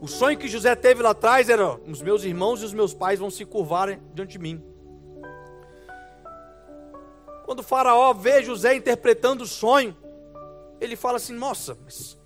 O 0.00 0.06
sonho 0.06 0.36
que 0.36 0.48
José 0.48 0.74
teve 0.74 1.02
lá 1.02 1.10
atrás 1.10 1.48
era: 1.48 1.78
os 1.86 2.02
meus 2.02 2.22
irmãos 2.24 2.62
e 2.62 2.64
os 2.64 2.74
meus 2.74 2.92
pais 2.92 3.18
vão 3.18 3.30
se 3.30 3.44
curvarem 3.44 4.00
diante 4.14 4.32
de 4.32 4.38
mim. 4.38 4.62
Quando 7.44 7.60
o 7.60 7.62
Faraó 7.62 8.12
vê 8.12 8.42
José 8.42 8.74
interpretando 8.74 9.44
o 9.44 9.46
sonho, 9.46 9.96
ele 10.80 10.96
fala 10.96 11.16
assim: 11.16 11.32
Nossa, 11.32 11.78
mas 11.84 12.18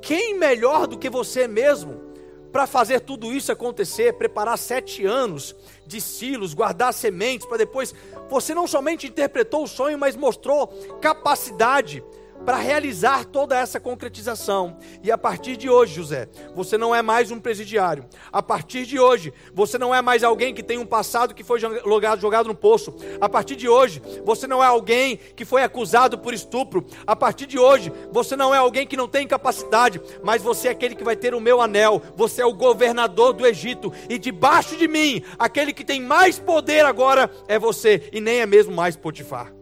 quem 0.00 0.38
melhor 0.38 0.86
do 0.86 0.98
que 0.98 1.10
você 1.10 1.48
mesmo 1.48 2.06
para 2.52 2.66
fazer 2.66 3.00
tudo 3.00 3.32
isso 3.32 3.50
acontecer? 3.50 4.12
Preparar 4.12 4.56
sete 4.56 5.04
anos 5.04 5.56
de 5.84 6.00
silos, 6.00 6.54
guardar 6.54 6.94
sementes 6.94 7.46
para 7.46 7.58
depois. 7.58 7.92
Você 8.28 8.54
não 8.54 8.66
somente 8.66 9.06
interpretou 9.06 9.64
o 9.64 9.68
sonho, 9.68 9.98
mas 9.98 10.14
mostrou 10.14 10.68
capacidade 11.00 12.04
para 12.44 12.56
realizar 12.58 13.24
toda 13.24 13.58
essa 13.58 13.80
concretização. 13.80 14.76
E 15.02 15.10
a 15.10 15.18
partir 15.18 15.56
de 15.56 15.68
hoje, 15.68 15.94
José, 15.94 16.28
você 16.54 16.78
não 16.78 16.94
é 16.94 17.02
mais 17.02 17.30
um 17.30 17.40
presidiário. 17.40 18.04
A 18.32 18.42
partir 18.42 18.86
de 18.86 18.98
hoje, 18.98 19.32
você 19.54 19.78
não 19.78 19.94
é 19.94 20.02
mais 20.02 20.22
alguém 20.22 20.54
que 20.54 20.62
tem 20.62 20.78
um 20.78 20.86
passado 20.86 21.34
que 21.34 21.42
foi 21.42 21.58
jogado, 21.58 22.20
jogado 22.20 22.46
no 22.46 22.54
poço. 22.54 22.94
A 23.20 23.28
partir 23.28 23.56
de 23.56 23.68
hoje, 23.68 24.02
você 24.24 24.46
não 24.46 24.62
é 24.62 24.66
alguém 24.66 25.16
que 25.16 25.44
foi 25.44 25.62
acusado 25.62 26.18
por 26.18 26.34
estupro. 26.34 26.84
A 27.06 27.16
partir 27.16 27.46
de 27.46 27.58
hoje, 27.58 27.92
você 28.12 28.36
não 28.36 28.54
é 28.54 28.58
alguém 28.58 28.86
que 28.86 28.96
não 28.96 29.08
tem 29.08 29.26
capacidade, 29.26 30.00
mas 30.22 30.42
você 30.42 30.68
é 30.68 30.70
aquele 30.70 30.94
que 30.94 31.04
vai 31.04 31.16
ter 31.16 31.34
o 31.34 31.40
meu 31.40 31.60
anel. 31.60 32.02
Você 32.16 32.42
é 32.42 32.46
o 32.46 32.54
governador 32.54 33.32
do 33.32 33.46
Egito. 33.46 33.92
E 34.08 34.18
debaixo 34.18 34.76
de 34.76 34.86
mim, 34.86 35.22
aquele 35.38 35.72
que 35.72 35.84
tem 35.84 36.00
mais 36.00 36.38
poder 36.38 36.84
agora 36.84 37.30
é 37.48 37.58
você, 37.58 38.08
e 38.12 38.20
nem 38.20 38.40
é 38.40 38.46
mesmo 38.46 38.74
mais 38.74 38.96
Potifar 38.96 39.55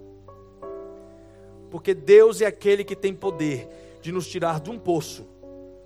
porque 1.75 1.93
Deus 1.93 2.41
é 2.41 2.47
aquele 2.47 2.85
que 2.85 2.95
tem 2.95 3.13
poder 3.13 3.69
de 4.01 4.13
nos 4.13 4.29
tirar 4.29 4.61
de 4.61 4.71
um 4.71 4.79
poço 4.79 5.27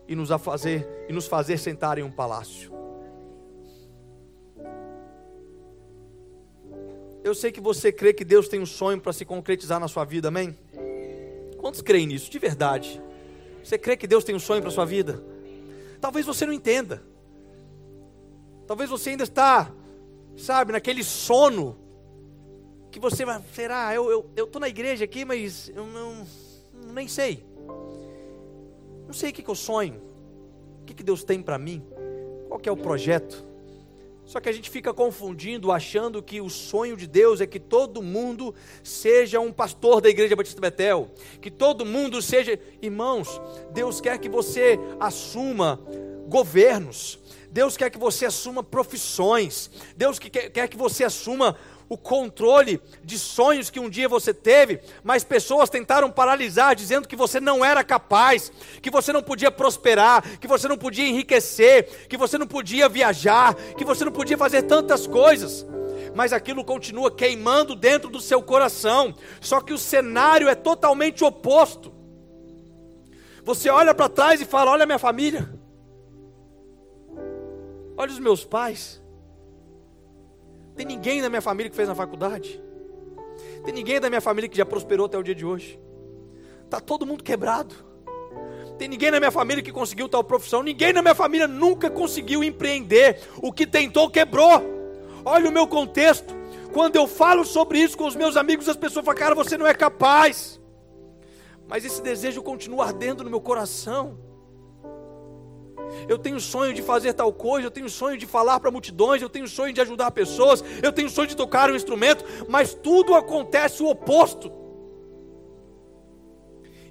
e 0.07 0.15
nos 0.15 0.29
fazer 0.39 0.87
e 1.09 1.15
nos 1.15 1.27
fazer 1.27 1.57
sentar 1.57 1.97
em 1.97 2.03
um 2.03 2.11
palácio. 2.11 2.71
Eu 7.25 7.35
sei 7.35 7.51
que 7.51 7.59
você 7.59 7.91
crê 7.91 8.13
que 8.13 8.23
Deus 8.23 8.49
tem 8.49 8.61
um 8.61 8.67
sonho 8.67 9.01
para 9.01 9.15
se 9.15 9.25
concretizar 9.25 9.81
na 9.81 9.89
sua 9.89 10.05
vida, 10.05 10.29
amém? 10.29 10.55
Quantos 11.57 11.81
creem 11.81 12.07
nisso, 12.07 12.31
de 12.31 12.39
verdade? 12.39 13.01
Você 13.65 13.79
crê 13.79 13.97
que 13.97 14.07
Deus 14.07 14.25
tem 14.25 14.35
um 14.35 14.39
sonho 14.39 14.61
para 14.61 14.71
sua 14.71 14.85
vida? 14.85 15.25
Talvez 16.03 16.27
você 16.27 16.45
não 16.45 16.53
entenda. 16.53 17.03
Talvez 18.67 18.91
você 18.91 19.09
ainda 19.09 19.25
está, 19.25 19.73
sabe, 20.37 20.71
naquele 20.71 21.03
sono 21.03 21.79
que 22.91 22.99
você 22.99 23.25
vai, 23.25 23.43
será, 23.55 23.95
eu 23.95 24.05
estou 24.05 24.31
eu, 24.37 24.51
eu 24.53 24.61
na 24.61 24.69
igreja 24.69 25.05
aqui, 25.05 25.25
mas 25.25 25.71
eu 25.75 25.87
não, 25.87 26.27
nem 26.93 27.07
sei. 27.09 27.45
Não 29.07 29.13
sei 29.13 29.31
o 29.31 29.33
que, 29.33 29.43
que 29.43 29.51
eu 29.51 29.55
sonho, 29.55 30.01
o 30.83 30.85
que, 30.85 30.95
que 30.95 31.03
Deus 31.03 31.25
tem 31.25 31.43
para 31.43 31.59
mim, 31.59 31.83
qual 32.49 32.61
que 32.61 32.69
é 32.69 32.73
o 32.73 32.77
projeto. 32.77 33.49
Só 34.29 34.41
que 34.41 34.49
a 34.51 34.53
gente 34.53 34.69
fica 34.69 34.93
confundindo, 34.93 35.73
achando 35.73 36.23
que 36.23 36.39
o 36.39 36.51
sonho 36.51 36.99
de 36.99 37.07
Deus 37.07 37.41
é 37.41 37.47
que 37.47 37.59
todo 37.59 38.03
mundo 38.03 38.55
seja 38.85 39.41
um 39.41 39.51
pastor 39.51 40.03
da 40.03 40.11
igreja 40.11 40.37
Batista 40.37 40.61
Betel, 40.61 41.11
que 41.41 41.51
todo 41.51 41.87
mundo 41.87 42.21
seja. 42.21 42.61
Irmãos, 42.83 43.41
Deus 43.73 44.03
quer 44.03 44.19
que 44.19 44.29
você 44.29 44.79
assuma 45.01 45.81
governos, 46.29 47.19
Deus 47.51 47.75
quer 47.75 47.89
que 47.89 47.97
você 47.97 48.27
assuma 48.27 48.63
profissões, 48.63 49.71
Deus 49.97 50.19
quer, 50.19 50.51
quer 50.51 50.69
que 50.69 50.77
você 50.77 51.05
assuma 51.05 51.57
o 51.89 51.97
controle 51.97 52.81
de 53.03 53.19
sonhos 53.19 53.71
que 53.71 53.81
um 53.81 53.89
dia 53.89 54.09
você 54.09 54.35
teve, 54.35 54.81
mas 55.03 55.25
pessoas 55.25 55.71
tentaram 55.71 56.11
paralisar, 56.11 56.77
dizendo 56.77 57.09
que 57.09 57.17
você 57.17 57.41
não 57.41 57.65
era 57.65 57.83
capaz, 57.83 58.53
que 58.83 58.91
você 58.91 59.13
não 59.13 59.23
podia 59.23 59.51
prosperar, 59.51 60.39
que 60.39 60.47
você 60.47 60.69
não 60.69 60.77
podia 60.77 61.09
enriquecer, 61.09 62.07
que 62.09 62.17
você 62.17 62.37
não 62.37 62.47
podia 62.47 62.89
viajar, 62.89 63.55
que 63.55 63.85
você 63.85 64.05
não 64.05 64.13
podia 64.13 64.37
fazer 64.37 64.63
tantas 64.63 65.07
coisas. 65.07 65.67
Mas 66.15 66.33
aquilo 66.33 66.65
continua 66.65 67.11
queimando 67.11 67.75
dentro 67.75 68.11
do 68.11 68.21
seu 68.21 68.43
coração. 68.43 69.15
Só 69.41 69.61
que 69.61 69.73
o 69.73 69.79
cenário 69.79 70.49
é 70.49 70.55
totalmente 70.55 71.25
oposto. 71.25 71.93
Você 73.45 73.71
olha 73.71 73.95
para 73.95 74.09
trás 74.09 74.41
e 74.41 74.45
fala: 74.45 74.71
Olha 74.71 74.87
minha 74.87 74.99
família, 74.99 75.49
olha 77.97 78.11
os 78.11 78.19
meus 78.19 78.45
pais. 78.45 79.03
Tem 80.79 80.87
ninguém 80.87 81.21
da 81.21 81.29
minha 81.29 81.43
família 81.43 81.69
que 81.69 81.75
fez 81.75 81.89
na 81.89 81.95
faculdade. 81.95 82.63
Tem 83.65 83.75
ninguém 83.75 83.99
da 83.99 84.09
minha 84.09 84.21
família 84.21 84.49
que 84.49 84.57
já 84.57 84.65
prosperou 84.65 85.07
até 85.07 85.19
o 85.19 85.25
dia 85.25 85.35
de 85.35 85.45
hoje. 85.45 85.77
Está 86.65 86.79
todo 86.79 87.05
mundo 87.05 87.25
quebrado. 87.25 87.75
Tem 88.79 88.87
ninguém 88.87 89.11
na 89.11 89.19
minha 89.19 89.33
família 89.33 89.61
que 89.61 89.73
conseguiu 89.73 90.09
tal 90.09 90.23
profissão. 90.23 90.63
Ninguém 90.63 90.93
na 90.93 91.03
minha 91.03 91.17
família 91.17 91.49
nunca 91.49 91.91
conseguiu 91.91 92.45
empreender. 92.45 93.21
O 93.43 93.53
que 93.53 93.67
tentou, 93.67 94.09
quebrou. 94.09 94.63
Olha 95.25 95.49
o 95.51 95.53
meu 95.53 95.67
contexto. 95.67 96.33
Quando 96.73 96.95
eu 96.95 97.09
falo 97.09 97.45
sobre 97.45 97.81
isso 97.81 97.99
com 97.99 98.07
os 98.07 98.15
meus 98.15 98.37
amigos, 98.37 98.69
as 98.69 98.77
pessoas 98.77 99.05
falam, 99.05 99.19
cara, 99.19 99.35
você 99.35 99.59
não 99.59 99.67
é 99.67 99.75
capaz. 99.75 100.61
Mas 101.67 101.85
esse 101.85 102.01
desejo 102.01 102.41
continua 102.41 102.85
ardendo 102.85 103.25
no 103.25 103.31
meu 103.31 103.41
coração 103.41 104.17
eu 106.09 106.19
tenho 106.19 106.41
sonho 106.41 106.73
de 106.75 106.83
fazer 106.83 107.13
tal 107.13 107.33
coisa, 107.33 107.67
eu 107.67 107.71
tenho 107.71 107.89
sonho 107.89 108.17
de 108.17 108.27
falar 108.27 108.59
para 108.61 108.71
multidões, 108.71 109.23
eu 109.23 109.29
tenho 109.29 109.47
sonho 109.47 109.73
de 109.73 109.81
ajudar 109.81 110.11
pessoas, 110.11 110.65
eu 110.83 110.93
tenho 110.93 111.09
sonho 111.09 111.29
de 111.29 111.37
tocar 111.37 111.71
um 111.71 111.77
instrumento, 111.77 112.25
mas 112.49 112.75
tudo 112.75 113.15
acontece 113.15 113.83
o 113.83 113.89
oposto. 113.89 114.53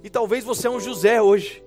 E 0.02 0.08
talvez 0.08 0.44
você 0.44 0.66
é 0.66 0.70
um 0.70 0.80
José 0.80 1.20
hoje. 1.20 1.62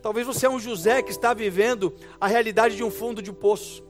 Talvez 0.00 0.26
você 0.26 0.46
é 0.46 0.50
um 0.50 0.60
José 0.60 1.02
que 1.02 1.10
está 1.10 1.34
vivendo 1.34 1.94
a 2.20 2.26
realidade 2.26 2.76
de 2.76 2.84
um 2.84 2.90
fundo 2.90 3.22
de 3.22 3.32
poço. 3.32 3.82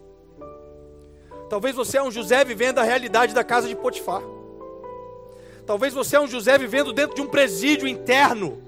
Talvez 1.51 1.75
você 1.75 1.99
é 1.99 2.03
um 2.03 2.11
José 2.11 2.45
vivendo 2.45 2.79
a 2.79 2.83
realidade 2.83 3.35
da 3.35 3.45
casa 3.45 3.69
de 3.69 3.77
Potifar. 3.77 4.23
Talvez 5.67 5.95
você 5.95 6.17
é 6.17 6.21
um 6.21 6.27
José 6.27 6.57
vivendo 6.59 6.93
dentro 6.93 7.15
de 7.15 7.23
um 7.23 7.27
presídio 7.27 7.89
interno 7.89 8.64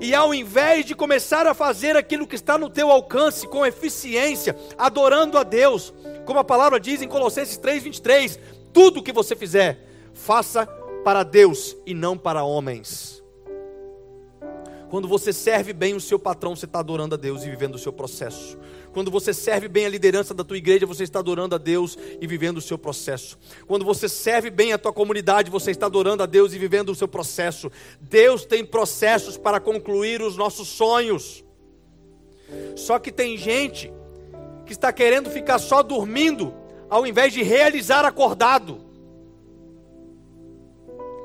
e 0.00 0.14
ao 0.14 0.34
invés 0.34 0.84
de 0.84 0.94
começar 0.94 1.46
a 1.46 1.54
fazer 1.54 1.96
aquilo 1.96 2.26
que 2.26 2.34
está 2.34 2.58
no 2.58 2.68
teu 2.68 2.90
alcance 2.90 3.46
com 3.46 3.64
eficiência, 3.64 4.56
adorando 4.76 5.38
a 5.38 5.42
Deus, 5.42 5.92
como 6.24 6.38
a 6.38 6.44
palavra 6.44 6.78
diz 6.78 7.02
em 7.02 7.08
Colossenses 7.08 7.56
3:23, 7.56 8.38
tudo 8.72 9.02
que 9.02 9.12
você 9.12 9.34
fizer, 9.34 9.86
faça 10.12 10.66
para 11.04 11.22
Deus 11.22 11.76
e 11.86 11.94
não 11.94 12.18
para 12.18 12.44
homens. 12.44 13.22
Quando 14.88 15.08
você 15.08 15.32
serve 15.32 15.72
bem 15.72 15.94
o 15.94 16.00
seu 16.00 16.18
patrão, 16.18 16.54
você 16.54 16.64
está 16.64 16.78
adorando 16.78 17.14
a 17.14 17.18
Deus 17.18 17.42
e 17.42 17.50
vivendo 17.50 17.74
o 17.74 17.78
seu 17.78 17.92
processo. 17.92 18.56
Quando 18.96 19.10
você 19.10 19.34
serve 19.34 19.68
bem 19.68 19.84
a 19.84 19.90
liderança 19.90 20.32
da 20.32 20.42
tua 20.42 20.56
igreja, 20.56 20.86
você 20.86 21.04
está 21.04 21.18
adorando 21.18 21.54
a 21.54 21.58
Deus 21.58 21.98
e 22.18 22.26
vivendo 22.26 22.56
o 22.56 22.62
seu 22.62 22.78
processo. 22.78 23.38
Quando 23.66 23.84
você 23.84 24.08
serve 24.08 24.48
bem 24.48 24.72
a 24.72 24.78
tua 24.78 24.90
comunidade, 24.90 25.50
você 25.50 25.70
está 25.70 25.84
adorando 25.84 26.22
a 26.22 26.26
Deus 26.26 26.54
e 26.54 26.58
vivendo 26.58 26.88
o 26.88 26.94
seu 26.94 27.06
processo. 27.06 27.70
Deus 28.00 28.46
tem 28.46 28.64
processos 28.64 29.36
para 29.36 29.60
concluir 29.60 30.22
os 30.22 30.34
nossos 30.34 30.68
sonhos. 30.68 31.44
Só 32.74 32.98
que 32.98 33.12
tem 33.12 33.36
gente 33.36 33.92
que 34.64 34.72
está 34.72 34.90
querendo 34.90 35.28
ficar 35.28 35.58
só 35.58 35.82
dormindo, 35.82 36.54
ao 36.88 37.06
invés 37.06 37.34
de 37.34 37.42
realizar 37.42 38.02
acordado. 38.02 38.80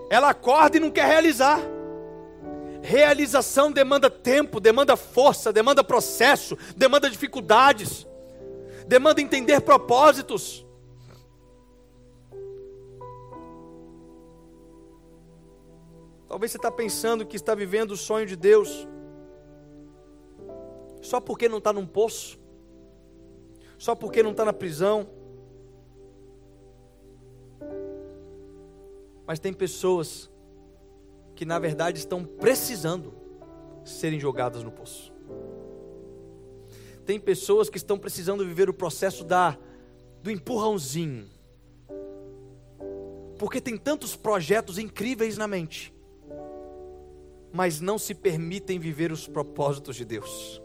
Ela 0.09 0.31
acorda 0.31 0.75
e 0.75 0.81
não 0.81 0.91
quer 0.91 1.05
realizar. 1.05 1.61
Realização 2.81 3.71
demanda 3.71 4.09
tempo, 4.09 4.59
demanda 4.59 4.97
força, 4.97 5.53
demanda 5.53 5.83
processo, 5.83 6.57
demanda 6.75 7.09
dificuldades, 7.09 8.07
demanda 8.87 9.21
entender 9.21 9.61
propósitos. 9.61 10.65
Talvez 16.27 16.51
você 16.51 16.57
está 16.57 16.71
pensando 16.71 17.25
que 17.25 17.35
está 17.35 17.53
vivendo 17.53 17.91
o 17.91 17.97
sonho 17.97 18.25
de 18.25 18.35
Deus, 18.35 18.87
só 21.01 21.19
porque 21.19 21.47
não 21.47 21.59
está 21.59 21.71
num 21.71 21.85
poço, 21.85 22.39
só 23.77 23.93
porque 23.93 24.23
não 24.23 24.31
está 24.31 24.45
na 24.45 24.53
prisão. 24.53 25.07
Mas 29.27 29.39
tem 29.39 29.53
pessoas 29.53 30.30
que 31.41 31.45
na 31.45 31.57
verdade 31.57 31.97
estão 31.97 32.23
precisando 32.23 33.15
serem 33.83 34.19
jogadas 34.19 34.63
no 34.63 34.69
poço. 34.69 35.11
Tem 37.03 37.19
pessoas 37.19 37.67
que 37.67 37.77
estão 37.77 37.97
precisando 37.97 38.45
viver 38.45 38.69
o 38.69 38.73
processo 38.75 39.23
da 39.23 39.57
do 40.21 40.29
empurrãozinho. 40.29 41.27
Porque 43.39 43.59
tem 43.59 43.75
tantos 43.75 44.15
projetos 44.15 44.77
incríveis 44.77 45.35
na 45.35 45.47
mente, 45.47 45.91
mas 47.51 47.81
não 47.81 47.97
se 47.97 48.13
permitem 48.13 48.77
viver 48.77 49.11
os 49.11 49.27
propósitos 49.27 49.95
de 49.95 50.05
Deus. 50.05 50.61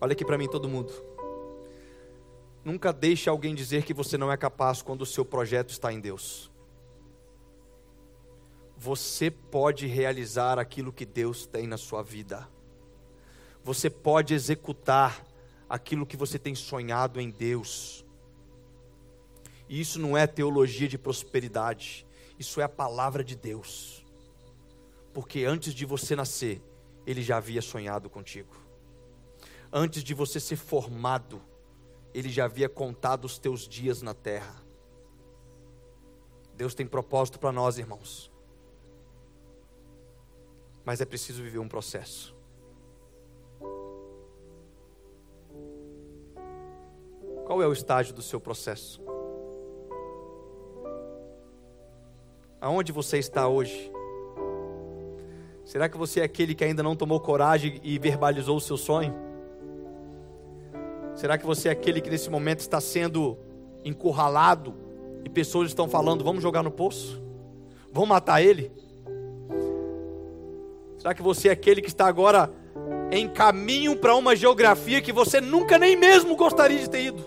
Olha 0.00 0.12
aqui 0.12 0.24
para 0.24 0.36
mim 0.36 0.48
todo 0.48 0.68
mundo. 0.68 0.92
Nunca 2.64 2.92
deixe 2.92 3.30
alguém 3.30 3.54
dizer 3.54 3.84
que 3.84 3.94
você 3.94 4.18
não 4.18 4.32
é 4.32 4.36
capaz 4.36 4.82
quando 4.82 5.02
o 5.02 5.06
seu 5.06 5.24
projeto 5.24 5.70
está 5.70 5.92
em 5.92 6.00
Deus. 6.00 6.51
Você 8.82 9.30
pode 9.30 9.86
realizar 9.86 10.58
aquilo 10.58 10.92
que 10.92 11.06
Deus 11.06 11.46
tem 11.46 11.68
na 11.68 11.78
sua 11.78 12.02
vida. 12.02 12.48
Você 13.62 13.88
pode 13.88 14.34
executar 14.34 15.24
aquilo 15.68 16.04
que 16.04 16.16
você 16.16 16.36
tem 16.36 16.52
sonhado 16.52 17.20
em 17.20 17.30
Deus. 17.30 18.04
E 19.68 19.80
isso 19.80 20.00
não 20.00 20.16
é 20.18 20.26
teologia 20.26 20.88
de 20.88 20.98
prosperidade, 20.98 22.04
isso 22.40 22.60
é 22.60 22.64
a 22.64 22.68
palavra 22.68 23.22
de 23.22 23.36
Deus. 23.36 24.04
Porque 25.14 25.44
antes 25.44 25.72
de 25.74 25.86
você 25.86 26.16
nascer, 26.16 26.60
Ele 27.06 27.22
já 27.22 27.36
havia 27.36 27.62
sonhado 27.62 28.10
contigo. 28.10 28.56
Antes 29.72 30.02
de 30.02 30.12
você 30.12 30.40
ser 30.40 30.56
formado, 30.56 31.40
Ele 32.12 32.28
já 32.28 32.46
havia 32.46 32.68
contado 32.68 33.26
os 33.26 33.38
teus 33.38 33.68
dias 33.68 34.02
na 34.02 34.12
terra. 34.12 34.60
Deus 36.56 36.74
tem 36.74 36.84
propósito 36.84 37.38
para 37.38 37.52
nós, 37.52 37.78
irmãos 37.78 38.31
mas 40.84 41.00
é 41.00 41.04
preciso 41.04 41.42
viver 41.42 41.58
um 41.58 41.68
processo. 41.68 42.34
Qual 47.46 47.62
é 47.62 47.66
o 47.66 47.72
estágio 47.72 48.14
do 48.14 48.22
seu 48.22 48.40
processo? 48.40 49.02
Aonde 52.60 52.92
você 52.92 53.18
está 53.18 53.48
hoje? 53.48 53.90
Será 55.64 55.88
que 55.88 55.96
você 55.96 56.20
é 56.20 56.24
aquele 56.24 56.54
que 56.54 56.64
ainda 56.64 56.82
não 56.82 56.96
tomou 56.96 57.20
coragem 57.20 57.80
e 57.82 57.98
verbalizou 57.98 58.56
o 58.56 58.60
seu 58.60 58.76
sonho? 58.76 59.14
Será 61.14 61.36
que 61.36 61.44
você 61.44 61.68
é 61.68 61.72
aquele 61.72 62.00
que 62.00 62.10
nesse 62.10 62.30
momento 62.30 62.60
está 62.60 62.80
sendo 62.80 63.38
encurralado 63.84 64.74
e 65.24 65.28
pessoas 65.28 65.68
estão 65.68 65.88
falando: 65.88 66.24
vamos 66.24 66.42
jogar 66.42 66.62
no 66.62 66.70
poço? 66.70 67.22
Vamos 67.92 68.08
matar 68.08 68.42
ele? 68.42 68.72
Será 71.02 71.14
que 71.14 71.20
você 71.22 71.48
é 71.48 71.50
aquele 71.50 71.82
que 71.82 71.88
está 71.88 72.06
agora 72.06 72.48
em 73.10 73.28
caminho 73.28 73.96
para 73.96 74.14
uma 74.14 74.36
geografia 74.36 75.02
que 75.02 75.12
você 75.12 75.40
nunca 75.40 75.76
nem 75.76 75.96
mesmo 75.96 76.36
gostaria 76.36 76.78
de 76.78 76.88
ter 76.88 77.06
ido? 77.06 77.24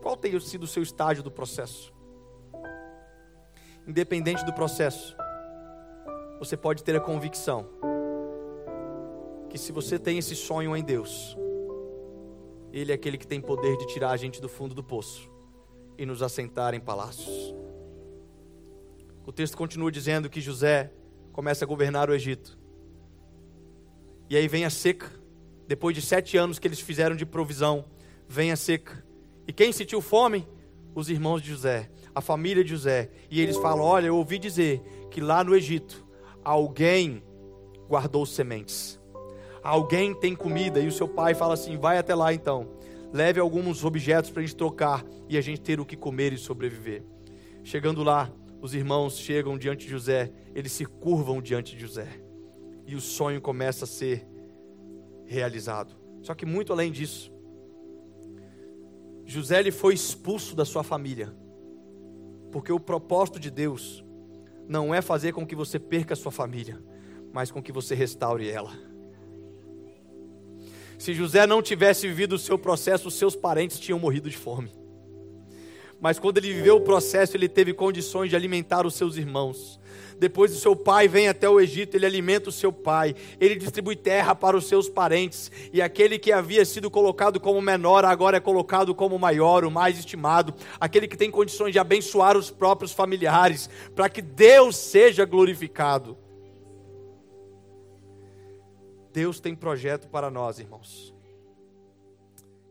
Qual 0.00 0.16
tem 0.16 0.38
sido 0.38 0.62
o 0.62 0.68
seu 0.68 0.84
estágio 0.84 1.20
do 1.24 1.32
processo? 1.32 1.92
Independente 3.84 4.44
do 4.44 4.52
processo, 4.52 5.16
você 6.38 6.56
pode 6.56 6.84
ter 6.84 6.94
a 6.94 7.00
convicção 7.00 7.66
que 9.48 9.58
se 9.58 9.72
você 9.72 9.98
tem 9.98 10.16
esse 10.16 10.36
sonho 10.36 10.76
em 10.76 10.84
Deus, 10.84 11.36
Ele 12.72 12.92
é 12.92 12.94
aquele 12.94 13.18
que 13.18 13.26
tem 13.26 13.40
poder 13.40 13.76
de 13.78 13.86
tirar 13.88 14.10
a 14.10 14.16
gente 14.16 14.40
do 14.40 14.48
fundo 14.48 14.76
do 14.76 14.84
poço 14.84 15.28
e 15.98 16.06
nos 16.06 16.22
assentar 16.22 16.72
em 16.72 16.78
palácios. 16.78 17.49
O 19.30 19.32
texto 19.32 19.56
continua 19.56 19.92
dizendo 19.92 20.28
que 20.28 20.40
José 20.40 20.90
começa 21.32 21.64
a 21.64 21.68
governar 21.68 22.10
o 22.10 22.12
Egito. 22.12 22.58
E 24.28 24.36
aí 24.36 24.48
vem 24.48 24.64
a 24.64 24.70
seca. 24.70 25.08
Depois 25.68 25.94
de 25.94 26.02
sete 26.02 26.36
anos 26.36 26.58
que 26.58 26.66
eles 26.66 26.80
fizeram 26.80 27.14
de 27.14 27.24
provisão, 27.24 27.84
vem 28.28 28.50
a 28.50 28.56
seca. 28.56 29.04
E 29.46 29.52
quem 29.52 29.70
sentiu 29.70 30.00
fome? 30.00 30.48
Os 30.96 31.08
irmãos 31.08 31.40
de 31.40 31.50
José, 31.50 31.88
a 32.12 32.20
família 32.20 32.64
de 32.64 32.70
José. 32.70 33.08
E 33.30 33.40
eles 33.40 33.56
falam: 33.56 33.84
Olha, 33.84 34.08
eu 34.08 34.16
ouvi 34.16 34.36
dizer 34.36 34.82
que 35.12 35.20
lá 35.20 35.44
no 35.44 35.54
Egito 35.54 36.04
alguém 36.44 37.22
guardou 37.88 38.26
sementes. 38.26 39.00
Alguém 39.62 40.12
tem 40.12 40.34
comida. 40.34 40.80
E 40.80 40.88
o 40.88 40.92
seu 40.92 41.06
pai 41.06 41.36
fala 41.36 41.54
assim: 41.54 41.78
Vai 41.78 41.98
até 41.98 42.16
lá 42.16 42.34
então. 42.34 42.68
Leve 43.12 43.38
alguns 43.38 43.84
objetos 43.84 44.28
para 44.28 44.42
a 44.42 44.44
gente 44.44 44.56
trocar 44.56 45.04
e 45.28 45.38
a 45.38 45.40
gente 45.40 45.60
ter 45.60 45.78
o 45.78 45.86
que 45.86 45.96
comer 45.96 46.32
e 46.32 46.36
sobreviver. 46.36 47.04
Chegando 47.62 48.02
lá, 48.02 48.28
os 48.60 48.74
irmãos 48.74 49.18
chegam 49.18 49.56
diante 49.56 49.86
de 49.86 49.90
José, 49.90 50.30
eles 50.54 50.72
se 50.72 50.84
curvam 50.84 51.40
diante 51.40 51.74
de 51.74 51.80
José. 51.80 52.08
E 52.86 52.94
o 52.94 53.00
sonho 53.00 53.40
começa 53.40 53.84
a 53.84 53.88
ser 53.88 54.26
realizado. 55.24 55.94
Só 56.20 56.34
que 56.34 56.44
muito 56.44 56.72
além 56.72 56.92
disso, 56.92 57.32
José 59.24 59.60
ele 59.60 59.70
foi 59.70 59.94
expulso 59.94 60.54
da 60.54 60.64
sua 60.64 60.82
família. 60.82 61.34
Porque 62.52 62.72
o 62.72 62.80
propósito 62.80 63.38
de 63.38 63.50
Deus 63.50 64.04
não 64.68 64.94
é 64.94 65.00
fazer 65.00 65.32
com 65.32 65.46
que 65.46 65.56
você 65.56 65.78
perca 65.78 66.14
a 66.14 66.16
sua 66.16 66.32
família, 66.32 66.82
mas 67.32 67.50
com 67.50 67.62
que 67.62 67.72
você 67.72 67.94
restaure 67.94 68.48
ela. 68.48 68.72
Se 70.98 71.14
José 71.14 71.46
não 71.46 71.62
tivesse 71.62 72.06
vivido 72.06 72.34
o 72.34 72.38
seu 72.38 72.58
processo, 72.58 73.10
seus 73.10 73.34
parentes 73.34 73.80
tinham 73.80 73.98
morrido 73.98 74.28
de 74.28 74.36
fome 74.36 74.79
mas 76.00 76.18
quando 76.18 76.38
ele 76.38 76.52
viveu 76.52 76.76
o 76.76 76.80
processo, 76.80 77.36
ele 77.36 77.48
teve 77.48 77.74
condições 77.74 78.30
de 78.30 78.36
alimentar 78.36 78.86
os 78.86 78.94
seus 78.94 79.16
irmãos. 79.16 79.78
Depois 80.18 80.54
o 80.54 80.60
seu 80.60 80.76
pai 80.76 81.08
vem 81.08 81.28
até 81.28 81.48
o 81.48 81.58
Egito, 81.58 81.96
ele 81.96 82.04
alimenta 82.04 82.50
o 82.50 82.52
seu 82.52 82.70
pai, 82.70 83.16
ele 83.40 83.56
distribui 83.56 83.96
terra 83.96 84.34
para 84.34 84.54
os 84.54 84.66
seus 84.66 84.86
parentes, 84.86 85.50
e 85.72 85.80
aquele 85.80 86.18
que 86.18 86.30
havia 86.30 86.62
sido 86.66 86.90
colocado 86.90 87.40
como 87.40 87.60
menor, 87.62 88.04
agora 88.04 88.36
é 88.36 88.40
colocado 88.40 88.94
como 88.94 89.18
maior, 89.18 89.64
o 89.64 89.70
mais 89.70 89.98
estimado, 89.98 90.54
aquele 90.78 91.08
que 91.08 91.16
tem 91.16 91.30
condições 91.30 91.72
de 91.72 91.78
abençoar 91.78 92.36
os 92.36 92.50
próprios 92.50 92.92
familiares, 92.92 93.70
para 93.94 94.10
que 94.10 94.20
Deus 94.20 94.76
seja 94.76 95.24
glorificado. 95.24 96.18
Deus 99.10 99.40
tem 99.40 99.54
projeto 99.54 100.06
para 100.08 100.30
nós, 100.30 100.58
irmãos. 100.58 101.14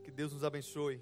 Que 0.03 0.11
Deus 0.11 0.33
nos 0.33 0.43
abençoe. 0.43 1.01